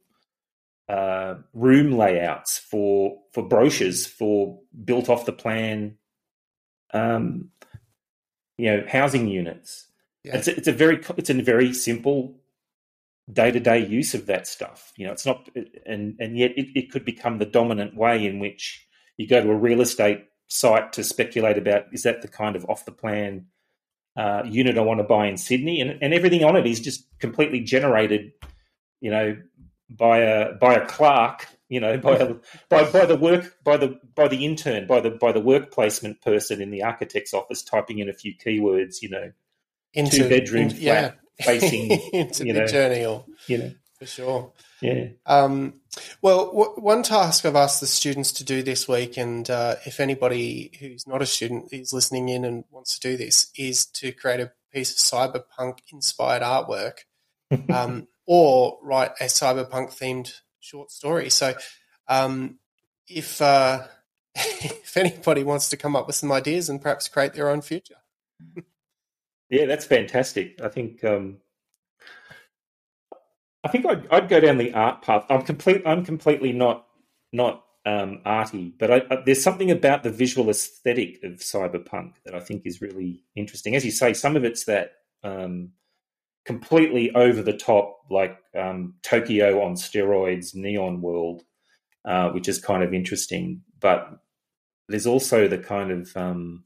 uh, 0.88 1.34
room 1.52 1.92
layouts 1.92 2.58
for 2.58 3.18
for 3.32 3.46
brochures 3.46 4.06
for 4.06 4.60
built 4.84 5.08
off 5.08 5.26
the 5.26 5.32
plan, 5.32 5.96
um, 6.92 7.50
you 8.56 8.66
know, 8.66 8.84
housing 8.88 9.28
units. 9.28 9.86
Yeah. 10.22 10.36
It's 10.36 10.48
a, 10.48 10.56
it's 10.56 10.68
a 10.68 10.72
very 10.72 11.02
it's 11.16 11.30
a 11.30 11.42
very 11.42 11.74
simple 11.74 12.40
day 13.32 13.50
to 13.50 13.60
day 13.60 13.84
use 13.86 14.14
of 14.14 14.26
that 14.26 14.46
stuff. 14.46 14.92
You 14.96 15.06
know, 15.06 15.12
it's 15.12 15.26
not, 15.26 15.48
and 15.86 16.16
and 16.18 16.38
yet 16.38 16.52
it, 16.56 16.68
it 16.74 16.90
could 16.90 17.04
become 17.04 17.38
the 17.38 17.46
dominant 17.46 17.96
way 17.96 18.26
in 18.26 18.38
which 18.38 18.86
you 19.16 19.26
go 19.26 19.42
to 19.42 19.50
a 19.50 19.56
real 19.56 19.80
estate 19.80 20.24
site 20.48 20.92
to 20.92 21.04
speculate 21.04 21.58
about 21.58 21.86
is 21.92 22.02
that 22.02 22.22
the 22.22 22.28
kind 22.28 22.56
of 22.56 22.64
off 22.68 22.84
the 22.84 22.92
plan 22.92 23.46
uh, 24.16 24.42
unit 24.46 24.78
I 24.78 24.82
want 24.82 25.00
to 25.00 25.04
buy 25.04 25.26
in 25.26 25.36
Sydney, 25.36 25.80
and, 25.80 26.02
and 26.02 26.14
everything 26.14 26.44
on 26.44 26.56
it 26.56 26.66
is 26.66 26.80
just 26.80 27.06
completely 27.18 27.60
generated, 27.60 28.32
you 29.00 29.10
know, 29.10 29.36
by 29.90 30.18
a 30.18 30.52
by 30.54 30.74
a 30.74 30.86
clerk, 30.86 31.48
you 31.68 31.80
know, 31.80 31.96
by 31.98 32.16
a, 32.16 32.34
by 32.68 32.84
by 32.90 33.06
the 33.06 33.16
work 33.16 33.56
by 33.64 33.76
the 33.76 33.98
by 34.14 34.28
the 34.28 34.44
intern, 34.44 34.86
by 34.86 35.00
the 35.00 35.10
by 35.10 35.32
the 35.32 35.40
work 35.40 35.72
placement 35.72 36.20
person 36.22 36.60
in 36.60 36.70
the 36.70 36.82
architect's 36.82 37.34
office 37.34 37.62
typing 37.62 37.98
in 37.98 38.08
a 38.08 38.12
few 38.12 38.34
keywords, 38.36 39.02
you 39.02 39.08
know, 39.08 39.32
into, 39.94 40.18
two 40.18 40.28
bedroom 40.28 40.64
in, 40.64 40.70
flat 40.70 40.80
yeah. 40.80 41.10
Facing 41.40 41.90
into 42.12 42.46
you 42.46 42.52
know, 42.52 42.66
journey, 42.66 43.04
or 43.04 43.24
you 43.46 43.58
know, 43.58 43.72
for 43.98 44.06
sure. 44.06 44.52
Yeah. 44.80 45.08
Um, 45.26 45.80
well, 46.20 46.46
w- 46.46 46.74
one 46.76 47.02
task 47.02 47.44
I've 47.44 47.56
asked 47.56 47.80
the 47.80 47.86
students 47.86 48.32
to 48.32 48.44
do 48.44 48.62
this 48.62 48.86
week, 48.86 49.16
and 49.16 49.48
uh, 49.48 49.76
if 49.86 50.00
anybody 50.00 50.72
who's 50.80 51.06
not 51.06 51.22
a 51.22 51.26
student 51.26 51.72
is 51.72 51.92
listening 51.92 52.28
in 52.28 52.44
and 52.44 52.64
wants 52.70 52.98
to 52.98 53.08
do 53.08 53.16
this, 53.16 53.50
is 53.56 53.86
to 53.86 54.12
create 54.12 54.40
a 54.40 54.52
piece 54.72 54.92
of 54.92 54.98
cyberpunk 54.98 55.78
inspired 55.92 56.42
artwork 56.42 56.98
um, 57.72 58.08
or 58.26 58.78
write 58.82 59.12
a 59.20 59.24
cyberpunk 59.24 59.96
themed 59.96 60.40
short 60.60 60.90
story. 60.90 61.30
So, 61.30 61.54
um, 62.08 62.58
if 63.08 63.40
uh, 63.40 63.84
if 64.34 64.96
anybody 64.96 65.44
wants 65.44 65.68
to 65.70 65.76
come 65.76 65.94
up 65.96 66.06
with 66.06 66.16
some 66.16 66.32
ideas 66.32 66.68
and 66.68 66.82
perhaps 66.82 67.08
create 67.08 67.34
their 67.34 67.48
own 67.48 67.62
future. 67.62 67.96
Yeah, 69.54 69.66
that's 69.66 69.86
fantastic. 69.86 70.60
I 70.60 70.68
think 70.68 71.04
um, 71.04 71.38
I 73.62 73.68
think 73.68 73.86
I'd, 73.86 74.06
I'd 74.10 74.28
go 74.28 74.40
down 74.40 74.58
the 74.58 74.74
art 74.74 75.02
path. 75.02 75.24
I'm 75.30 75.42
complete. 75.42 75.82
I'm 75.86 76.04
completely 76.04 76.52
not 76.52 76.86
not 77.32 77.64
um, 77.86 78.20
arty, 78.24 78.74
but 78.78 78.90
I, 78.90 79.02
I, 79.10 79.22
there's 79.24 79.42
something 79.42 79.70
about 79.70 80.02
the 80.02 80.10
visual 80.10 80.50
aesthetic 80.50 81.22
of 81.22 81.34
cyberpunk 81.34 82.14
that 82.24 82.34
I 82.34 82.40
think 82.40 82.62
is 82.64 82.82
really 82.82 83.22
interesting. 83.36 83.76
As 83.76 83.84
you 83.84 83.92
say, 83.92 84.12
some 84.12 84.36
of 84.36 84.44
it's 84.44 84.64
that 84.64 84.92
um, 85.22 85.70
completely 86.44 87.12
over 87.14 87.40
the 87.40 87.56
top, 87.56 87.98
like 88.10 88.36
um, 88.58 88.94
Tokyo 89.02 89.62
on 89.62 89.74
steroids, 89.74 90.54
neon 90.54 91.00
world, 91.00 91.42
uh, 92.04 92.30
which 92.30 92.48
is 92.48 92.58
kind 92.58 92.82
of 92.82 92.92
interesting. 92.92 93.62
But 93.80 94.18
there's 94.88 95.06
also 95.06 95.46
the 95.46 95.58
kind 95.58 95.92
of 95.92 96.16
um, 96.16 96.64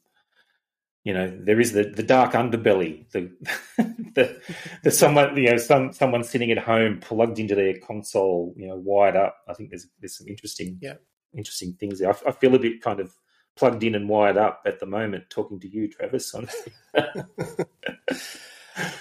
you 1.08 1.14
know 1.14 1.34
there 1.40 1.58
is 1.58 1.72
the, 1.72 1.84
the 1.84 2.02
dark 2.02 2.34
underbelly 2.34 3.10
the, 3.12 3.30
the 4.14 4.38
the 4.82 4.90
someone 4.90 5.34
you 5.38 5.50
know 5.50 5.56
some 5.56 5.90
someone 5.90 6.22
sitting 6.22 6.50
at 6.50 6.58
home 6.58 7.00
plugged 7.00 7.38
into 7.38 7.54
their 7.54 7.78
console 7.78 8.52
you 8.58 8.68
know 8.68 8.76
wired 8.76 9.16
up. 9.16 9.38
I 9.48 9.54
think 9.54 9.70
there's 9.70 9.86
there's 10.00 10.18
some 10.18 10.28
interesting 10.28 10.78
yeah. 10.82 10.96
interesting 11.34 11.72
things 11.80 11.98
there. 11.98 12.10
I, 12.10 12.28
I, 12.28 12.32
feel 12.32 12.54
a 12.54 12.58
bit 12.58 12.82
kind 12.82 13.00
of 13.00 13.14
plugged 13.56 13.82
in 13.84 13.94
and 13.94 14.06
wired 14.06 14.36
up 14.36 14.60
at 14.66 14.80
the 14.80 14.86
moment 14.86 15.30
talking 15.30 15.58
to 15.60 15.66
you 15.66 15.88
travis 15.88 16.34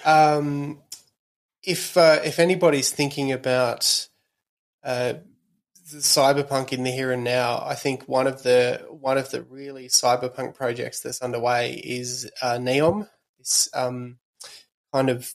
um 0.05 0.81
if 1.61 1.97
uh, 1.97 2.21
if 2.23 2.39
anybody's 2.39 2.89
thinking 2.89 3.33
about 3.33 4.07
uh, 4.81 5.15
the 5.91 5.99
cyberpunk 5.99 6.73
in 6.73 6.83
the 6.83 6.91
here 6.91 7.11
and 7.11 7.23
now, 7.23 7.63
I 7.65 7.75
think 7.75 8.07
one 8.07 8.27
of 8.27 8.43
the 8.43 8.85
one 8.89 9.17
of 9.17 9.31
the 9.31 9.43
really 9.43 9.87
cyberpunk 9.87 10.55
projects 10.55 10.99
that's 10.99 11.21
underway 11.21 11.73
is 11.73 12.29
uh, 12.41 12.57
Neom, 12.57 13.07
this 13.37 13.69
um, 13.73 14.17
kind 14.93 15.09
of 15.09 15.33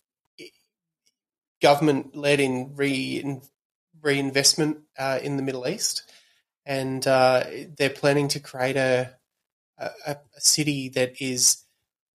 government 1.61 2.17
led 2.17 2.41
in 2.41 2.73
re- 2.75 3.41
reinvestment 4.03 4.79
uh, 4.99 5.19
in 5.23 5.37
the 5.37 5.43
Middle 5.43 5.67
East, 5.67 6.03
and 6.67 7.07
uh, 7.07 7.45
they're 7.77 7.91
planning 7.91 8.29
to 8.29 8.41
create 8.41 8.77
a 8.77 9.15
a, 9.79 9.91
a 10.07 10.41
city 10.41 10.89
that 10.91 11.21
is 11.21 11.65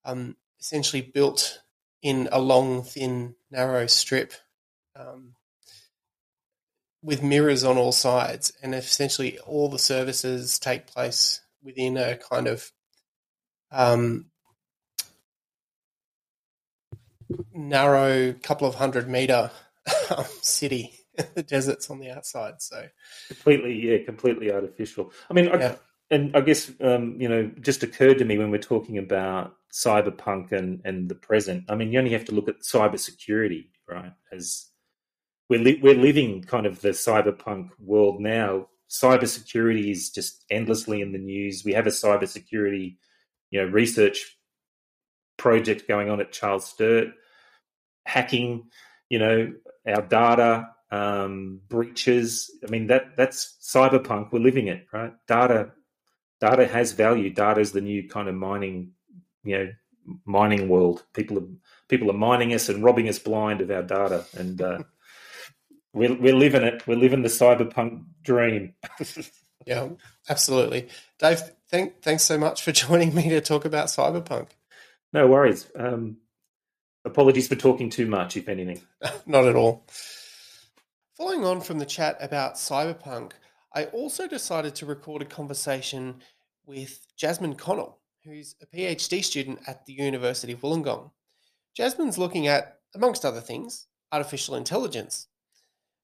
um, 0.05 0.35
essentially 0.59 1.01
built 1.01 1.61
in 2.01 2.29
a 2.31 2.39
long, 2.39 2.83
thin, 2.83 3.35
narrow 3.51 3.87
strip. 3.87 4.33
Um, 4.95 5.33
with 7.07 7.23
mirrors 7.23 7.63
on 7.63 7.77
all 7.77 7.93
sides, 7.93 8.51
and 8.61 8.75
essentially 8.75 9.39
all 9.39 9.69
the 9.69 9.79
services 9.79 10.59
take 10.59 10.87
place 10.87 11.39
within 11.63 11.95
a 11.95 12.17
kind 12.17 12.47
of 12.47 12.69
um, 13.71 14.25
narrow, 17.53 18.33
couple 18.33 18.67
of 18.67 18.75
hundred 18.75 19.07
meter 19.07 19.49
um, 20.15 20.25
city. 20.41 20.93
the 21.33 21.43
desert's 21.43 21.89
on 21.89 21.99
the 21.99 22.11
outside, 22.11 22.61
so 22.61 22.85
completely, 23.29 23.73
yeah, 23.73 24.03
completely 24.05 24.51
artificial. 24.51 25.13
I 25.31 25.33
mean, 25.33 25.47
I, 25.47 25.77
and 26.11 26.35
I 26.35 26.41
guess 26.41 26.69
um, 26.81 27.15
you 27.21 27.29
know, 27.29 27.49
just 27.61 27.83
occurred 27.83 28.17
to 28.17 28.25
me 28.25 28.37
when 28.37 28.51
we're 28.51 28.57
talking 28.57 28.97
about 28.97 29.53
cyberpunk 29.73 30.51
and 30.51 30.81
and 30.83 31.07
the 31.07 31.15
present. 31.15 31.63
I 31.69 31.75
mean, 31.75 31.93
you 31.93 31.99
only 31.99 32.11
have 32.11 32.25
to 32.25 32.35
look 32.35 32.49
at 32.49 32.63
cybersecurity, 32.63 33.69
right? 33.87 34.11
As 34.31 34.67
we're 35.49 35.59
li- 35.59 35.79
we're 35.81 35.95
living 35.95 36.43
kind 36.43 36.65
of 36.65 36.81
the 36.81 36.89
cyberpunk 36.89 37.69
world 37.79 38.19
now. 38.19 38.67
Cybersecurity 38.89 39.91
is 39.91 40.09
just 40.09 40.45
endlessly 40.49 41.01
in 41.01 41.11
the 41.11 41.17
news. 41.17 41.63
We 41.65 41.73
have 41.73 41.87
a 41.87 41.91
cybersecurity, 41.91 42.97
you 43.51 43.61
know, 43.61 43.67
research 43.67 44.37
project 45.37 45.87
going 45.87 46.09
on 46.09 46.19
at 46.19 46.31
Charles 46.31 46.65
Sturt, 46.65 47.09
hacking, 48.05 48.69
you 49.09 49.19
know, 49.19 49.53
our 49.85 50.01
data, 50.01 50.69
um, 50.91 51.61
breaches. 51.69 52.49
I 52.65 52.69
mean, 52.71 52.87
that 52.87 53.17
that's 53.17 53.57
cyberpunk. 53.61 54.31
We're 54.31 54.39
living 54.39 54.67
it, 54.67 54.87
right? 54.91 55.13
Data, 55.27 55.71
data 56.41 56.67
has 56.67 56.91
value. 56.93 57.29
Data 57.29 57.59
is 57.59 57.71
the 57.71 57.81
new 57.81 58.07
kind 58.07 58.27
of 58.27 58.35
mining, 58.35 58.91
you 59.43 59.57
know, 59.57 59.71
mining 60.25 60.69
world. 60.69 61.03
People 61.13 61.39
are 61.39 61.47
people 61.89 62.09
are 62.09 62.17
mining 62.17 62.53
us 62.53 62.69
and 62.69 62.83
robbing 62.83 63.09
us 63.09 63.19
blind 63.19 63.61
of 63.61 63.71
our 63.71 63.83
data, 63.83 64.25
and 64.37 64.61
uh, 64.61 64.79
we're, 65.93 66.15
we're 66.15 66.35
living 66.35 66.63
it. 66.63 66.85
We're 66.87 66.97
living 66.97 67.21
the 67.21 67.29
cyberpunk 67.29 68.03
dream. 68.23 68.73
yeah, 69.65 69.89
absolutely. 70.29 70.89
Dave, 71.19 71.41
thank, 71.69 72.01
thanks 72.01 72.23
so 72.23 72.37
much 72.37 72.61
for 72.61 72.71
joining 72.85 73.13
me 73.13 73.29
to 73.29 73.41
talk 73.41 73.65
about 73.65 73.87
cyberpunk. 73.87 74.49
No 75.13 75.27
worries. 75.27 75.69
Um, 75.75 76.17
apologies 77.05 77.47
for 77.47 77.55
talking 77.55 77.89
too 77.89 78.05
much, 78.05 78.37
if 78.37 78.47
anything. 78.47 78.81
Not 79.25 79.45
at 79.45 79.55
all. 79.55 79.85
Following 81.15 81.45
on 81.45 81.61
from 81.61 81.79
the 81.79 81.85
chat 81.85 82.17
about 82.19 82.55
cyberpunk, 82.55 83.31
I 83.73 83.85
also 83.85 84.27
decided 84.27 84.75
to 84.75 84.85
record 84.85 85.21
a 85.21 85.25
conversation 85.25 86.21
with 86.65 87.07
Jasmyn 87.19 87.57
Connell, 87.57 87.99
who's 88.23 88.55
a 88.61 88.65
PhD 88.65 89.23
student 89.23 89.59
at 89.67 89.85
the 89.85 89.93
University 89.93 90.53
of 90.53 90.61
Wollongong. 90.61 91.11
Jasmyn's 91.77 92.17
looking 92.17 92.47
at, 92.47 92.79
amongst 92.93 93.25
other 93.25 93.41
things, 93.41 93.87
artificial 94.11 94.55
intelligence. 94.55 95.27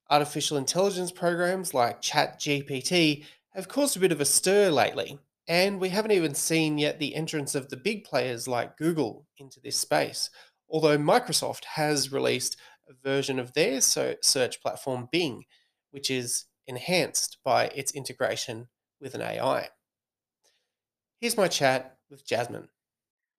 Artificial 0.10 0.58
intelligence 0.58 1.12
programs 1.12 1.74
like 1.74 2.02
ChatGPT 2.02 3.26
have 3.52 3.68
caused 3.68 3.96
a 3.96 4.00
bit 4.00 4.12
of 4.12 4.22
a 4.22 4.26
stir 4.26 4.70
lately, 4.70 5.18
and 5.48 5.80
we 5.80 5.90
haven't 5.90 6.12
even 6.12 6.36
seen 6.36 6.78
yet 6.78 7.00
the 7.00 7.16
entrance 7.16 7.56
of 7.56 7.70
the 7.70 7.78
big 7.78 8.04
players 8.04 8.48
like 8.48 8.78
Google 8.78 9.26
into 9.38 9.60
this 9.60 9.78
space, 9.78 10.30
although 10.70 10.98
Microsoft 10.98 11.66
has 11.66 12.12
released 12.12 12.58
a 12.90 12.94
version 12.94 13.40
of 13.40 13.54
their 13.54 13.80
search 13.82 14.62
platform 14.62 15.08
Bing, 15.12 15.46
which 15.92 16.10
is 16.10 16.46
enhanced 16.68 17.38
by 17.44 17.66
its 17.68 17.92
integration 17.94 18.68
with 19.00 19.16
an 19.16 19.22
AI. 19.22 19.70
Here's 21.20 21.38
my 21.38 21.48
chat 21.48 21.98
with 22.10 22.28
Jasmyn. 22.28 22.68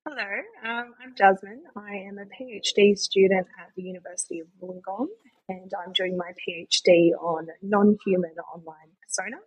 Hello, 0.07 0.23
um, 0.63 0.93
I'm 1.01 1.15
Jasmyn. 1.15 1.61
I 1.75 1.95
am 2.07 2.17
a 2.19 2.25
PhD 2.25 2.97
student 2.97 3.47
at 3.59 3.71
the 3.75 3.81
University 3.81 4.39
of 4.39 4.47
Wollongong, 4.61 5.07
and 5.49 5.71
I'm 5.83 5.93
doing 5.93 6.17
my 6.17 6.31
PhD 6.47 7.11
on 7.19 7.47
non 7.61 7.97
human 8.05 8.35
online 8.53 8.91
persona. 9.01 9.37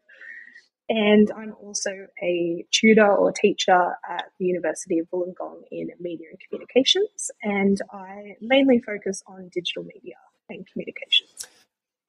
And 0.91 1.31
I'm 1.37 1.55
also 1.61 1.91
a 2.23 2.65
tutor 2.71 3.15
or 3.15 3.31
teacher 3.31 3.97
at 4.09 4.25
the 4.39 4.47
University 4.47 4.99
of 4.99 5.07
Wollongong 5.13 5.61
in 5.71 5.91
media 6.01 6.29
and 6.31 6.39
communications, 6.49 7.31
and 7.43 7.79
I 7.93 8.37
mainly 8.41 8.81
focus 8.81 9.23
on 9.27 9.51
digital 9.53 9.83
media 9.83 10.15
and 10.49 10.67
communications. 10.73 11.47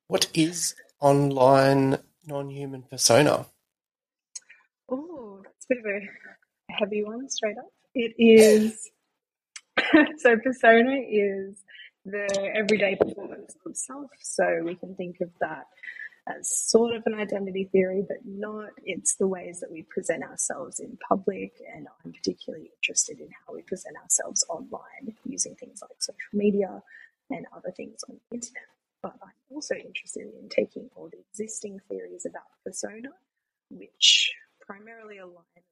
What 0.08 0.28
is 0.34 0.76
online 1.02 1.98
non 2.26 2.50
human 2.50 2.84
persona? 2.84 3.48
Oh, 4.90 5.42
that's 5.44 5.66
a 5.66 5.76
bit 5.76 5.78
of 5.80 5.86
a 5.86 6.74
heavy 6.74 7.04
one 7.04 7.30
straight 7.30 7.58
up. 7.58 7.72
It 7.94 8.14
is 8.18 8.90
so 10.18 10.38
persona 10.38 11.02
is 11.10 11.64
the 12.06 12.52
everyday 12.56 12.96
performance 12.96 13.56
of 13.66 13.76
self. 13.76 14.12
So 14.22 14.62
we 14.64 14.76
can 14.76 14.96
think 14.96 15.22
of 15.22 15.30
that 15.40 15.68
as 16.28 16.50
sort 16.50 16.96
of 16.96 17.04
an 17.06 17.16
identity 17.16 17.70
theory, 17.72 18.04
but 18.08 18.18
not. 18.26 18.70
It's 18.84 19.16
the 19.16 19.28
ways 19.28 19.60
that 19.62 19.72
we 19.72 19.84
present 19.84 20.24
ourselves 20.24 20.80
in 20.80 20.98
public, 21.08 21.54
and 21.74 21.88
I'm 22.06 22.14
particularly 22.14 22.72
interested 22.78 23.20
in 23.20 23.30
how 23.46 23.54
we 23.54 23.62
present 23.64 23.96
ourselves 23.98 24.46
online 24.50 25.16
using 25.26 25.56
things 25.56 25.82
like 25.82 26.02
social 26.02 26.18
media 26.34 26.82
and 27.30 27.46
other 27.56 27.72
things 27.72 28.04
on 28.10 28.16
the 28.16 28.36
internet. 28.36 28.64
But 29.02 29.14
I'm 29.22 29.56
also 29.56 29.76
interested 29.76 30.28
in 30.42 30.50
taking 30.50 30.90
all 30.96 31.10
the 31.10 31.20
existing 31.20 31.80
theories 31.88 32.26
about 32.26 32.44
persona, 32.66 33.10
which 33.70 34.32
primarily 34.66 35.20
align 35.20 35.46
with 35.56 35.64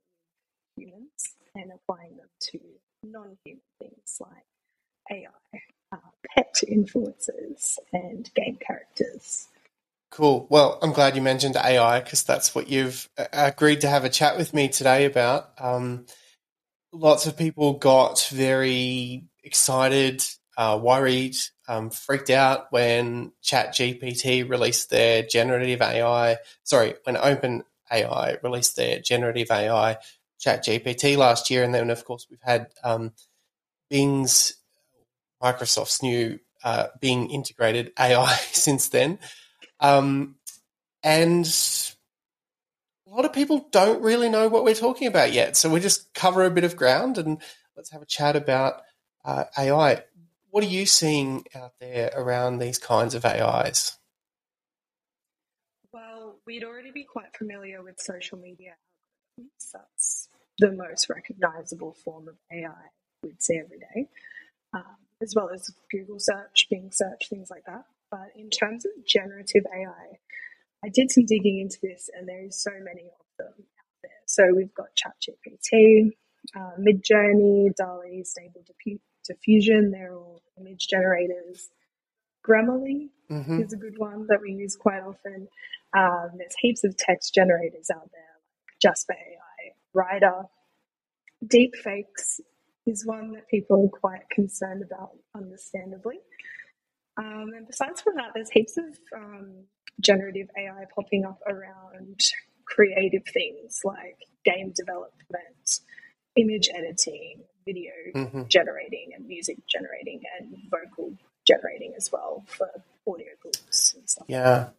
humans, 0.78 1.36
and 1.55 1.71
applying 1.71 2.17
them 2.17 2.30
to 2.39 2.59
non 3.03 3.38
human 3.43 3.61
things 3.80 4.17
like 4.19 4.45
AI, 5.11 5.61
pet 6.35 6.61
influences, 6.67 7.79
and 7.93 8.29
game 8.35 8.57
characters. 8.65 9.47
Cool. 10.11 10.47
Well, 10.49 10.79
I'm 10.81 10.93
glad 10.93 11.15
you 11.15 11.21
mentioned 11.21 11.57
AI 11.57 11.99
because 11.99 12.23
that's 12.23 12.55
what 12.55 12.69
you've 12.69 13.09
uh, 13.17 13.25
agreed 13.33 13.81
to 13.81 13.89
have 13.89 14.05
a 14.05 14.09
chat 14.09 14.38
with 14.38 14.53
me 14.53 14.69
today 14.69 15.05
about. 15.05 15.51
Um, 15.59 16.05
lots 16.93 17.27
of 17.27 17.38
people 17.38 17.75
got 17.75 18.27
very 18.31 19.25
excited, 19.43 20.23
uh, 20.57 20.79
worried, 20.81 21.35
um, 21.67 21.91
freaked 21.91 22.31
out 22.31 22.71
when 22.71 23.33
ChatGPT 23.43 24.49
released 24.49 24.89
their 24.89 25.23
generative 25.23 25.81
AI. 25.81 26.38
Sorry, 26.63 26.95
when 27.05 27.17
Open 27.17 27.63
AI 27.91 28.38
released 28.43 28.77
their 28.77 28.99
generative 28.99 29.51
AI 29.51 29.97
ChatGPT 30.45 31.17
last 31.17 31.51
year, 31.51 31.63
and 31.63 31.75
then 31.75 31.91
of 31.91 32.05
course 32.05 32.27
we've 32.29 32.41
had 32.43 32.67
um, 32.83 33.13
Bing's 33.89 34.55
Microsoft's 35.41 36.01
new 36.01 36.39
uh, 36.63 36.88
integrated 37.01 37.91
AI 37.99 38.35
since 38.51 38.89
then. 38.89 39.19
Um, 39.79 40.35
and 41.03 41.45
a 43.07 43.09
lot 43.09 43.25
of 43.25 43.33
people 43.33 43.67
don't 43.71 44.01
really 44.01 44.29
know 44.29 44.47
what 44.47 44.63
we're 44.63 44.75
talking 44.75 45.07
about 45.07 45.31
yet. 45.33 45.55
So 45.55 45.69
we 45.69 45.79
just 45.79 46.13
cover 46.13 46.43
a 46.43 46.51
bit 46.51 46.63
of 46.63 46.75
ground 46.75 47.17
and 47.17 47.41
let's 47.75 47.91
have 47.91 48.01
a 48.01 48.05
chat 48.05 48.35
about 48.35 48.81
uh, 49.23 49.45
AI. 49.57 50.03
What 50.49 50.63
are 50.63 50.67
you 50.67 50.85
seeing 50.85 51.45
out 51.55 51.73
there 51.79 52.11
around 52.15 52.59
these 52.59 52.79
kinds 52.79 53.13
of 53.13 53.25
AIs? 53.25 53.97
Well, 55.93 56.39
we'd 56.45 56.63
already 56.63 56.91
be 56.91 57.03
quite 57.03 57.35
familiar 57.38 57.83
with 57.83 57.99
social 57.99 58.38
media 58.38 58.73
algorithms. 59.39 59.71
That's 59.73 60.29
the 60.59 60.71
most 60.71 61.09
recognizable 61.09 61.93
form 61.93 62.27
of 62.27 62.35
AI 62.51 62.71
we'd 63.23 63.41
see 63.41 63.57
every 63.57 63.79
day, 63.79 64.07
um, 64.73 64.97
as 65.22 65.34
well 65.36 65.49
as 65.53 65.70
Google 65.91 66.20
search, 66.20 66.68
Bing 66.70 66.89
search, 66.91 67.30
things 67.30 67.49
like 67.49 67.63
that. 67.65 67.86
But 68.11 68.30
in 68.36 68.49
terms 68.49 68.86
of 68.86 68.91
generative 69.05 69.65
AI, 69.74 70.20
I 70.84 70.89
did 70.89 71.11
some 71.11 71.26
digging 71.26 71.59
into 71.59 71.78
this, 71.82 72.09
and 72.15 72.28
there 72.28 72.45
is 72.45 72.61
so 72.61 72.72
many 72.72 73.03
of 73.07 73.26
them 73.38 73.53
out 73.57 73.97
there. 74.03 74.11
So 74.26 74.43
we've 74.55 74.74
got 74.74 74.88
ChatGPT, 74.95 76.11
uh, 76.55 76.78
Midjourney, 76.80 77.76
DALL-E, 77.76 78.24
Stable 78.24 78.63
Diffusion. 79.26 79.91
They're 79.91 80.13
all 80.13 80.41
image 80.59 80.88
generators. 80.88 81.70
Grammarly 82.47 83.09
mm-hmm. 83.30 83.61
is 83.61 83.74
a 83.74 83.78
good 83.78 83.97
one 83.97 84.28
that 84.28 84.39
we 84.41 84.53
use 84.53 84.76
quite 84.76 85.01
often. 85.01 85.47
Um, 85.97 86.30
there's 86.38 86.55
heaps 86.59 86.84
of 86.84 86.95
text 86.95 87.34
generators 87.34 87.89
out 87.89 88.09
there, 88.13 88.36
like 88.68 88.80
Jasper 88.82 89.13
AI, 89.13 89.74
Writer. 89.93 90.43
Deepfakes 91.45 92.39
is 92.88 93.05
one 93.05 93.33
that 93.33 93.47
people 93.49 93.85
are 93.85 93.99
quite 93.99 94.29
concerned 94.29 94.83
about, 94.83 95.11
understandably. 95.35 96.19
Um, 97.17 97.51
and 97.55 97.67
besides 97.67 98.01
from 98.01 98.15
that, 98.15 98.31
there's 98.33 98.49
heaps 98.49 98.77
of 98.77 98.97
um, 99.15 99.65
generative 99.99 100.47
AI 100.57 100.85
popping 100.93 101.25
up 101.25 101.39
around 101.47 102.19
creative 102.65 103.23
things 103.33 103.81
like 103.83 104.17
game 104.45 104.71
development, 104.75 105.79
image 106.35 106.69
editing, 106.73 107.41
video 107.65 107.91
mm-hmm. 108.15 108.43
generating, 108.47 109.11
and 109.15 109.27
music 109.27 109.57
generating, 109.67 110.21
and 110.39 110.55
vocal 110.69 111.13
generating 111.45 111.93
as 111.97 112.11
well 112.11 112.45
for 112.47 112.69
audiobooks 113.07 113.95
and 113.95 114.09
stuff. 114.09 114.25
Yeah. 114.27 114.69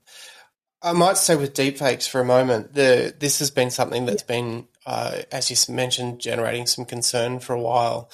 I 0.80 0.92
might 0.92 1.16
say 1.16 1.34
with 1.34 1.54
deepfakes 1.54 2.08
for 2.08 2.20
a 2.20 2.24
moment, 2.24 2.74
the 2.74 3.12
this 3.18 3.40
has 3.40 3.50
been 3.50 3.70
something 3.70 4.06
that's 4.06 4.22
yeah. 4.22 4.36
been, 4.36 4.68
uh, 4.88 5.22
as 5.30 5.50
you 5.50 5.74
mentioned, 5.74 6.18
generating 6.18 6.66
some 6.66 6.84
concern 6.84 7.38
for 7.38 7.52
a 7.52 7.60
while 7.60 8.10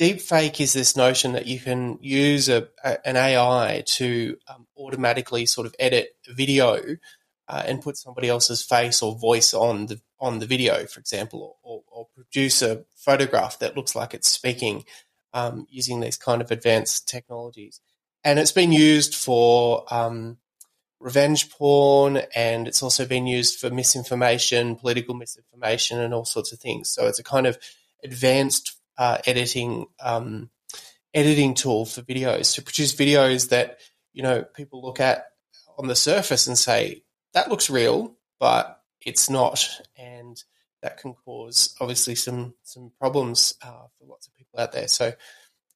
deepfake 0.00 0.60
is 0.60 0.72
this 0.72 0.96
notion 0.96 1.32
that 1.32 1.46
you 1.46 1.60
can 1.60 1.98
use 2.00 2.48
a, 2.48 2.68
a 2.84 3.06
an 3.06 3.16
AI 3.16 3.82
to 3.86 4.36
um, 4.48 4.66
automatically 4.76 5.46
sort 5.46 5.66
of 5.66 5.74
edit 5.78 6.16
video 6.28 6.96
uh, 7.48 7.62
and 7.66 7.82
put 7.82 7.96
somebody 7.96 8.28
else's 8.28 8.62
face 8.62 9.02
or 9.02 9.16
voice 9.16 9.52
on 9.54 9.86
the 9.86 10.00
on 10.18 10.38
the 10.38 10.46
video, 10.46 10.86
for 10.86 11.00
example, 11.00 11.58
or, 11.62 11.82
or 11.90 12.06
produce 12.14 12.62
a 12.62 12.84
photograph 12.96 13.58
that 13.58 13.76
looks 13.76 13.94
like 13.94 14.14
it's 14.14 14.28
speaking 14.28 14.84
um, 15.34 15.66
using 15.68 16.00
these 16.00 16.16
kind 16.16 16.40
of 16.40 16.50
advanced 16.50 17.08
technologies. 17.08 17.80
And 18.24 18.38
it's 18.38 18.52
been 18.52 18.70
used 18.70 19.16
for 19.16 19.84
um, 19.92 20.38
revenge 21.02 21.50
porn, 21.50 22.22
and 22.34 22.68
it's 22.68 22.82
also 22.82 23.04
been 23.04 23.26
used 23.26 23.58
for 23.58 23.70
misinformation, 23.70 24.76
political 24.76 25.14
misinformation, 25.14 26.00
and 26.00 26.14
all 26.14 26.24
sorts 26.24 26.52
of 26.52 26.60
things. 26.60 26.88
So 26.90 27.06
it's 27.06 27.18
a 27.18 27.24
kind 27.24 27.46
of 27.46 27.58
advanced 28.04 28.76
uh, 28.96 29.18
editing 29.26 29.86
um, 30.00 30.50
editing 31.12 31.54
tool 31.54 31.84
for 31.84 32.02
videos 32.02 32.54
to 32.54 32.62
produce 32.62 32.94
videos 32.94 33.50
that 33.50 33.78
you 34.12 34.22
know 34.22 34.44
people 34.54 34.80
look 34.80 35.00
at 35.00 35.26
on 35.76 35.88
the 35.88 35.96
surface 35.96 36.46
and 36.46 36.56
say 36.56 37.02
that 37.34 37.50
looks 37.50 37.68
real, 37.68 38.14
but 38.38 38.80
it's 39.00 39.28
not, 39.28 39.68
and 39.96 40.42
that 40.82 40.98
can 40.98 41.14
cause 41.14 41.74
obviously 41.80 42.14
some 42.14 42.54
some 42.62 42.92
problems 42.98 43.54
uh, 43.62 43.86
for 43.98 44.06
lots 44.06 44.28
of 44.28 44.34
people 44.34 44.60
out 44.60 44.72
there. 44.72 44.88
So. 44.88 45.12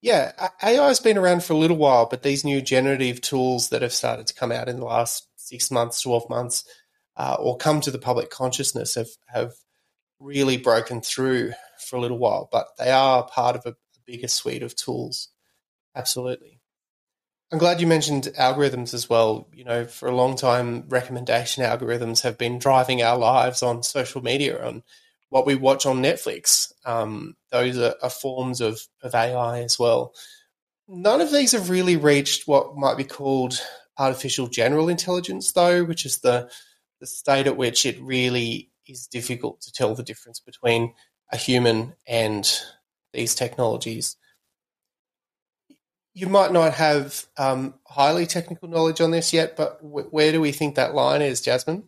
Yeah, 0.07 0.51
AI 0.63 0.87
has 0.87 1.01
been 1.01 1.19
around 1.19 1.43
for 1.43 1.55
a 1.55 1.57
little 1.57 1.77
while, 1.77 2.07
but 2.07 2.23
these 2.23 2.45
new 2.45 2.63
generative 2.63 3.21
tools 3.21 3.71
that 3.71 3.83
have 3.83 3.93
started 3.93 4.29
to 4.29 4.35
come 4.35 4.53
out 4.53 4.69
in 4.69 4.77
the 4.79 4.85
last 4.85 5.27
six 5.35 5.69
months, 5.69 6.01
12 6.01 6.31
months, 6.31 6.63
uh, 7.17 7.37
or 7.41 7.57
come 7.57 7.81
to 7.81 7.91
the 7.91 7.99
public 7.99 8.31
consciousness 8.31 8.95
have, 8.95 9.09
have 9.27 9.55
really 10.21 10.59
broken 10.59 11.01
through 11.01 11.55
for 11.89 11.97
a 11.97 12.01
little 12.01 12.19
while, 12.19 12.49
but 12.53 12.69
they 12.79 12.93
are 12.93 13.27
part 13.27 13.57
of 13.57 13.67
a, 13.67 13.71
a 13.71 14.01
bigger 14.07 14.29
suite 14.29 14.63
of 14.63 14.77
tools. 14.77 15.31
Absolutely. 15.97 16.61
I'm 17.51 17.59
glad 17.59 17.81
you 17.81 17.89
mentioned 17.89 18.29
algorithms 18.39 18.95
as 18.95 19.11
well. 19.11 19.49
You 19.53 19.65
know, 19.65 19.87
for 19.87 20.09
a 20.09 20.15
long 20.15 20.37
time, 20.37 20.85
recommendation 20.89 21.65
algorithms 21.65 22.23
have 22.23 22.39
been 22.39 22.61
driving 22.61 23.03
our 23.03 23.19
lives 23.19 23.61
on 23.61 23.83
social 23.83 24.23
media, 24.23 24.65
on 24.65 24.85
what 25.31 25.47
we 25.47 25.55
watch 25.55 25.87
on 25.87 26.03
Netflix. 26.03 26.73
Um, 26.85 27.37
those 27.51 27.79
are, 27.79 27.95
are, 28.03 28.11
forms 28.11 28.61
of, 28.61 28.81
of 29.03 29.15
AI 29.15 29.63
as 29.63 29.79
well. 29.79 30.15
None 30.89 31.21
of 31.21 31.33
these 31.33 31.53
have 31.53 31.71
really 31.71 31.97
reached 31.97 32.47
what 32.47 32.77
might 32.77 32.97
be 32.97 33.05
called 33.05 33.61
artificial 33.99 34.47
general 34.47 34.89
intelligence, 34.89 35.53
though, 35.53 35.85
which 35.85 36.07
is 36.07 36.19
the 36.19 36.51
the 37.01 37.07
state 37.07 37.47
at 37.47 37.57
which 37.57 37.85
it 37.85 38.01
really 38.01 38.71
is 38.87 39.07
difficult 39.07 39.61
to 39.61 39.73
tell 39.73 39.95
the 39.95 40.03
difference 40.03 40.41
between 40.41 40.95
a 41.33 41.37
human 41.37 41.95
and 42.07 42.61
these 43.13 43.35
technologies. 43.35 44.17
You 46.15 46.29
might 46.29 46.53
not 46.53 46.73
have 46.75 47.27
um, 47.37 47.75
highly 47.87 48.27
technical 48.27 48.69
knowledge 48.69 49.03
on 49.03 49.11
this 49.11 49.33
yet, 49.33 49.57
but 49.57 49.83
w- 49.83 50.09
where 50.11 50.33
do 50.33 50.41
we 50.41 50.53
think 50.53 50.77
that 50.77 50.95
line 50.95 51.21
is, 51.21 51.43
Jasmyn? 51.43 51.85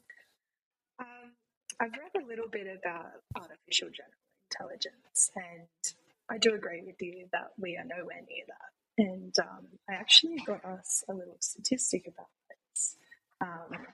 I've 1.80 1.92
read 1.92 2.22
a 2.22 2.26
little 2.26 2.48
bit 2.50 2.66
about 2.66 3.12
artificial 3.36 3.88
general 3.88 4.14
intelligence, 4.50 5.30
and 5.36 5.94
I 6.30 6.38
do 6.38 6.54
agree 6.54 6.82
with 6.84 7.00
you 7.00 7.26
that 7.32 7.52
we 7.56 7.76
are 7.76 7.84
nowhere 7.84 8.20
near 8.28 8.44
that. 8.48 9.02
And 9.10 9.34
um, 9.40 9.66
I 9.88 9.94
actually 9.94 10.38
got 10.44 10.64
us 10.64 11.04
a 11.08 11.14
little 11.14 11.36
statistic 11.40 12.08
about 12.08 12.26
this. 12.48 12.96
Um, 13.40 13.86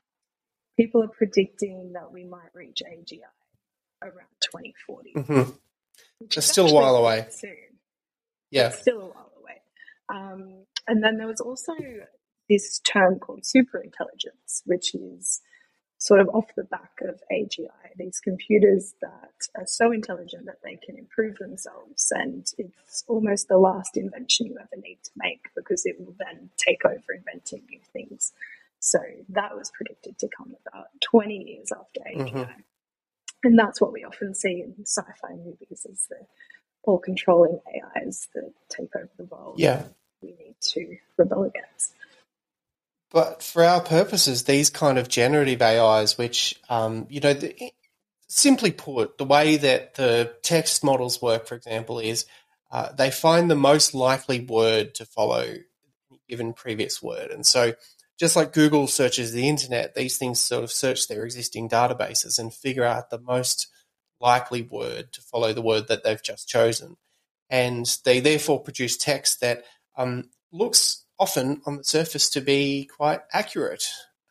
people 0.79 1.03
are 1.03 1.09
predicting 1.09 1.93
that 1.93 2.11
we 2.11 2.25
might 2.25 2.55
reach 2.55 2.83
AGI 2.87 3.21
around 4.03 4.33
2040. 4.41 5.13
Mm-hmm. 5.17 6.41
Still 6.41 6.69
a 6.69 6.73
while 6.73 6.97
away. 6.97 7.27
Soon. 7.31 7.51
Yeah. 8.51 8.69
It's 8.69 8.81
still 8.81 9.01
a 9.01 9.07
while 9.07 9.33
away. 9.39 9.61
Um, 10.09 10.65
and 10.87 11.03
then 11.03 11.19
there 11.19 11.27
was 11.27 11.41
also 11.41 11.75
this 12.49 12.79
term 12.81 13.19
called 13.19 13.43
superintelligence, 13.43 14.63
which 14.65 14.95
is 14.95 15.41
sort 16.05 16.21
of 16.21 16.29
off 16.35 16.55
the 16.55 16.65
back 16.65 17.01
of 17.01 17.19
AGI, 17.33 17.71
these 17.97 18.21
computers 18.21 18.93
that 19.01 19.49
are 19.57 19.67
so 19.67 19.91
intelligent 19.91 20.45
that 20.45 20.59
they 20.63 20.77
can 20.85 20.99
improve 20.99 21.39
themselves. 21.39 22.13
And 22.15 22.47
it's 22.59 23.05
almost 23.09 23.49
the 23.49 23.57
last 23.57 23.97
invention 23.97 24.49
you 24.49 24.59
ever 24.61 24.83
need 24.83 24.99
to 25.05 25.11
make 25.17 25.47
because 25.57 25.87
it 25.87 25.97
will 25.99 26.15
then 26.19 26.51
take 26.59 26.85
over 26.85 27.15
inventing 27.17 27.63
new 27.71 27.81
things. 27.95 28.33
So 28.81 28.99
that 29.31 29.57
was 29.57 29.73
predicted 29.75 30.19
to 30.19 30.29
come 30.37 30.55
about 30.67 30.89
20 31.01 31.39
years 31.39 31.73
after 31.73 32.01
AGI. 32.01 32.35
Mm-hmm. 32.35 32.61
And 33.45 33.59
that's 33.59 33.81
what 33.81 33.95
we 33.95 34.05
often 34.05 34.35
see 34.35 34.61
in 34.61 34.75
sci 34.85 35.01
fi 35.23 35.35
movies 35.37 35.87
is 35.87 36.07
the 36.11 36.27
all 36.83 36.99
controlling 36.99 37.61
AIs 37.67 38.29
that 38.35 38.53
take 38.69 38.95
over 38.95 39.09
the 39.17 39.25
world. 39.25 39.55
Yeah. 39.57 39.85
We 40.21 40.33
need 40.33 40.57
to 40.61 40.99
rebel 41.17 41.45
against. 41.45 41.95
But 43.15 43.45
for 43.45 43.63
our 43.63 43.81
purposes, 43.81 44.43
these 44.43 44.71
kind 44.71 44.99
of 44.99 45.09
generative 45.09 45.63
AIs, 45.63 46.19
which, 46.19 46.61
um, 46.69 47.07
you 47.09 47.21
know, 47.21 47.33
the, 47.33 47.73
simply 48.27 48.73
put, 48.73 49.19
the 49.19 49.25
way 49.25 49.57
that 49.57 49.95
the 49.95 50.35
text 50.43 50.83
models 50.83 51.23
work, 51.23 51.47
for 51.47 51.55
example, 51.55 52.01
is 52.01 52.27
uh, 52.73 52.91
they 52.91 53.13
find 53.13 53.49
the 53.49 53.55
most 53.55 53.95
likely 53.95 54.41
word 54.41 54.97
to 54.97 55.07
follow 55.07 55.55
given 56.29 56.53
previous 56.53 57.01
word. 57.01 57.31
And 57.31 57.47
so 57.47 57.75
just 58.19 58.35
like 58.35 58.53
Google 58.53 58.89
searches 58.89 59.33
the 59.33 59.49
internet, 59.49 59.95
these 59.95 60.19
things 60.19 60.41
sort 60.41 60.65
of 60.65 60.73
search 60.73 61.07
their 61.07 61.25
existing 61.25 61.69
databases 61.69 62.41
and 62.41 62.53
figure 62.53 62.83
out 62.83 63.11
the 63.11 63.21
most 63.21 63.69
likely 64.21 64.63
word 64.63 65.13
to 65.13 65.21
follow 65.21 65.53
the 65.53 65.63
word 65.63 65.87
that 65.87 66.03
they've 66.03 66.23
just 66.23 66.49
chosen. 66.49 66.97
And 67.49 67.87
they 68.05 68.19
therefore 68.19 68.61
produce 68.61 68.97
text 68.97 69.41
that 69.41 69.63
um, 69.97 70.31
looks 70.51 71.04
often 71.19 71.61
on 71.67 71.77
the 71.77 71.85
surface 71.85 72.31
to 72.31 72.41
be 72.41 72.87
quite 72.87 73.21
accurate. 73.33 73.85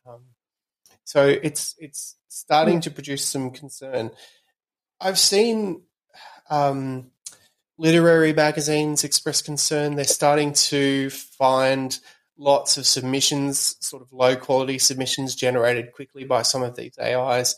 Um, 0.08 0.22
so 1.04 1.28
it's 1.28 1.76
it's 1.80 2.16
starting 2.28 2.82
to 2.82 2.92
produce 2.92 3.26
some 3.26 3.52
concern. 3.52 4.12
I've 5.00 5.20
seen 5.20 5.84
um, 6.50 7.12
literary 7.78 8.34
magazines 8.34 9.04
express 9.04 9.42
concern. 9.42 9.96
They're 9.96 10.06
starting 10.06 10.54
to 10.54 11.10
find 11.10 11.98
lots 12.38 12.78
of 12.78 12.86
submissions, 12.86 13.76
sort 13.86 14.02
of 14.02 14.12
low 14.12 14.36
quality 14.36 14.80
submissions 14.80 15.36
generated 15.36 15.94
quickly 15.94 16.24
by 16.24 16.42
some 16.42 16.64
of 16.64 16.76
these 16.76 16.98
AIs, 17.00 17.56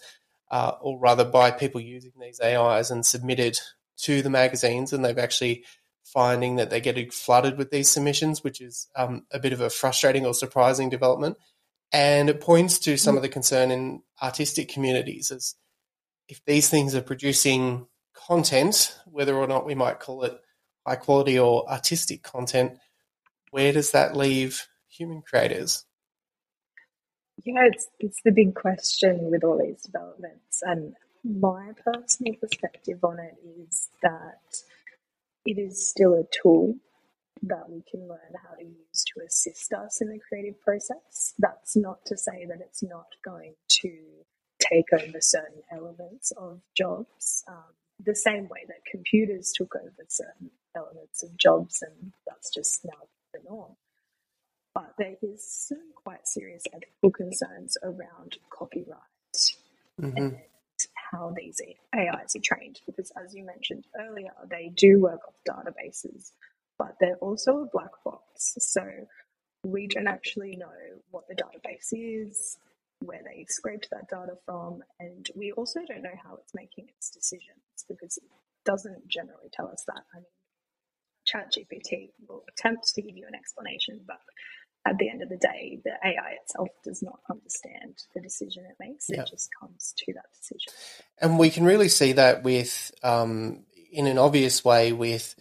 uh, 0.52 0.74
or 0.82 1.00
rather 1.00 1.26
by 1.26 1.52
people 1.52 1.82
using 1.82 2.12
these 2.20 2.42
AIs 2.42 2.92
and 2.92 3.06
submitted 3.06 3.58
to 3.98 4.22
the 4.22 4.30
magazines, 4.30 4.92
and 4.92 5.04
they've 5.04 5.18
actually 5.18 5.64
finding 6.06 6.56
that 6.56 6.70
they're 6.70 6.80
getting 6.80 7.10
flooded 7.10 7.58
with 7.58 7.72
these 7.72 7.90
submissions, 7.90 8.44
which 8.44 8.62
is 8.62 8.88
um, 8.96 9.26
a 9.32 9.40
bit 9.40 9.54
of 9.54 9.60
a 9.60 9.70
frustrating 9.70 10.26
or 10.26 10.34
surprising 10.34 10.90
development. 10.90 11.36
And 11.92 12.30
it 12.30 12.42
points 12.42 12.80
to 12.80 12.98
some 12.98 13.16
of 13.16 13.22
the 13.22 13.30
concern 13.30 13.72
in 13.72 14.02
artistic 14.22 14.70
communities 14.70 15.32
as 15.32 15.56
if 16.28 16.44
these 16.46 16.70
things 16.70 16.96
are 16.96 17.02
producing 17.02 17.88
content, 18.14 18.98
whether 19.06 19.36
or 19.36 19.48
not 19.48 19.66
we 19.66 19.76
might 19.76 20.00
call 20.00 20.24
it 20.24 20.40
high 20.86 20.96
quality 20.96 21.38
or 21.38 21.70
artistic 21.70 22.24
content, 22.24 22.78
where 23.52 23.72
does 23.72 23.92
that 23.92 24.16
leave 24.16 24.68
human 24.88 25.22
creators? 25.22 25.86
Yeah, 27.44 27.66
it's 27.66 27.88
it's 28.00 28.20
the 28.24 28.32
big 28.32 28.56
question 28.56 29.30
with 29.30 29.44
all 29.44 29.60
these 29.60 29.82
developments, 29.84 30.62
and 30.64 30.96
my 31.24 31.72
personal 31.84 32.34
perspective 32.36 33.04
on 33.04 33.20
it 33.20 33.36
is 33.60 33.90
that 34.02 34.64
it 35.46 35.60
is 35.60 35.88
still 35.88 36.14
a 36.14 36.24
tool 36.42 36.76
that 37.44 37.70
we 37.70 37.84
can 37.90 38.08
learn 38.08 38.34
how 38.44 38.56
to 38.56 38.64
use 38.64 39.04
to 39.04 39.26
assist 39.26 39.74
us 39.74 40.02
in 40.02 40.10
the 40.10 40.20
creative 40.28 40.60
process. 40.62 41.34
That's 41.38 41.76
not 41.76 42.06
to 42.08 42.18
say 42.18 42.46
that 42.48 42.60
it's 42.62 42.82
not 42.82 43.08
going 43.24 43.56
to 43.82 43.92
take 44.60 44.92
over 44.94 45.20
certain 45.22 45.62
elements 45.72 46.32
of 46.32 46.62
jobs, 46.76 47.44
um, 47.48 47.74
the 48.04 48.16
same 48.16 48.48
way 48.50 48.66
that 48.68 48.86
computers 48.90 49.54
took 49.56 49.76
over 49.76 50.06
certain 50.08 50.50
elements 50.76 51.24
of 51.24 51.38
jobs, 51.38 51.82
and 51.82 52.14
that's 52.26 52.50
just 52.54 52.84
now 52.86 53.08
the 53.34 53.40
norm. 53.48 53.74
But 54.74 54.94
there 54.98 55.16
is 55.22 55.48
some 55.48 55.94
quite 55.96 56.28
serious 56.28 56.64
ethical 56.74 57.12
concerns 57.12 57.78
around 57.84 58.38
copyright 58.50 59.00
mm-hmm. 60.02 60.18
and 60.18 60.38
how 61.12 61.34
these 61.36 61.62
AIs 61.96 62.36
are 62.36 62.42
trained. 62.44 62.80
Because 62.86 63.12
as 63.24 63.34
you 63.34 63.44
mentioned 63.46 63.86
earlier, 64.00 64.32
they 64.50 64.72
do 64.76 65.00
work 65.00 65.22
off 65.28 65.36
databases, 65.48 66.32
but 66.78 66.96
they're 67.00 67.18
also 67.18 67.60
a 67.60 67.70
black 67.72 67.92
box. 68.04 68.56
So 68.60 68.84
we 69.64 69.88
don't 69.88 70.08
actually 70.08 70.56
know 70.56 70.68
what 71.12 71.28
the 71.28 71.36
database 71.36 71.90
is, 71.92 72.58
where 73.00 73.22
they 73.24 73.46
scraped 73.50 73.90
that 73.92 74.10
data 74.10 74.38
from, 74.46 74.84
and 75.00 75.30
we 75.36 75.52
also 75.52 75.82
don't 75.88 76.04
know 76.04 76.18
how 76.24 76.36
it's 76.36 76.54
making 76.54 76.88
its 76.90 77.10
decisions 77.10 77.86
because 77.90 78.18
it 78.18 78.24
doesn't 78.66 79.08
generally 79.08 79.50
tell 79.52 79.68
us 79.68 79.84
that. 79.88 80.04
I 80.14 80.18
mean, 80.18 80.26
ChatGPT 81.28 82.12
will 82.28 82.44
attempt 82.50 82.94
to 82.94 83.02
give 83.02 83.18
you 83.18 83.26
an 83.28 83.36
explanation, 83.36 84.02
but 84.06 84.22
at 84.86 84.98
the 84.98 85.10
end 85.10 85.22
of 85.22 85.30
the 85.30 85.38
day, 85.38 85.80
the 85.84 85.92
AI 86.04 86.36
itself 86.42 86.70
does 86.84 87.02
not 87.02 87.20
understand 87.30 88.04
the 88.14 88.22
decision 88.22 88.66
it 88.66 88.76
makes. 88.80 89.08
Yeah. 89.10 89.22
It 89.22 89.30
just 89.30 89.50
comes 89.60 89.94
to 89.98 90.14
that 90.14 90.26
decision. 90.38 90.72
And 91.20 91.40
we 91.40 91.50
can 91.50 91.64
really 91.64 91.90
see 91.90 92.12
that 92.14 92.44
with, 92.44 92.92
um, 93.02 93.64
in 93.92 94.06
an 94.06 94.20
obvious 94.20 94.64
way, 94.64 94.92
with 94.92 95.36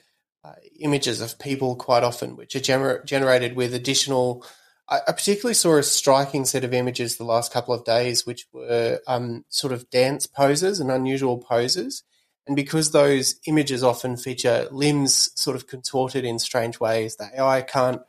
uh, 0.45 0.55
images 0.81 1.21
of 1.21 1.39
people 1.39 1.77
quite 1.77 2.03
often, 2.03 2.37
which 2.37 2.57
are 2.57 2.61
gener- 2.61 3.05
generated 3.05 3.55
with 3.55 3.75
additional. 3.75 4.45
I, 4.89 5.01
I, 5.09 5.13
particularly 5.13 5.55
saw 5.55 5.77
a 5.77 5.83
striking 5.83 6.45
set 6.45 6.65
of 6.65 6.75
images 6.75 7.17
the 7.17 7.25
last 7.25 7.53
couple 7.53 7.75
of 7.75 7.85
days, 7.85 8.27
which 8.27 8.47
were 8.53 9.01
um, 9.07 9.45
sort 9.49 9.73
of 9.73 9.89
dance 9.91 10.27
poses 10.27 10.81
and 10.81 10.91
unusual 10.91 11.39
poses. 11.39 12.03
And 12.47 12.57
because 12.57 12.93
those 12.93 13.37
images 13.47 13.83
often 13.83 14.19
feature 14.19 14.69
limbs 14.71 15.31
sort 15.35 15.57
of 15.57 15.67
contorted 15.67 16.27
in 16.27 16.39
strange 16.39 16.79
ways, 16.79 17.17
the 17.17 17.31
AI 17.35 17.63
can't 17.63 18.03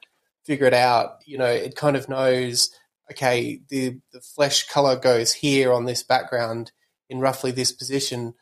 figure 0.45 0.67
it 0.67 0.73
out. 0.73 1.21
You 1.25 1.37
know, 1.37 1.47
it 1.47 1.75
kind 1.75 1.95
of 1.95 2.07
knows, 2.07 2.69
okay, 3.11 3.61
the, 3.69 3.99
the 4.13 4.21
flesh 4.21 4.67
color 4.67 4.95
goes 4.95 5.33
here 5.33 5.73
on 5.73 5.85
this 5.85 6.03
background 6.03 6.71
in 7.09 7.19
roughly 7.19 7.51
this 7.51 7.71
position, 7.71 8.33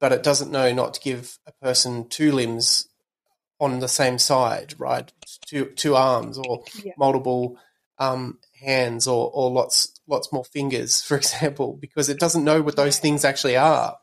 but 0.00 0.12
it 0.12 0.22
doesn't 0.22 0.52
know 0.52 0.72
not 0.72 0.94
to 0.94 1.00
give 1.00 1.38
a 1.46 1.52
person 1.64 2.08
two 2.08 2.32
limbs 2.32 2.88
on 3.58 3.80
the 3.80 3.88
same 3.88 4.18
side, 4.18 4.74
right? 4.78 5.10
Two, 5.46 5.66
two 5.66 5.96
arms 5.96 6.38
or 6.38 6.62
yeah. 6.84 6.92
multiple 6.98 7.58
um, 7.98 8.38
hands 8.60 9.06
or, 9.06 9.30
or 9.32 9.50
lots, 9.50 9.98
lots 10.06 10.32
more 10.32 10.44
fingers, 10.44 11.02
for 11.06 11.16
example, 11.16 11.76
because 11.80 12.08
it 12.08 12.20
doesn't 12.20 12.44
know 12.44 12.62
what 12.62 12.76
those 12.76 12.98
things 12.98 13.24
actually 13.24 13.56
are. 13.56 13.96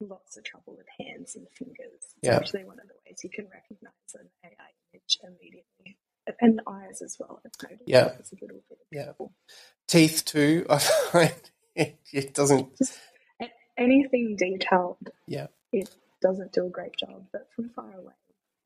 Lots 0.00 0.36
of 0.36 0.44
trouble 0.44 0.76
with 0.76 0.86
hands 1.00 1.34
and 1.34 1.46
fingers. 1.54 1.76
It's 1.92 2.14
yeah. 2.22 2.36
actually 2.36 2.64
one 2.64 2.78
of 2.78 2.86
the 2.86 2.94
ways 3.04 3.18
you 3.24 3.30
can 3.30 3.46
recognize 3.46 3.92
an 4.14 4.28
AI 4.44 4.70
image 4.92 5.18
immediately 5.24 5.97
and 6.40 6.60
eyes 6.66 7.02
as 7.02 7.16
well. 7.18 7.40
yeah, 7.86 8.10
it's 8.18 8.32
a 8.32 8.36
little 8.40 8.60
bit 8.68 8.78
yeah. 8.90 9.12
Teeth 9.86 10.24
too. 10.24 10.66
I 10.70 10.78
find 10.78 11.50
it, 11.74 11.98
it 12.12 12.34
doesn't. 12.34 12.76
Just 12.78 12.98
anything 13.76 14.36
detailed. 14.36 15.10
Yeah, 15.26 15.46
it 15.72 15.90
doesn't 16.20 16.52
do 16.52 16.66
a 16.66 16.70
great 16.70 16.96
job, 16.96 17.24
but 17.32 17.48
from 17.54 17.70
far 17.70 17.92
away 17.92 18.14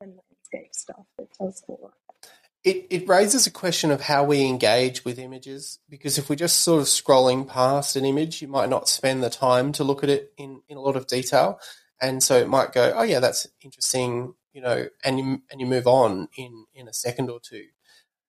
and 0.01 0.11
landscape 0.11 0.73
stuff, 0.73 1.05
it 1.17 1.29
does 1.39 1.63
all 1.67 1.79
right. 1.83 2.29
It, 2.63 2.87
it 2.89 3.09
raises 3.09 3.45
a 3.45 3.51
question 3.51 3.91
of 3.91 3.99
how 3.99 4.23
we 4.23 4.45
engage 4.45 5.03
with 5.03 5.19
images 5.19 5.79
because 5.89 6.17
if 6.17 6.29
we're 6.29 6.37
just 6.37 6.61
sort 6.61 6.79
of 6.79 6.87
scrolling 6.87 7.45
past 7.45 7.97
an 7.97 8.05
image, 8.05 8.41
you 8.41 8.47
might 8.47 8.69
not 8.69 8.87
spend 8.87 9.21
the 9.21 9.29
time 9.29 9.73
to 9.73 9.83
look 9.83 10.01
at 10.01 10.09
it 10.09 10.31
in, 10.37 10.61
in 10.69 10.77
a 10.77 10.81
lot 10.81 10.95
of 10.95 11.05
detail. 11.05 11.59
And 12.01 12.23
so 12.23 12.37
it 12.37 12.47
might 12.47 12.71
go, 12.71 12.93
oh, 12.95 13.03
yeah, 13.03 13.19
that's 13.19 13.47
interesting 13.61 14.33
you 14.53 14.61
know, 14.61 14.87
and 15.03 15.19
you 15.19 15.41
and 15.51 15.59
you 15.59 15.67
move 15.67 15.87
on 15.87 16.29
in 16.37 16.65
in 16.73 16.87
a 16.87 16.93
second 16.93 17.29
or 17.29 17.39
two. 17.39 17.65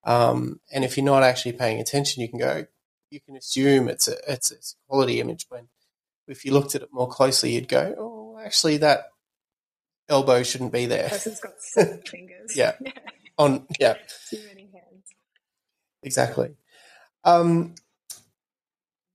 Um, 0.05 0.61
and 0.73 0.85
if 0.85 0.97
you're 0.97 1.05
not 1.07 1.23
actually 1.23 1.53
paying 1.53 1.81
attention, 1.81 2.23
you 2.23 2.29
can 2.29 2.39
go, 2.39 2.67
you 3.11 3.21
can 3.21 3.37
assume 3.37 3.89
it's 3.89 4.09
a 4.09 4.17
it's, 4.27 4.51
it's 4.51 4.75
a 4.75 4.89
quality 4.89 5.21
image. 5.21 5.47
When 5.49 5.69
if 6.27 6.45
you 6.45 6.53
looked 6.53 6.75
at 6.75 6.83
it 6.83 6.89
more 6.93 7.09
closely, 7.09 7.53
you'd 7.53 7.69
go, 7.69 7.95
oh, 7.99 8.39
actually 8.45 8.79
that 8.79 9.05
elbow 10.09 10.43
shouldn't 10.43 10.73
be 10.73 10.87
there. 10.87 11.09
Person's 11.09 11.41
got 11.41 11.53
seven 11.59 12.03
fingers. 12.07 12.53
Yeah. 12.57 12.73
On 13.37 13.67
yeah, 13.81 13.95
Too 14.31 14.39
many 14.47 14.71
hands. 14.73 15.09
exactly. 16.05 16.55
Um, 17.25 17.75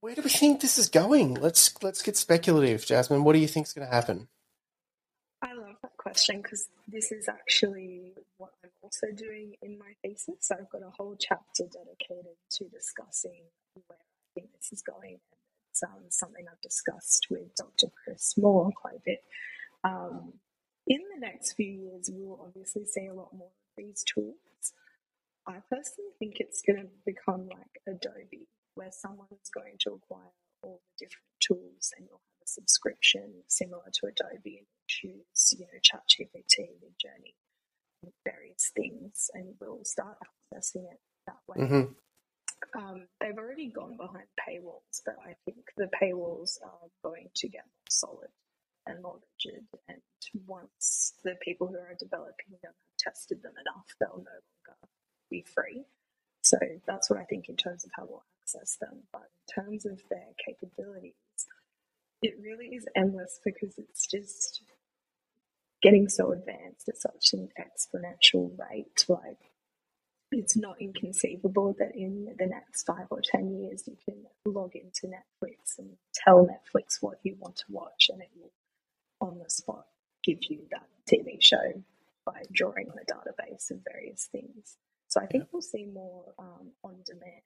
where 0.00 0.14
do 0.14 0.20
we 0.20 0.28
think 0.28 0.60
this 0.60 0.76
is 0.76 0.90
going? 0.90 1.34
Let's 1.34 1.72
let's 1.82 2.02
get 2.02 2.18
speculative, 2.18 2.82
Jasmyn. 2.82 3.22
What 3.22 3.32
do 3.32 3.38
you 3.38 3.48
think 3.48 3.66
is 3.66 3.72
going 3.72 3.88
to 3.88 3.94
happen? 3.94 4.28
That 5.82 5.96
question 5.96 6.42
because 6.42 6.68
this 6.88 7.10
is 7.10 7.28
actually 7.28 8.12
what 8.36 8.50
I'm 8.62 8.70
also 8.82 9.06
doing 9.16 9.54
in 9.62 9.78
my 9.78 9.92
thesis. 10.02 10.50
I've 10.50 10.68
got 10.68 10.82
a 10.82 10.90
whole 10.90 11.16
chapter 11.18 11.64
dedicated 11.64 12.36
to 12.52 12.64
discussing 12.68 13.44
where 13.86 13.98
I 13.98 14.28
think 14.34 14.52
this 14.52 14.72
is 14.72 14.82
going. 14.82 15.12
And 15.12 15.40
it's 15.70 15.82
um, 15.82 16.04
something 16.10 16.44
I've 16.50 16.60
discussed 16.60 17.28
with 17.30 17.54
Dr. 17.56 17.86
Chris 18.04 18.34
Moore 18.36 18.70
quite 18.76 18.96
a 18.96 19.02
bit. 19.04 19.24
Um, 19.84 20.34
in 20.86 21.00
the 21.14 21.20
next 21.20 21.54
few 21.54 21.70
years, 21.72 22.10
we 22.12 22.24
will 22.24 22.40
obviously 22.44 22.84
see 22.84 23.06
a 23.06 23.14
lot 23.14 23.32
more 23.32 23.48
of 23.48 23.76
these 23.76 24.04
tools. 24.04 24.36
I 25.46 25.58
personally 25.70 26.12
think 26.18 26.34
it's 26.38 26.62
going 26.62 26.80
to 26.82 26.88
become 27.06 27.48
like 27.48 27.80
Adobe, 27.86 28.48
where 28.74 28.90
someone's 28.92 29.50
going 29.54 29.76
to 29.80 29.92
acquire 29.92 30.32
all 30.62 30.80
the 30.84 31.06
different 31.06 31.32
tools 31.40 31.92
and 31.96 32.06
you'll 32.06 32.20
have 32.20 32.44
a 32.44 32.48
subscription 32.48 33.42
similar 33.48 33.88
to 33.94 34.06
Adobe 34.06 34.66
choose, 34.90 35.54
you 35.58 35.66
know, 35.66 35.80
ChatGPT, 35.82 36.70
Midjourney, 36.82 37.34
various 38.26 38.72
things, 38.76 39.30
and 39.34 39.54
we'll 39.60 39.84
start 39.84 40.18
accessing 40.54 40.84
it 40.92 41.00
that 41.26 41.38
way. 41.48 41.68
hmm 41.68 41.82
Um, 42.76 43.08
they've 43.20 43.38
already 43.38 43.68
gone 43.70 43.96
behind 43.96 44.26
paywalls, 44.38 45.02
but 45.06 45.16
I 45.26 45.34
think 45.44 45.58
the 45.76 45.90
paywalls 46.02 46.58
are 46.64 46.88
going 47.04 47.28
to 47.36 47.48
get 47.48 47.64
more 47.66 47.90
solid 47.90 48.30
and 48.86 49.02
more 49.02 49.18
rigid. 49.38 49.66
And 49.88 50.00
once 50.46 51.14
the 51.24 51.36
people 51.42 51.68
who 51.68 51.76
are 51.78 51.96
developing 51.98 52.52
them 52.62 52.72
have 52.74 52.98
tested 53.14 53.42
them 53.42 53.54
enough, 53.60 53.86
they'll 54.00 54.18
no 54.18 54.38
longer 54.68 54.78
be 55.30 55.44
free. 55.54 55.84
So 56.42 56.58
that's 56.86 57.10
what 57.10 57.18
I 57.20 57.24
think 57.24 57.48
in 57.48 57.56
terms 57.56 57.84
of 57.84 57.92
how 57.96 58.06
we'll 58.08 58.24
access 58.42 58.76
them. 58.80 59.04
But 59.12 59.28
in 59.48 59.64
terms 59.64 59.86
of 59.86 60.00
their 60.10 60.30
capabilities, 60.46 61.14
it 62.22 62.36
really 62.42 62.68
is 62.68 62.86
endless 62.96 63.40
because 63.44 63.78
it's 63.78 64.06
just 64.06 64.62
getting 65.82 66.08
so 66.08 66.32
advanced 66.32 66.88
at 66.88 66.98
such 66.98 67.32
an 67.32 67.48
exponential 67.58 68.50
rate. 68.58 69.04
Like, 69.08 69.50
it's 70.32 70.56
not 70.56 70.80
inconceivable 70.80 71.74
that 71.78 71.94
in 71.94 72.34
the 72.38 72.46
next 72.46 72.84
five 72.84 73.06
or 73.10 73.20
ten 73.22 73.50
years 73.50 73.84
you 73.86 73.96
can 74.04 74.24
log 74.44 74.72
into 74.76 75.06
Netflix 75.06 75.78
and 75.78 75.96
tell 76.14 76.46
Netflix 76.46 76.98
what 77.00 77.18
you 77.24 77.36
want 77.38 77.56
to 77.56 77.64
watch 77.68 78.10
and 78.10 78.22
it 78.22 78.30
will 78.36 78.52
on 79.20 79.38
the 79.38 79.50
spot 79.50 79.86
give 80.22 80.38
you 80.48 80.60
that 80.70 80.86
TV 81.10 81.42
show 81.42 81.82
by 82.24 82.42
drawing 82.52 82.88
on 82.90 82.98
a 82.98 83.12
database 83.12 83.70
of 83.70 83.78
various 83.92 84.28
things. 84.30 84.76
So 85.08 85.20
I 85.20 85.26
think 85.26 85.44
we'll 85.52 85.62
see 85.62 85.86
more 85.86 86.32
um, 86.38 86.70
on 86.84 86.96
demand 87.04 87.42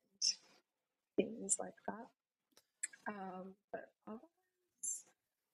things 1.16 1.56
like 1.58 1.74
that. 1.86 3.12
Um, 3.12 3.54
but 3.72 3.88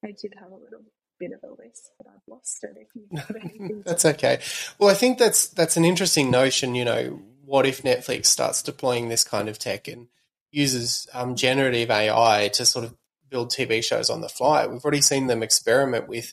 I 0.05 0.13
did 0.13 0.35
have 0.39 0.51
a 0.51 0.55
little 0.55 0.83
bit 1.21 1.33
of 1.33 1.45
a 1.45 1.63
list, 1.63 1.93
but 1.99 2.09
I've 2.09 2.27
lost 2.27 2.65
it. 2.65 2.77
If 2.81 2.89
you 2.97 3.83
That's 3.87 4.05
okay. 4.05 4.41
Well, 4.79 4.91
I 4.91 4.95
think 4.95 5.19
that's 5.19 5.47
that's 5.49 5.77
an 5.77 5.85
interesting 5.85 6.31
notion. 6.31 6.75
You 6.75 6.85
know, 6.87 7.23
what 7.45 7.67
if 7.67 7.83
Netflix 7.83 8.27
starts 8.27 8.63
deploying 8.63 9.09
this 9.09 9.23
kind 9.23 9.49
of 9.49 9.59
tech 9.59 9.87
and 9.87 10.09
uses 10.51 11.07
um, 11.15 11.37
generative 11.37 11.91
AI 11.91 12.49
to 12.55 12.65
sort 12.65 12.85
of 12.85 12.97
build 13.29 13.51
TV 13.51 13.85
shows 13.85 14.11
on 14.11 14.23
the 14.23 14.29
fly? 14.29 14.67
We've 14.67 14.83
already 14.85 15.03
seen 15.03 15.29
them 15.29 15.43
experiment 15.43 16.09
with 16.09 16.33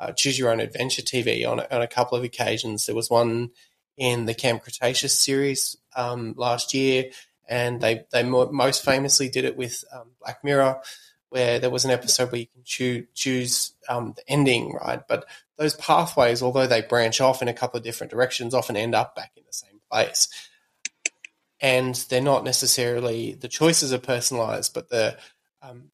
uh, 0.00 0.12
choose 0.12 0.38
your 0.38 0.50
own 0.50 0.58
adventure 0.60 1.02
TV 1.02 1.46
on 1.46 1.60
a, 1.60 1.68
on 1.70 1.82
a 1.82 1.86
couple 1.86 2.18
of 2.18 2.24
occasions. 2.24 2.86
There 2.86 2.94
was 2.96 3.10
one 3.10 3.50
in 3.96 4.24
the 4.24 4.34
Camp 4.34 4.62
Cretaceous 4.62 5.20
series 5.20 5.76
um, 5.94 6.34
last 6.36 6.74
year, 6.74 7.10
and 7.48 7.80
they 7.80 8.04
they 8.10 8.22
mo- 8.22 8.50
most 8.50 8.84
famously 8.84 9.28
did 9.28 9.44
it 9.44 9.56
with 9.56 9.84
um, 9.92 10.12
Black 10.20 10.42
Mirror, 10.42 10.80
where 11.32 11.58
there 11.58 11.70
was 11.70 11.84
an 11.84 11.90
episode 11.90 12.30
where 12.30 12.42
you 12.42 12.46
can 12.46 12.62
choo- 12.62 13.06
choose 13.14 13.72
um, 13.88 14.12
the 14.16 14.22
ending, 14.30 14.74
right? 14.74 15.00
But 15.08 15.24
those 15.56 15.74
pathways, 15.74 16.42
although 16.42 16.66
they 16.66 16.82
branch 16.82 17.20
off 17.20 17.40
in 17.42 17.48
a 17.48 17.54
couple 17.54 17.78
of 17.78 17.84
different 17.84 18.12
directions, 18.12 18.54
often 18.54 18.76
end 18.76 18.94
up 18.94 19.16
back 19.16 19.32
in 19.36 19.42
the 19.46 19.52
same 19.52 19.80
place. 19.90 20.28
And 21.60 21.94
they're 22.10 22.20
not 22.20 22.44
necessarily 22.44 23.32
the 23.32 23.48
choices 23.48 23.92
are 23.92 23.98
personalized, 23.98 24.74
but 24.74 24.90
the 24.90 25.16
um, 25.62 25.90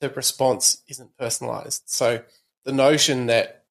the 0.00 0.10
response 0.10 0.82
isn't 0.88 1.16
personalized. 1.18 1.82
So 1.86 2.22
the 2.64 2.72
notion 2.72 3.26
that 3.26 3.64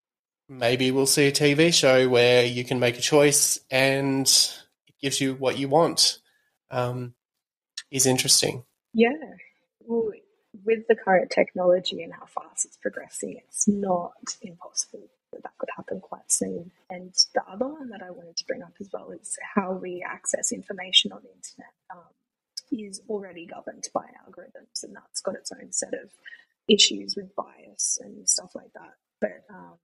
maybe 0.49 0.91
we'll 0.91 1.05
see 1.05 1.27
a 1.27 1.31
TV 1.31 1.73
show 1.73 2.09
where 2.09 2.45
you 2.45 2.63
can 2.63 2.79
make 2.79 2.97
a 2.97 3.01
choice 3.01 3.59
and 3.69 4.27
it 4.87 4.95
gives 5.01 5.21
you 5.21 5.35
what 5.35 5.57
you 5.57 5.69
want 5.69 6.19
um, 6.71 7.13
is 7.91 8.05
interesting. 8.05 8.63
yeah. 8.93 9.13
Well, 9.81 10.11
with 10.65 10.87
the 10.87 10.95
current 10.95 11.31
technology 11.31 12.03
and 12.03 12.13
how 12.13 12.25
fast 12.25 12.65
it's 12.65 12.77
progressing, 12.77 13.39
it's 13.47 13.67
not 13.67 14.35
impossible 14.41 15.09
that 15.31 15.43
that 15.43 15.57
could 15.57 15.69
happen 15.75 15.99
quite 15.99 16.31
soon. 16.31 16.71
And 16.89 17.13
the 17.33 17.43
other 17.49 17.67
one 17.67 17.89
that 17.89 18.01
I 18.01 18.11
wanted 18.11 18.37
to 18.37 18.45
bring 18.45 18.63
up 18.63 18.73
as 18.79 18.89
well 18.91 19.11
is 19.11 19.37
how 19.55 19.73
we 19.73 20.03
access 20.05 20.51
information 20.51 21.11
on 21.11 21.21
the 21.23 21.29
internet 21.29 21.73
um, 21.91 22.03
is 22.71 23.01
already 23.09 23.45
governed 23.45 23.87
by 23.93 24.05
algorithms, 24.27 24.83
and 24.83 24.95
that's 24.95 25.21
got 25.21 25.35
its 25.35 25.51
own 25.51 25.71
set 25.71 25.93
of 25.93 26.11
issues 26.67 27.15
with 27.15 27.35
bias 27.35 27.99
and 28.01 28.27
stuff 28.27 28.55
like 28.55 28.71
that. 28.73 28.93
But 29.21 29.43
um, 29.53 29.77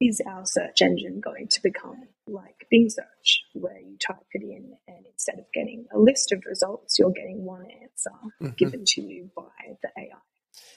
is 0.00 0.20
our 0.26 0.44
search 0.44 0.82
engine 0.82 1.20
going 1.20 1.48
to 1.48 1.62
become 1.62 2.08
like 2.26 2.66
Bing 2.70 2.90
search, 2.90 3.44
where 3.54 3.78
you 3.78 3.96
type 3.98 4.26
it 4.32 4.42
in 4.42 4.76
and 4.88 5.06
instead 5.06 5.38
of 5.38 5.46
getting 5.54 5.86
a 5.92 5.98
list 5.98 6.32
of 6.32 6.42
results, 6.46 6.98
you're 6.98 7.10
getting 7.10 7.44
one 7.44 7.66
answer 7.82 8.10
Mhm. 8.40 8.56
given 8.56 8.84
to 8.84 9.02
you 9.02 9.30
by 9.34 9.76
the 9.82 9.88
AI? 9.96 10.18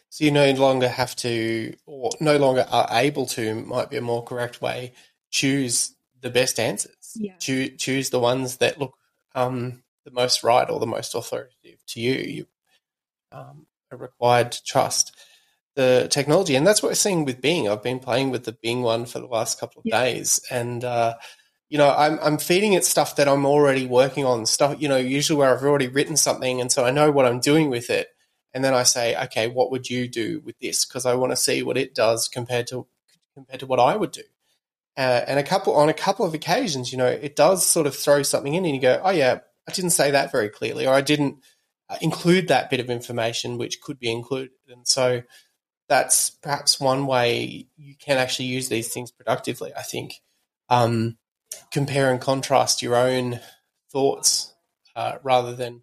So 0.10 0.26
you 0.26 0.32
no 0.32 0.52
longer 0.54 0.88
have 0.88 1.16
to, 1.18 1.76
or 1.86 2.12
no 2.20 2.38
longer 2.38 2.66
are 2.70 2.88
able 2.92 3.26
to, 3.28 3.56
might 3.56 3.90
be 3.90 3.98
a 3.98 4.02
more 4.02 4.24
correct 4.24 4.62
way, 4.62 4.94
choose 5.30 5.96
the 6.22 6.30
best 6.30 6.60
answers. 6.60 7.14
Yeah. 7.16 7.36
Choose, 7.38 7.78
choose 7.78 8.10
the 8.10 8.20
ones 8.20 8.58
that 8.58 8.80
look 8.80 8.96
um, 9.36 9.84
the 10.06 10.12
most 10.12 10.44
right 10.44 10.70
or 10.70 10.80
the 10.80 10.88
most 10.88 11.14
authoritative 11.16 11.86
to 11.88 12.02
you. 12.02 12.14
You 12.14 12.48
um, 13.32 13.68
are 13.92 13.98
required 13.98 14.52
to 14.54 14.64
trust 14.64 15.16
the 15.80 16.08
technology, 16.10 16.56
and 16.56 16.66
that's 16.68 16.82
what 16.84 16.90
we're 16.90 16.96
seeing 16.96 17.26
with 17.26 17.42
Bing. 17.42 17.70
I've 17.70 17.84
been 17.84 18.00
playing 18.00 18.32
with 18.32 18.44
the 18.44 18.54
Bing 18.54 18.82
one 18.82 19.06
for 19.06 19.20
the 19.20 19.28
last 19.28 19.60
couple 19.60 19.80
of 19.80 19.86
Yeah. 19.86 20.04
days, 20.04 20.40
and 20.52 20.84
uh, 20.84 21.16
you 21.70 21.78
know, 21.78 21.90
I'm 21.90 22.20
I'm 22.22 22.38
feeding 22.38 22.74
it 22.74 22.86
stuff 22.86 23.16
that 23.18 23.28
I'm 23.28 23.46
already 23.46 23.86
working 23.86 24.26
on. 24.26 24.46
Stuff, 24.46 24.82
you 24.82 24.88
know, 24.88 24.98
usually 24.98 25.38
where 25.40 25.56
I've 25.56 25.64
already 25.64 25.88
written 25.88 26.18
something, 26.18 26.62
and 26.62 26.72
so 26.72 26.86
I 26.86 26.92
know 26.92 27.12
what 27.12 27.26
I'm 27.26 27.40
doing 27.40 27.70
with 27.70 27.90
it 27.90 28.08
and 28.54 28.64
then 28.64 28.74
I 28.74 28.84
say, 28.84 29.16
okay, 29.26 29.48
what 29.48 29.72
would 29.72 29.90
you 29.90 30.08
do 30.08 30.42
with 30.44 30.58
this? 30.60 30.86
Because 30.86 31.06
I 31.06 31.16
want 31.16 31.32
to 31.32 31.36
see 31.36 31.62
what 31.64 31.78
it 31.78 31.94
does 31.94 32.28
compared 32.28 32.68
to 32.68 32.88
compared 33.34 33.60
to 33.60 33.68
what 33.68 33.80
I 33.80 33.96
would 33.96 34.12
do. 34.12 34.24
Uh, 34.98 35.22
and 35.28 35.40
a 35.40 35.44
couple 35.44 35.76
on 35.76 35.88
a 35.90 35.94
couple 35.94 36.26
of 36.26 36.34
occasions, 36.34 36.92
you 36.92 36.98
know, 36.98 37.08
it 37.08 37.36
does 37.36 37.66
sort 37.66 37.88
of 37.88 37.96
throw 37.96 38.24
something 38.24 38.54
in, 38.54 38.66
and 38.66 38.76
you 38.76 38.82
go, 38.82 39.00
oh 39.04 39.12
yeah, 39.12 39.40
I 39.68 39.72
didn't 39.72 39.92
say 39.92 40.12
that 40.12 40.32
very 40.32 40.50
clearly, 40.50 40.88
or 40.88 40.94
I 40.94 41.02
didn't 41.02 41.38
uh, 41.90 41.98
include 42.02 42.48
that 42.48 42.70
bit 42.70 42.80
of 42.80 42.90
information 42.90 43.58
which 43.58 43.82
could 43.82 44.00
be 44.00 44.12
included, 44.12 44.52
and 44.68 44.88
so 44.88 45.22
that's 45.90 46.30
perhaps 46.30 46.80
one 46.80 47.08
way 47.08 47.68
you 47.76 47.96
can 47.96 48.18
actually 48.18 48.46
use 48.46 48.70
these 48.70 48.94
things 48.94 49.12
productively. 49.12 49.74
I 49.76 49.82
think 49.82 50.22
um, 50.70 51.18
compare 51.72 52.12
and 52.12 52.22
contrast 52.22 52.82
your 52.82 52.96
own 52.96 53.40
thoughts 53.92 54.54
uh, 54.96 55.18
rather 55.24 55.56
than 55.56 55.82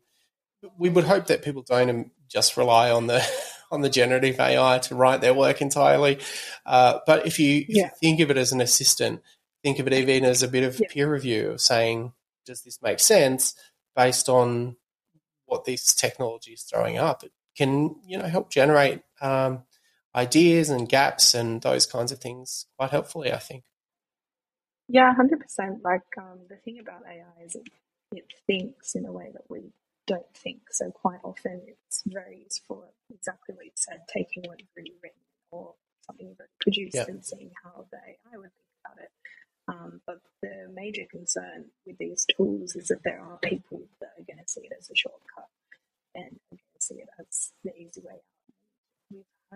we 0.79 0.89
would 0.89 1.05
hope 1.05 1.27
that 1.27 1.43
people 1.43 1.63
don't 1.63 2.11
just 2.29 2.57
rely 2.57 2.91
on 2.91 3.09
the 3.09 3.23
on 3.73 3.81
the 3.81 3.91
generative 3.91 4.39
AI 4.39 4.79
to 4.79 4.95
write 4.95 5.21
their 5.21 5.35
work 5.35 5.61
entirely. 5.61 6.19
Uh, 6.65 7.01
but 7.05 7.27
if 7.27 7.41
you, 7.41 7.65
if 7.69 7.69
you 7.69 7.91
think 8.01 8.21
of 8.21 8.31
it 8.31 8.37
as 8.37 8.53
an 8.53 8.61
assistant, 8.61 9.21
think 9.65 9.81
of 9.81 9.89
it 9.89 9.93
even 9.93 10.25
as 10.25 10.43
a 10.45 10.49
bit 10.49 10.63
of 10.63 10.79
Yeah. 10.81 10.87
peer 10.89 11.11
review 11.13 11.59
saying, 11.59 12.13
does 12.45 12.63
this 12.63 12.81
make 12.81 13.01
sense 13.01 13.57
based 13.97 14.29
on 14.29 14.77
what 15.47 15.65
these 15.65 15.95
technologies 15.95 16.63
throwing 16.63 16.97
up? 16.97 17.25
It 17.25 17.33
can 17.57 17.97
you 18.07 18.19
know 18.19 18.27
help 18.27 18.51
generate 18.53 19.03
um, 19.21 19.65
ideas 20.17 20.71
and 20.71 20.89
gaps 20.89 21.35
and 21.35 21.63
those 21.63 21.87
kinds 21.87 22.13
of 22.13 22.21
things 22.21 22.67
quite 22.79 22.91
helpfully. 22.93 23.33
I 23.33 23.39
think. 23.39 23.65
Yeah, 24.89 25.15
hundred 25.15 25.41
percent. 25.41 25.83
Like 25.83 26.03
um, 26.19 26.41
the 26.49 26.57
thing 26.57 26.79
about 26.81 27.03
AI 27.09 27.45
is 27.45 27.55
it, 27.57 27.69
it 28.13 28.27
thinks 28.47 28.95
in 28.95 29.07
a 29.07 29.13
way 29.13 29.31
that 29.33 29.45
we 29.49 29.73
don't 30.07 30.33
think. 30.35 30.61
So 30.73 30.91
quite 30.91 31.21
often 31.25 31.63
it's 31.67 32.03
very 32.07 32.43
useful. 32.45 32.85
Exactly 33.13 33.55
what 33.55 33.65
you 33.65 33.73
said, 33.75 34.01
taking 34.13 34.45
what 34.49 34.61
you've 34.61 34.69
already 34.77 34.95
written 35.03 35.21
or 35.51 35.75
something 36.07 36.29
you've 36.29 36.39
already 36.39 36.53
produced 36.61 36.97
Yeah. 36.97 37.07
and 37.09 37.25
seeing 37.25 37.51
how 37.65 37.87
the 37.91 37.99
AI 37.99 38.37
would 38.37 38.53
think 38.53 38.77
about 38.85 39.03
it. 39.05 39.11
Um, 39.69 40.01
but 40.07 40.21
the 40.43 40.69
major 40.75 41.05
concern 41.11 41.67
with 41.87 41.99
these 41.99 42.27
tools 42.37 42.77
is 42.77 42.89
that 42.89 43.03
there 43.05 43.21
are 43.21 43.39
people 43.39 43.83
that 44.01 44.11
are 44.19 44.25
going 44.27 44.45
to 44.45 44.49
see 44.51 44.63
it 44.63 44.73
as 44.79 44.91
a 44.91 44.97
shortcut 44.97 45.49
and 46.15 46.27
are 46.53 46.57
going 46.57 46.77
to 46.77 46.83
see 46.83 46.97
it 46.97 47.09
as 47.21 47.53
the 47.65 47.75
easy 47.77 48.03
way 48.03 48.15
out. 48.15 48.36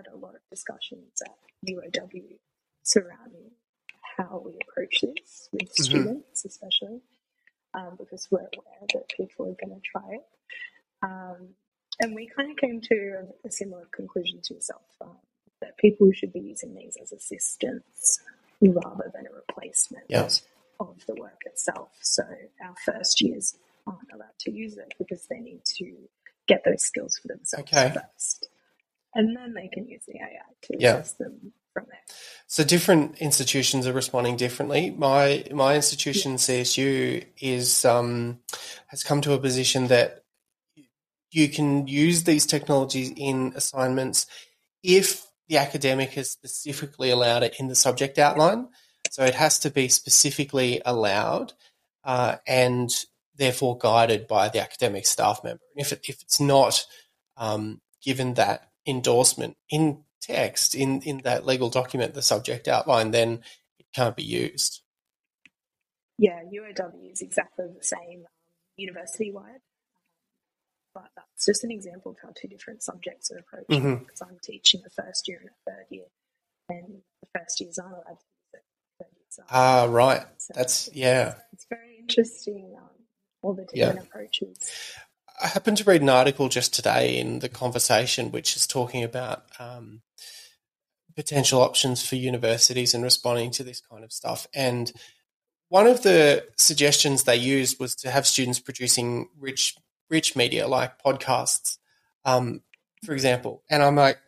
Had 0.01 0.15
a 0.15 0.17
lot 0.17 0.35
of 0.35 0.41
discussions 0.49 1.21
at 1.27 1.35
UOW 1.69 2.39
surrounding 2.85 3.51
how 4.17 4.43
we 4.45 4.59
approach 4.63 5.03
this 5.03 5.49
with 5.53 5.69
Mhm. 5.69 5.83
students, 5.85 6.45
especially 6.47 7.03
um, 7.75 7.97
because 7.99 8.27
we're 8.31 8.41
aware 8.41 8.87
that 8.95 9.09
people 9.15 9.47
are 9.51 9.55
going 9.67 9.75
to 9.79 9.83
try 9.83 10.15
it. 10.15 10.27
Um, 11.03 11.55
and 12.01 12.15
we 12.15 12.29
kind 12.35 12.51
of 12.51 12.57
came 12.57 12.81
to 12.81 12.95
a, 13.45 13.49
a 13.49 13.51
similar 13.51 13.87
conclusion 13.93 14.41
to 14.45 14.55
yourself 14.55 14.83
um, 15.03 15.19
that 15.61 15.77
people 15.77 16.11
should 16.13 16.33
be 16.33 16.41
using 16.41 16.75
these 16.75 16.97
as 17.03 17.13
assistants 17.13 18.21
rather 18.63 19.11
than 19.15 19.27
a 19.27 19.35
replacement 19.35 20.11
of 20.81 21.05
the 21.07 21.15
work 21.17 21.43
itself. 21.45 21.91
So 22.01 22.23
our 22.63 22.75
first 22.87 23.21
years 23.21 23.57
aren't 23.87 24.13
allowed 24.15 24.39
to 24.41 24.51
use 24.51 24.79
it 24.79 24.95
because 24.99 25.27
they 25.27 25.41
need 25.41 25.65
to 25.79 26.09
get 26.49 26.63
those 26.65 26.83
skills 26.85 27.19
for 27.19 27.29
themselves 27.29 27.71
Okay. 27.71 27.93
first. 27.95 28.49
And 29.15 29.37
then 29.37 29.55
they 29.55 29.69
can 29.69 29.89
use 29.89 30.03
the 30.07 30.17
AI 30.17 30.55
to 30.63 30.77
Yeah. 30.79 30.97
assess 30.97 31.15
them 31.15 31.53
from 31.73 31.87
there. 31.89 32.01
So 32.47 32.65
different 32.65 33.19
institutions 33.19 33.87
are 33.87 33.93
responding 33.93 34.37
differently. 34.37 34.91
My 34.91 35.45
my 35.53 35.75
institution 35.77 36.37
CSU 36.37 37.25
is 37.39 37.85
um, 37.85 38.41
has 38.89 39.03
come 39.03 39.21
to 39.23 39.33
a 39.33 39.39
position 39.39 39.89
that 39.89 40.25
you 41.31 41.49
can 41.49 41.87
use 41.87 42.25
these 42.25 42.47
technologies 42.47 43.13
in 43.17 43.53
assignments 43.55 44.27
if 44.83 45.27
the 45.49 45.59
academic 45.59 46.11
has 46.11 46.31
specifically 46.31 47.11
allowed 47.11 47.43
it 47.43 47.57
in 47.59 47.69
the 47.69 47.75
subject 47.75 48.19
outline. 48.19 48.69
So 49.11 49.25
it 49.25 49.35
has 49.35 49.59
to 49.61 49.71
be 49.71 49.89
specifically 49.89 50.81
allowed 50.85 51.53
uh, 52.05 52.37
and 52.47 52.91
therefore 53.37 53.79
guided 53.79 54.27
by 54.29 54.49
the 54.49 54.61
academic 54.61 55.07
staff 55.07 55.43
member. 55.43 55.63
And 55.75 55.85
if 55.85 55.93
it, 55.93 56.01
if 56.09 56.23
it's 56.23 56.41
not 56.41 56.85
um, 57.37 57.81
given 58.03 58.35
that 58.35 58.70
endorsement 58.87 59.57
in 59.71 60.05
text 60.21 60.75
in 60.75 61.03
in 61.03 61.19
that 61.19 61.47
legal 61.47 61.71
document, 61.71 62.15
the 62.15 62.23
subject 62.23 62.69
outline, 62.69 63.11
then 63.11 63.41
it 63.79 63.87
can't 63.95 64.17
be 64.17 64.23
used. 64.25 64.83
Yeah, 66.19 66.41
UOW 66.53 67.13
is 67.13 67.23
exactly 67.23 67.67
the 67.77 67.83
same 67.85 68.21
um, 68.21 68.27
university 68.77 69.33
wide, 69.33 69.61
but 70.95 71.09
that's 71.17 71.47
just 71.47 71.65
an 71.65 71.71
example 71.71 72.13
of 72.13 72.19
how 72.23 72.31
two 72.41 72.49
different 72.49 72.83
subjects 72.83 73.31
are 73.31 73.39
approaching. 73.39 73.85
it, 73.87 73.89
Mhm. 73.97 73.99
Because 74.01 74.21
I'm 74.23 74.39
teaching 74.43 74.83
the 74.83 74.91
first 74.91 75.29
year 75.29 75.39
and 75.41 75.51
a 75.51 75.71
third 75.71 75.87
year, 75.91 76.07
and 76.69 77.03
the 77.23 77.39
first 77.41 77.61
years 77.61 77.79
aren't 77.79 77.95
allowed 77.95 78.19
to 78.19 78.27
use 78.57 79.39
it. 79.39 79.45
Ah, 79.51 79.85
right. 79.89 80.27
So 80.39 80.53
That's 80.55 80.91
yeah. 80.93 81.37
it's 81.53 81.67
very 81.71 81.99
interesting. 81.99 82.75
Um, 82.77 82.91
all 83.43 83.55
the 83.55 83.67
Yeah. 83.73 83.89
different 83.89 84.09
approaches. 84.09 84.59
I 85.43 85.47
happened 85.47 85.79
to 85.79 85.85
read 85.85 86.03
an 86.03 86.09
article 86.09 86.49
just 86.49 86.75
today 86.75 87.19
in 87.19 87.39
the 87.39 87.49
conversation, 87.49 88.31
which 88.31 88.57
is 88.57 88.67
talking 88.67 89.03
about 89.03 89.45
um, 89.59 90.03
potential 91.17 91.63
options 91.63 92.07
for 92.07 92.17
universities 92.17 92.95
and 92.95 93.03
responding 93.03 93.51
to 93.53 93.65
this 93.65 93.81
kind 93.81 94.05
of 94.05 94.13
stuff. 94.13 94.47
And 94.55 94.93
one 95.69 95.87
of 95.87 96.03
the 96.03 96.47
suggestions 96.57 97.25
they 97.25 97.37
used 97.37 97.81
was 97.81 97.95
to 97.97 98.11
have 98.11 98.27
students 98.27 98.59
producing 98.59 99.29
rich, 99.39 99.77
rich 100.11 100.37
media 100.37 100.69
like 100.69 101.03
podcasts, 101.03 101.79
um, 102.25 102.63
for 103.05 103.13
example. 103.13 103.63
And 103.71 103.83
I'm 103.83 103.97
like, 103.97 104.19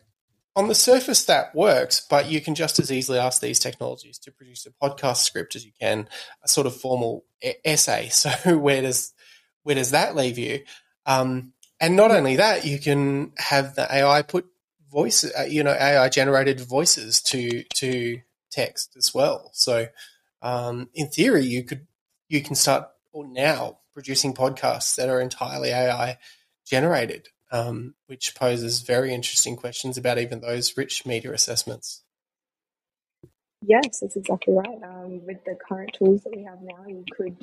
on 0.55 0.67
the 0.67 0.75
surface, 0.75 1.25
that 1.25 1.53
works, 1.55 2.05
but 2.07 2.29
you 2.29 2.39
can 2.39 2.53
just 2.55 2.79
as 2.79 2.91
easily 2.91 3.17
ask 3.17 3.41
these 3.41 3.59
technologies 3.59 4.19
to 4.19 4.31
produce 4.31 4.65
a 4.67 4.71
podcast 4.71 5.17
script 5.17 5.55
as 5.55 5.65
you 5.65 5.71
can 5.79 6.07
a 6.43 6.47
sort 6.47 6.67
of 6.67 6.75
formal 6.75 7.25
e- 7.43 7.53
essay. 7.65 8.09
So 8.11 8.57
where 8.57 8.81
does 8.81 9.13
where 9.63 9.75
does 9.75 9.91
that 9.91 10.15
leave 10.15 10.37
you? 10.37 10.61
Um, 11.05 11.53
and 11.79 11.95
not 11.95 12.11
only 12.11 12.37
that, 12.37 12.65
you 12.65 12.79
can 12.79 13.33
have 13.37 13.75
the 13.75 13.93
AI 13.93 14.21
put 14.21 14.45
voice, 14.91 15.25
uh, 15.37 15.43
you 15.43 15.63
know, 15.63 15.73
AI 15.73 16.07
generated 16.09 16.61
voices 16.61 17.21
to 17.23 17.63
to 17.75 18.21
text 18.51 18.95
as 18.95 19.13
well. 19.13 19.49
So, 19.53 19.87
um, 20.41 20.89
in 20.93 21.07
theory, 21.07 21.45
you 21.45 21.63
could 21.63 21.87
you 22.29 22.41
can 22.41 22.55
start 22.55 22.87
or 23.11 23.27
now 23.27 23.79
producing 23.93 24.33
podcasts 24.33 24.95
that 24.95 25.09
are 25.09 25.21
entirely 25.21 25.69
AI 25.69 26.17
generated, 26.65 27.27
um, 27.51 27.95
which 28.07 28.35
poses 28.35 28.81
very 28.81 29.13
interesting 29.13 29.55
questions 29.55 29.97
about 29.97 30.17
even 30.17 30.39
those 30.41 30.75
rich 30.77 31.05
media 31.05 31.31
assessments. 31.33 32.03
Yes, 33.65 33.99
that's 33.99 34.15
exactly 34.15 34.53
right. 34.53 34.83
Um, 34.83 35.25
with 35.25 35.43
the 35.45 35.55
current 35.55 35.93
tools 35.93 36.23
that 36.23 36.35
we 36.35 36.43
have 36.43 36.59
now, 36.61 36.85
you 36.87 37.05
could 37.15 37.37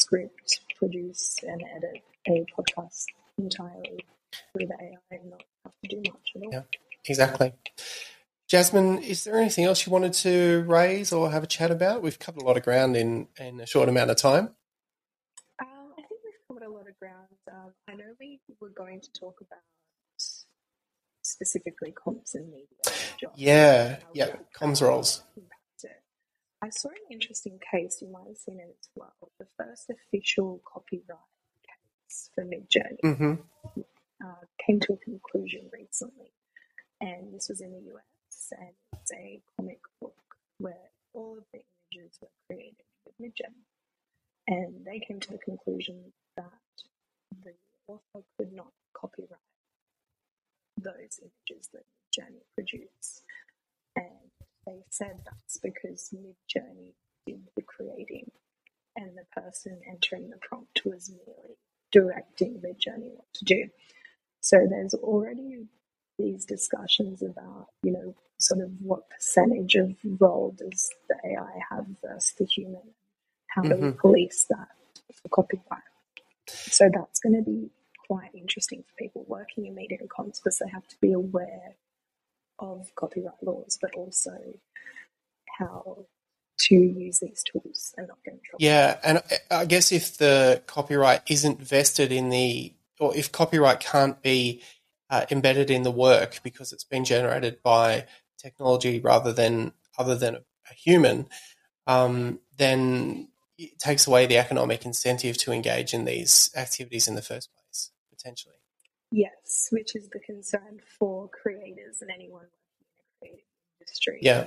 script, 0.00 0.60
produce, 0.78 1.36
and 1.42 1.62
edit 1.76 2.02
a 2.28 2.44
podcast 2.58 3.04
entirely 3.38 4.04
through 4.52 4.66
the 4.66 4.74
AI 4.80 4.98
and 5.10 5.30
not 5.30 5.42
have 5.64 5.72
to 5.84 5.88
do 5.88 5.96
much 6.10 6.32
at 6.36 6.42
all. 6.42 6.50
Yeah. 6.52 6.62
Exactly. 7.08 7.52
Jasmyn, 8.50 9.02
is 9.02 9.24
there 9.24 9.36
anything 9.36 9.64
else 9.64 9.86
you 9.86 9.92
wanted 9.92 10.12
to 10.14 10.64
raise 10.66 11.12
or 11.12 11.30
have 11.30 11.42
a 11.42 11.48
chat 11.48 11.70
about? 11.70 12.02
We've 12.02 12.18
covered 12.18 12.42
a 12.42 12.44
lot 12.44 12.56
of 12.56 12.62
ground 12.62 12.96
in, 12.96 13.28
in 13.38 13.60
a 13.60 13.66
short 13.66 13.88
amount 13.88 14.10
of 14.10 14.16
time. 14.16 14.50
Um, 15.60 15.92
I 15.98 16.02
think 16.02 16.20
we've 16.24 16.34
covered 16.48 16.64
a 16.64 16.70
lot 16.72 16.88
of 16.88 16.98
ground. 16.98 17.26
Um, 17.52 17.72
I 17.88 17.94
know 17.94 18.04
we 18.20 18.40
were 18.60 18.70
going 18.70 19.00
to 19.00 19.08
talk 19.18 19.36
about 19.40 19.60
specifically 21.22 21.92
comms 21.92 22.34
and 22.34 22.46
media. 22.50 22.66
jobs, 23.20 23.34
Yeah, 23.36 23.96
yeah, 24.14 24.36
comms 24.56 24.80
roles. 24.80 25.24
I 26.62 26.70
saw 26.70 26.88
an 26.88 26.96
interesting 27.10 27.58
case, 27.70 28.00
you 28.02 28.08
might 28.10 28.26
have 28.28 28.36
seen 28.38 28.60
it 28.60 28.76
as 28.80 28.88
well. 28.94 29.14
The 29.38 29.46
first 29.56 29.90
official 29.90 30.60
copyright 30.64 31.06
case 31.66 32.30
for 32.34 32.44
Midjourney 32.44 33.00
hmm 33.02 33.34
uh, 34.24 34.46
came 34.64 34.80
to 34.80 34.94
a 34.94 34.96
conclusion 34.96 35.68
recently, 35.72 36.32
and 37.00 37.34
this 37.34 37.48
was 37.48 37.60
in 37.60 37.72
the 37.72 37.92
US, 37.94 38.52
and 38.58 38.74
it's 38.94 39.12
a 39.12 39.40
comic 39.56 39.80
book 40.00 40.16
where 40.58 40.90
all 41.12 41.36
of 41.38 41.44
the 41.52 41.60
images 41.92 42.18
were 42.22 42.28
created 42.46 42.76
with 43.04 43.14
Midjourney, 43.20 43.64
and 44.48 44.84
they 44.84 44.98
came 45.00 45.20
to 45.20 45.32
the 45.32 45.38
conclusion 45.38 46.12
that 46.36 46.44
the 47.44 47.52
author 47.88 48.24
could 48.38 48.52
not 48.52 48.72
copyright 48.94 49.38
those 50.78 51.20
images 51.22 51.68
that 51.72 51.84
Midjourney 52.10 52.42
produced, 52.54 53.22
and 53.96 54.25
they 54.66 54.82
said 54.90 55.20
that's 55.24 55.58
because 55.58 56.10
Midjourney 56.14 56.94
did 57.26 57.42
the 57.56 57.62
creating, 57.62 58.30
and 58.96 59.16
the 59.16 59.40
person 59.40 59.80
entering 59.88 60.30
the 60.30 60.38
prompt 60.38 60.84
was 60.84 61.10
merely 61.10 61.56
directing 61.92 62.60
Midjourney 62.60 63.10
what 63.14 63.32
to 63.34 63.44
do. 63.44 63.64
So 64.40 64.66
there's 64.68 64.94
already 64.94 65.66
these 66.18 66.44
discussions 66.44 67.22
about, 67.22 67.68
you 67.82 67.92
know, 67.92 68.14
sort 68.38 68.60
of 68.60 68.70
what 68.82 69.08
percentage 69.10 69.74
of 69.76 69.96
role 70.20 70.54
does 70.56 70.90
the 71.08 71.16
AI 71.24 71.60
have 71.70 71.86
versus 72.02 72.34
the 72.38 72.46
human? 72.46 72.94
How 73.48 73.62
do 73.64 73.76
we 73.76 73.90
Mhm. 73.92 73.98
police 74.00 74.46
that 74.50 74.68
for 75.14 75.28
copyright? 75.30 75.82
So 76.48 76.90
that's 76.92 77.20
going 77.20 77.36
to 77.36 77.42
be 77.42 77.70
quite 78.06 78.34
interesting 78.34 78.82
for 78.84 78.94
people 78.96 79.24
working 79.28 79.66
in 79.66 79.74
media 79.74 79.98
and 80.00 80.10
comms 80.10 80.38
because 80.42 80.58
they 80.58 80.68
have 80.68 80.86
to 80.88 80.96
be 81.00 81.12
aware 81.12 81.76
of 82.58 82.94
copyright 82.94 83.42
laws, 83.42 83.78
but 83.80 83.94
also 83.94 84.36
how 85.58 86.06
to 86.58 86.74
use 86.74 87.20
these 87.20 87.42
tools 87.44 87.94
and 87.96 88.08
not 88.08 88.18
get 88.24 88.34
in 88.34 88.40
trouble. 88.40 88.64
Yeah, 88.64 88.98
and 89.04 89.22
I- 89.50 89.64
guess 89.66 89.92
if 89.92 90.16
the 90.18 90.62
copyright 90.66 91.22
isn't 91.28 91.60
vested 91.60 92.12
in 92.12 92.30
the, 92.30 92.74
or 92.98 93.14
if 93.16 93.30
copyright 93.32 93.80
can't 93.80 94.20
be 94.22 94.62
uh, 95.10 95.26
embedded 95.30 95.70
in 95.70 95.82
the 95.82 95.90
work 95.90 96.40
because 96.42 96.72
it's 96.72 96.84
been 96.84 97.04
generated 97.04 97.62
by 97.62 98.06
technology 98.38 99.00
rather 99.00 99.32
than 99.32 99.72
other 99.98 100.16
than 100.16 100.36
a, 100.36 100.38
a 100.70 100.74
human, 100.74 101.28
um, 101.86 102.40
then 102.56 103.28
it 103.58 103.78
takes 103.78 104.06
away 104.06 104.26
the 104.26 104.38
economic 104.38 104.84
incentive 104.84 105.36
to 105.38 105.52
engage 105.52 105.94
in 105.94 106.04
these 106.04 106.50
activities 106.56 107.08
in 107.08 107.14
the 107.14 107.22
first 107.22 107.50
place, 107.54 107.90
potentially. 108.10 108.56
Yes, 109.12 109.68
which 109.72 109.96
is 109.96 110.08
the 110.10 110.20
concern 110.20 110.80
for 110.98 111.28
creators 111.30 112.02
and 112.02 112.10
anyone 112.10 112.42
working 112.42 112.80
in 112.82 112.96
the 112.98 113.04
creative 113.20 113.46
industry. 113.80 114.20
Yeah, 114.22 114.46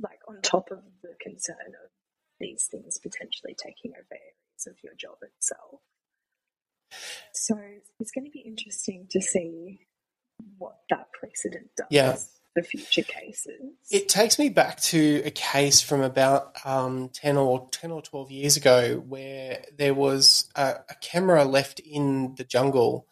Like 0.00 0.20
on 0.28 0.42
top 0.42 0.70
of 0.72 0.80
the 1.02 1.14
concern 1.20 1.56
of 1.84 1.90
these 2.40 2.66
things 2.70 2.98
potentially 2.98 3.56
taking 3.56 3.92
over 3.92 4.06
areas 4.12 4.66
of 4.68 4.76
your 4.84 4.94
job 4.94 5.16
itself. 5.22 5.80
So 7.34 7.56
it's 8.00 8.12
going 8.12 8.26
to 8.26 8.30
be 8.30 8.40
interesting 8.40 9.06
to 9.10 9.22
see 9.22 9.80
what 10.58 10.76
that 10.90 11.08
precedent 11.12 11.70
does 11.76 11.86
Yeah. 11.90 12.16
For 12.56 12.62
future 12.62 13.02
cases. 13.02 13.60
It 13.90 14.08
takes 14.08 14.38
me 14.38 14.48
back 14.48 14.80
to 14.82 15.22
a 15.24 15.30
case 15.30 15.82
from 15.82 16.00
about 16.00 16.56
um, 16.64 17.10
10 17.10 17.36
or 17.36 17.68
10 17.70 17.90
or 17.90 18.00
12 18.00 18.30
years 18.30 18.56
ago 18.56 18.96
where 19.06 19.62
there 19.76 19.92
was 19.92 20.48
a, 20.56 20.76
a 20.88 20.94
camera 21.02 21.44
left 21.44 21.80
in 21.80 22.34
the 22.36 22.44
jungle 22.44 23.06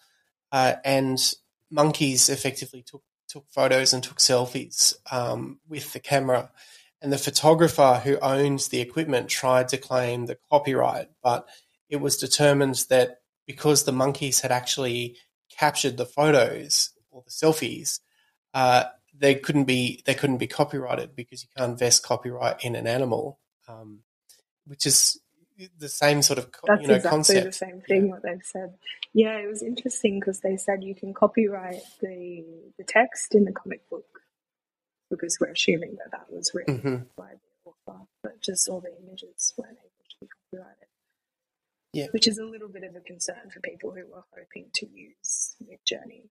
uh, 0.51 0.77
and 0.85 1.35
monkeys 1.71 2.31
effectively 2.31 2.83
took, 2.83 3.03
took 3.29 3.45
photos 3.51 3.93
and 3.93 4.03
took 4.03 4.19
selfies 4.19 4.95
um, 5.13 5.61
with 5.69 5.93
the 5.93 6.01
camera. 6.01 6.51
And 7.03 7.13
the 7.13 7.19
photographer 7.19 8.01
who 8.03 8.19
owns 8.21 8.69
the 8.69 8.81
equipment 8.81 9.29
tried 9.29 9.69
to 9.69 9.77
claim 9.77 10.25
the 10.25 10.39
copyright, 10.51 11.11
but 11.23 11.47
it 11.91 11.97
was 11.97 12.17
determined 12.17 12.87
that 12.89 13.19
because 13.47 13.85
the 13.85 13.93
monkeys 13.93 14.41
had 14.41 14.51
actually 14.51 15.19
captured 15.51 15.99
the 15.99 16.07
photos 16.07 16.91
or 17.11 17.23
the 17.27 17.31
selfies, 17.31 18.01
uh, 18.55 18.85
they 19.17 19.35
couldn't 19.35 19.65
be 19.65 20.03
they 20.07 20.15
couldn't 20.15 20.39
be 20.39 20.47
copyrighted 20.47 21.15
because 21.15 21.43
you 21.43 21.49
can't 21.57 21.79
vest 21.79 22.03
copyright 22.03 22.65
in 22.65 22.75
an 22.75 22.87
animal, 22.87 23.39
um, 23.69 24.01
which 24.67 24.87
is 24.87 25.21
the 25.79 25.89
same 25.89 26.21
sort 26.23 26.39
of 26.39 26.51
That's 26.67 26.83
you 26.83 26.89
know 26.89 26.95
exactly 26.95 27.17
concept. 27.17 27.47
the 27.47 27.53
same 27.53 27.81
thing 27.81 28.11
what 28.11 28.23
they've 28.23 28.43
said. 28.43 28.75
Yeah, 29.13 29.39
it 29.39 29.47
was 29.47 29.63
interesting 29.63 30.19
because 30.19 30.41
they 30.41 30.57
said 30.57 30.83
you 30.83 30.95
can 30.95 31.15
copyright 31.15 31.83
the 32.01 32.45
the 32.79 32.85
text 32.85 33.35
in 33.35 33.45
the 33.45 33.53
comic 33.53 33.89
book 33.89 34.21
because 35.11 35.39
we're 35.41 35.53
assuming 35.53 35.97
that 35.97 36.11
that 36.11 36.27
was 36.31 36.53
written 36.55 36.79
hmm 36.79 36.97
by 37.17 37.31
the 37.33 37.71
author, 37.71 38.07
but 38.23 38.41
just 38.43 38.69
all 38.69 38.81
the 38.81 38.93
images 39.07 39.55
weren't 39.57 39.79
able 39.79 40.05
to 40.11 40.17
be 40.21 40.29
copyrighted. 40.51 40.89
Yeah. 41.93 42.07
Which 42.11 42.27
is 42.27 42.39
a 42.39 42.45
little 42.45 42.69
bit 42.69 42.83
of 42.83 42.97
a 42.97 43.01
concern 43.01 43.51
for 43.53 43.61
people 43.61 43.93
who 43.93 44.05
were 44.13 44.25
hoping 44.37 44.67
to 44.75 44.87
use 44.93 45.55
Midjourney 45.63 46.29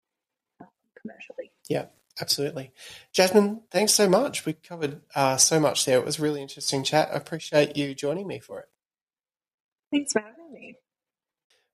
um, 0.59 0.67
commercially. 1.01 1.51
Yeah, 1.69 1.85
absolutely. 2.19 2.71
Jasmyn, 3.13 3.61
thanks 3.71 3.93
so 3.93 4.09
much. 4.09 4.45
We 4.45 4.53
covered 4.53 5.01
uh, 5.15 5.37
so 5.37 5.59
much 5.59 5.85
there. 5.85 5.99
It 5.99 6.05
was 6.05 6.19
a 6.19 6.21
really 6.21 6.41
interesting 6.41 6.83
chat. 6.83 7.09
I 7.11 7.17
appreciate 7.17 7.77
you 7.77 7.93
joining 7.93 8.27
me 8.27 8.39
for 8.39 8.59
it. 8.59 8.65
Thanks 9.91 10.13
for 10.13 10.19
having 10.19 10.51
me. 10.51 10.75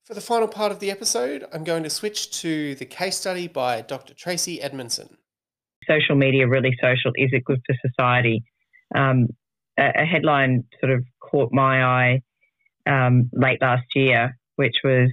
For 0.06 0.14
the 0.14 0.22
final 0.22 0.48
part 0.48 0.72
of 0.72 0.80
the 0.80 0.92
episode, 0.92 1.46
I'm 1.54 1.64
going 1.64 1.84
to 1.84 1.90
switch 1.90 2.32
to 2.42 2.76
the 2.76 2.86
case 2.86 3.18
study 3.18 3.48
by 3.48 3.82
Dr. 3.82 4.14
Tracy 4.14 4.62
Edmondson. 4.62 5.18
social 5.88 6.16
media 6.16 6.48
really 6.48 6.76
social? 6.82 7.12
Is 7.16 7.30
it 7.32 7.44
good 7.46 7.62
for 7.66 7.76
society? 7.88 8.44
Um, 8.96 9.28
a, 9.78 10.02
a 10.02 10.06
headline 10.06 10.64
sort 10.80 10.94
of 10.94 11.04
caught 11.20 11.52
my 11.54 11.84
eye 11.84 12.22
um, 12.88 13.30
late 13.34 13.62
last 13.62 13.86
year, 13.96 14.38
which 14.56 14.76
was 14.84 15.10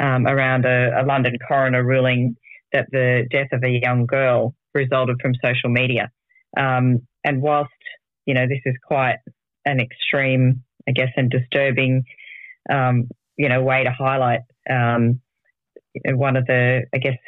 um, 0.00 0.26
around 0.26 0.64
a, 0.64 1.02
a 1.02 1.04
London 1.04 1.36
coroner 1.46 1.84
ruling 1.84 2.36
that 2.72 2.86
the 2.90 3.26
death 3.30 3.48
of 3.52 3.62
a 3.64 3.80
young 3.82 4.06
girl 4.06 4.54
resulted 4.74 5.16
from 5.20 5.32
social 5.44 5.70
media. 5.70 6.10
Um, 6.56 7.06
and 7.24 7.42
whilst 7.42 7.70
you 8.26 8.34
know 8.34 8.46
this 8.46 8.60
is 8.64 8.74
quite 8.86 9.16
an 9.64 9.80
extreme, 9.80 10.62
I 10.88 10.92
guess, 10.92 11.10
and 11.16 11.30
disturbing, 11.30 12.04
um, 12.70 13.08
you 13.36 13.48
know, 13.48 13.62
way 13.62 13.84
to 13.84 13.90
highlight 13.90 14.40
um, 14.68 15.20
one 16.04 16.36
of 16.36 16.46
the, 16.46 16.82
I 16.94 16.98
guess, 16.98 17.18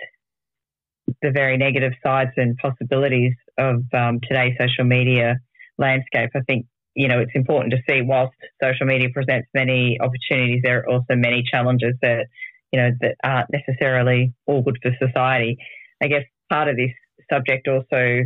the 1.23 1.31
very 1.31 1.57
negative 1.57 1.93
sides 2.05 2.31
and 2.37 2.57
possibilities 2.57 3.35
of 3.59 3.83
um, 3.93 4.21
today's 4.27 4.55
social 4.59 4.85
media 4.85 5.37
landscape. 5.79 6.31
I 6.35 6.41
think 6.47 6.67
you 6.95 7.09
know 7.09 7.21
it's 7.21 7.33
important 7.35 7.73
to 7.73 7.79
see 7.89 8.03
whilst 8.03 8.35
social 8.63 8.87
media 8.87 9.09
presents 9.13 9.49
many 9.55 9.99
opportunities, 10.01 10.61
there 10.63 10.81
are 10.81 10.89
also 10.89 11.17
many 11.17 11.43
challenges 11.43 11.95
that 12.03 12.27
you 12.73 12.81
know 12.81 12.91
that 13.01 13.17
aren't 13.25 13.51
necessarily 13.53 14.33
all 14.47 14.63
good 14.63 14.79
for 14.83 14.93
society. 15.05 15.59
I 16.03 16.09
guess 16.09 16.25
part 16.51 16.69
of 16.69 16.77
this 16.77 16.93
subject 17.31 17.69
also 17.69 18.23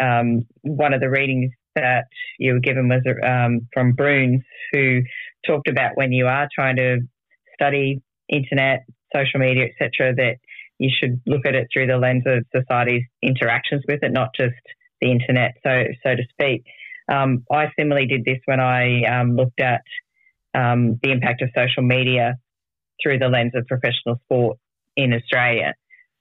um, 0.00 0.46
one 0.62 0.92
of 0.92 1.00
the 1.00 1.10
readings 1.10 1.52
that 1.74 2.06
you 2.38 2.54
were 2.54 2.60
given 2.60 2.88
was 2.88 3.02
um, 3.24 3.68
from 3.72 3.92
Bruns, 3.92 4.42
who 4.72 5.00
talked 5.46 5.68
about 5.68 5.96
when 5.96 6.12
you 6.12 6.26
are 6.26 6.48
trying 6.54 6.76
to 6.76 6.98
study 7.54 8.02
internet, 8.28 8.84
social 9.14 9.40
media, 9.40 9.66
etc., 9.66 10.14
that 10.14 10.36
you 10.78 10.90
should 10.90 11.20
look 11.26 11.46
at 11.46 11.54
it 11.54 11.68
through 11.72 11.86
the 11.86 11.96
lens 11.96 12.24
of 12.26 12.44
society's 12.54 13.04
interactions 13.22 13.82
with 13.88 14.02
it, 14.02 14.12
not 14.12 14.30
just 14.36 14.54
the 15.00 15.10
internet, 15.10 15.52
so 15.62 15.84
so 16.02 16.14
to 16.14 16.22
speak. 16.30 16.64
Um, 17.10 17.44
I 17.52 17.66
similarly 17.78 18.06
did 18.06 18.24
this 18.24 18.38
when 18.46 18.60
I 18.60 19.04
um, 19.04 19.36
looked 19.36 19.60
at 19.60 19.82
um, 20.54 20.98
the 21.02 21.12
impact 21.12 21.42
of 21.42 21.50
social 21.54 21.82
media 21.82 22.34
through 23.02 23.18
the 23.18 23.28
lens 23.28 23.52
of 23.54 23.66
professional 23.66 24.20
sport 24.24 24.58
in 24.96 25.12
Australia. 25.12 25.74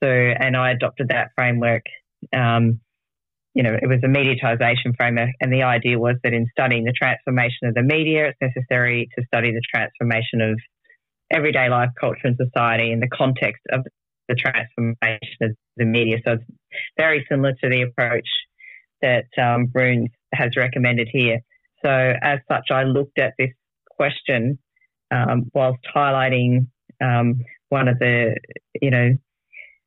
So, 0.04 0.10
and 0.10 0.56
I 0.56 0.72
adopted 0.72 1.10
that 1.10 1.30
framework. 1.36 1.84
Um, 2.36 2.82
you 3.54 3.64
know, 3.64 3.74
it 3.74 3.88
was 3.88 4.00
a 4.04 4.08
mediatisation 4.08 4.96
framework, 4.98 5.30
and 5.40 5.52
the 5.52 5.64
idea 5.64 5.98
was 5.98 6.16
that 6.24 6.34
in 6.34 6.46
studying 6.52 6.84
the 6.84 6.92
transformation 6.92 7.70
of 7.70 7.74
the 7.74 7.84
media, 7.84 8.28
it's 8.28 8.38
necessary 8.42 9.08
to 9.18 9.26
study 9.28 9.52
the 9.52 9.62
transformation 9.74 10.42
of 10.42 10.60
everyday 11.32 11.70
life, 11.70 11.90
culture, 12.00 12.26
and 12.26 12.38
society 12.38 12.92
in 12.92 13.00
the 13.00 13.08
context 13.08 13.64
of 13.72 13.86
the 14.28 14.36
transformation 14.36 15.38
of 15.42 15.52
the 15.78 15.86
media. 15.86 16.18
So 16.26 16.34
it's 16.34 16.44
very 16.98 17.26
similar 17.30 17.54
to 17.54 17.70
the 17.70 17.84
approach 17.84 18.28
that 19.02 19.28
um, 19.42 19.68
Bruns 19.68 20.10
has 20.34 20.58
recommended 20.58 21.08
here. 21.12 21.40
So 21.84 22.14
as 22.22 22.40
such, 22.52 22.72
I 22.72 22.84
looked 22.84 23.20
at 23.20 23.34
this 23.38 23.52
question 23.90 24.58
um, 25.12 25.52
whilst 25.54 25.80
highlighting 25.96 26.68
um, 27.04 27.42
one 27.70 27.88
of 27.88 28.00
the, 28.00 28.36
you 28.82 28.92
know, 28.92 29.10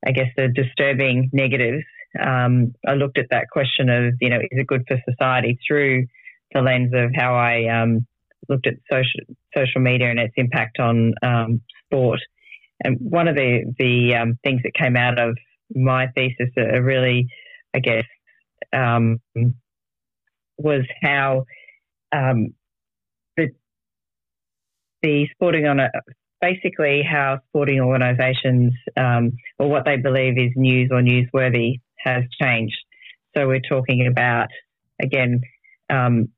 I 0.06 0.12
guess 0.12 0.28
the 0.36 0.48
disturbing 0.48 1.30
negatives. 1.32 1.84
Um, 2.18 2.74
I 2.86 2.94
looked 2.94 3.18
at 3.18 3.26
that 3.30 3.50
question 3.50 3.88
of, 3.88 4.14
you 4.20 4.30
know, 4.30 4.38
is 4.38 4.48
it 4.50 4.66
good 4.66 4.84
for 4.88 4.96
society 5.08 5.58
through 5.66 6.06
the 6.54 6.62
lens 6.62 6.92
of 6.94 7.10
how 7.14 7.34
I 7.34 7.82
um, 7.82 8.06
looked 8.48 8.66
at 8.66 8.74
social 8.90 9.34
social 9.56 9.80
media 9.80 10.10
and 10.10 10.18
its 10.18 10.34
impact 10.36 10.78
on 10.80 11.14
um, 11.22 11.60
sport. 11.84 12.20
And 12.82 12.96
one 13.00 13.28
of 13.28 13.36
the 13.36 13.72
the 13.78 14.14
um, 14.14 14.38
things 14.44 14.62
that 14.64 14.74
came 14.74 14.96
out 14.96 15.18
of 15.18 15.36
my 15.74 16.06
thesis, 16.14 16.48
uh, 16.56 16.80
really, 16.80 17.26
I 17.74 17.80
guess, 17.80 18.04
um, 18.72 19.18
was 20.56 20.82
how 21.02 21.44
um, 22.12 22.54
the 25.02 25.26
sporting 25.34 25.66
on 25.66 25.80
a 25.80 25.90
basically 26.40 27.02
how 27.02 27.38
sporting 27.48 27.80
organisations 27.80 28.72
um, 28.96 29.32
or 29.58 29.68
what 29.68 29.84
they 29.84 29.96
believe 29.96 30.38
is 30.38 30.52
news 30.54 30.90
or 30.92 31.00
newsworthy 31.00 31.80
has 31.98 32.24
changed. 32.40 32.76
So 33.36 33.46
we're 33.46 33.60
talking 33.60 34.06
about 34.06 34.48
again, 35.02 35.40
um, 35.90 36.28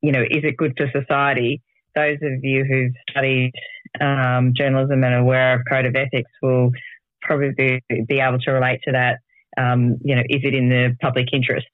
you 0.00 0.12
know, 0.12 0.22
is 0.22 0.44
it 0.44 0.56
good 0.56 0.74
for 0.76 0.90
society? 0.90 1.62
Those 1.94 2.18
of 2.22 2.42
you 2.42 2.64
who've 2.64 2.92
studied 3.10 3.52
um, 4.00 4.52
journalism 4.56 5.04
and 5.04 5.14
aware 5.14 5.54
of 5.54 5.62
code 5.70 5.86
of 5.86 5.94
ethics 5.94 6.30
will 6.40 6.70
probably 7.20 7.52
be, 7.56 8.04
be 8.08 8.18
able 8.18 8.38
to 8.40 8.50
relate 8.52 8.80
to 8.84 8.92
that. 8.92 9.18
Um, 9.62 9.98
you 10.02 10.16
know, 10.16 10.22
is 10.28 10.40
it 10.42 10.54
in 10.54 10.70
the 10.70 10.96
public 11.00 11.26
interest? 11.32 11.68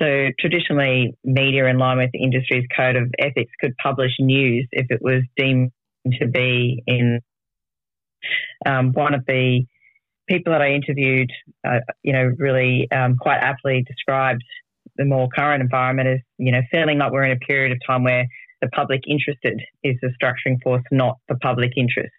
So 0.00 0.28
traditionally, 0.38 1.14
media 1.24 1.66
in 1.66 1.78
line 1.78 1.98
with 1.98 2.10
the 2.12 2.22
industry's 2.22 2.66
code 2.76 2.96
of 2.96 3.12
ethics 3.18 3.52
could 3.60 3.76
publish 3.82 4.12
news 4.18 4.66
if 4.72 4.86
it 4.90 5.00
was 5.02 5.22
deemed 5.36 5.70
to 6.18 6.26
be 6.26 6.82
in. 6.86 7.20
Um, 8.66 8.92
one 8.92 9.14
of 9.14 9.24
the 9.26 9.64
people 10.28 10.52
that 10.52 10.62
I 10.62 10.72
interviewed, 10.72 11.30
uh, 11.66 11.80
you 12.02 12.12
know, 12.12 12.30
really 12.38 12.88
um, 12.92 13.16
quite 13.18 13.38
aptly 13.38 13.84
described 13.86 14.42
the 14.96 15.04
more 15.04 15.28
current 15.34 15.62
environment 15.62 16.08
as, 16.08 16.18
you 16.38 16.52
know, 16.52 16.60
feeling 16.70 16.98
like 16.98 17.12
we're 17.12 17.24
in 17.24 17.32
a 17.32 17.46
period 17.46 17.72
of 17.72 17.78
time 17.86 18.04
where 18.04 18.26
the 18.60 18.68
public 18.68 19.00
interested 19.08 19.60
is 19.82 19.96
the 20.02 20.12
structuring 20.22 20.56
force, 20.62 20.82
not 20.92 21.16
the 21.28 21.36
public 21.36 21.72
interest. 21.76 22.12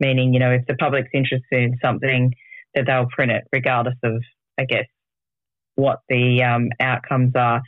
Meaning, 0.00 0.32
you 0.32 0.40
know, 0.40 0.50
if 0.50 0.62
the 0.66 0.74
public's 0.74 1.10
interested 1.12 1.42
in 1.62 1.76
something, 1.82 2.32
that 2.74 2.86
they'll 2.86 3.06
print 3.14 3.30
it 3.30 3.44
regardless 3.52 3.94
of, 4.02 4.22
I 4.58 4.64
guess, 4.64 4.86
what 5.76 6.00
the 6.08 6.42
um, 6.42 6.70
outcomes 6.80 7.32
are. 7.36 7.62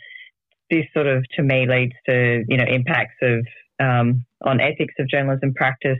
This 0.70 0.86
sort 0.92 1.06
of, 1.06 1.24
to 1.36 1.42
me, 1.42 1.66
leads 1.68 1.94
to, 2.08 2.44
you 2.48 2.56
know, 2.56 2.64
impacts 2.64 3.14
of 3.22 3.46
um, 3.80 4.24
on 4.44 4.60
ethics 4.60 4.94
of 4.98 5.08
journalism 5.08 5.54
practice, 5.54 5.98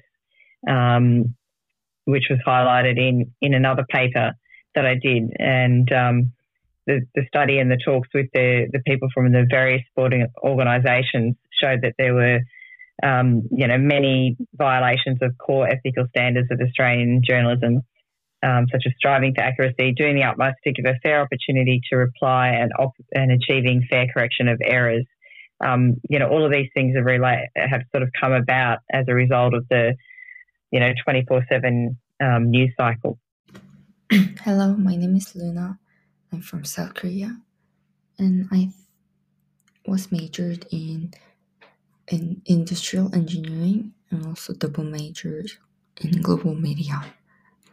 um, 0.69 1.35
which 2.05 2.25
was 2.31 2.39
highlighted 2.47 2.99
in 2.99 3.33
in 3.41 3.55
another 3.55 3.85
paper 3.89 4.33
that 4.75 4.87
I 4.87 4.95
did, 4.95 5.33
and 5.39 5.91
um, 5.93 6.33
the 6.87 7.01
the 7.15 7.25
study 7.27 7.59
and 7.59 7.71
the 7.71 7.79
talks 7.85 8.09
with 8.15 8.27
the 8.33 8.69
the 8.73 8.81
people 8.87 9.09
from 9.13 9.33
the 9.33 9.47
various 9.51 9.83
sporting 9.91 10.27
organisations 10.43 11.37
showed 11.61 11.83
that 11.83 11.95
there 11.99 12.15
were. 12.15 12.41
Um, 13.03 13.43
you 13.51 13.67
know, 13.67 13.77
many 13.77 14.39
violations 14.55 15.19
of 15.21 15.37
core 15.37 15.69
ethical 15.69 16.07
standards 16.09 16.49
of 16.51 16.59
Australian 16.67 17.21
journalism, 17.23 17.83
um, 18.43 18.67
such 18.73 18.85
as 18.87 18.93
striving 18.97 19.35
for 19.35 19.43
accuracy, 19.43 19.93
doing 19.93 20.17
the 20.17 20.23
utmost 20.23 20.57
to 20.65 20.73
give 20.73 20.87
a 20.87 20.99
fair 21.03 21.21
opportunity 21.21 21.83
to 21.91 21.97
reply, 21.97 22.49
and, 22.49 22.73
op- 22.79 22.97
and 23.13 23.31
achieving 23.33 23.87
fair 23.91 24.07
correction 24.13 24.49
of 24.49 24.59
errors. 24.65 25.05
Um, 25.65 25.97
you 26.09 26.19
know, 26.19 26.29
all 26.29 26.45
of 26.45 26.53
these 26.53 26.69
things 26.75 26.97
have, 26.97 27.05
rela- 27.05 27.47
have 27.57 27.83
sort 27.91 28.03
of 28.03 28.11
come 28.21 28.33
about 28.33 28.79
as 28.93 29.07
a 29.09 29.15
result 29.15 29.55
of 29.55 29.67
the, 29.69 29.95
you 30.71 30.81
know, 30.81 30.93
24 31.05 31.47
7 31.49 31.99
um, 32.23 32.51
news 32.51 32.73
cycle. 32.77 33.19
Hello, 34.41 34.77
my 34.77 34.97
name 34.97 35.17
is 35.17 35.35
Luna. 35.35 35.79
I'm 36.33 36.41
from 36.41 36.65
South 36.65 36.95
Korea, 36.95 37.39
and 38.19 38.49
I 38.53 38.71
was 39.87 40.11
majored 40.13 40.67
in 40.71 41.13
in 42.09 42.43
industrial 42.47 43.15
engineering 43.15 43.93
and 44.11 44.27
also 44.27 44.53
double 44.53 44.85
majored 44.85 45.51
in 46.01 46.23
global 46.23 46.55
media. 46.55 47.05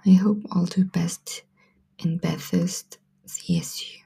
I 0.05 0.11
hope 0.11 0.39
I'll 0.51 0.65
do 0.65 0.85
best 0.85 1.43
in 1.99 2.17
Bathurst 2.17 2.97
CSU. 3.27 4.02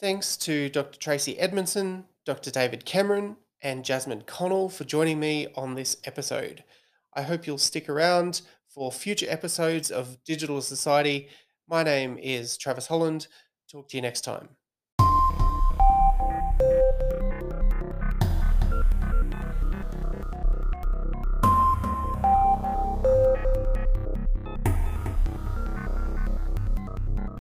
Thanks 0.00 0.38
to 0.38 0.70
Dr. 0.70 0.98
Tracy 0.98 1.38
Edmondson, 1.38 2.06
Dr. 2.24 2.50
David 2.50 2.86
Cameron, 2.86 3.36
and 3.60 3.84
Jasmyn 3.84 4.24
Connell 4.24 4.70
for 4.70 4.84
joining 4.84 5.20
me 5.20 5.48
on 5.54 5.74
this 5.74 5.98
episode. 6.04 6.64
I 7.12 7.20
hope 7.20 7.46
you'll 7.46 7.58
stick 7.58 7.86
around 7.86 8.40
for 8.66 8.90
future 8.90 9.26
episodes 9.28 9.90
of 9.90 10.24
Digital 10.24 10.62
Society. 10.62 11.28
My 11.68 11.82
name 11.82 12.16
is 12.16 12.56
Travis 12.56 12.86
Holland. 12.86 13.26
Talk 13.70 13.90
to 13.90 13.98
you 13.98 14.00
next 14.00 14.22
time. 14.22 14.48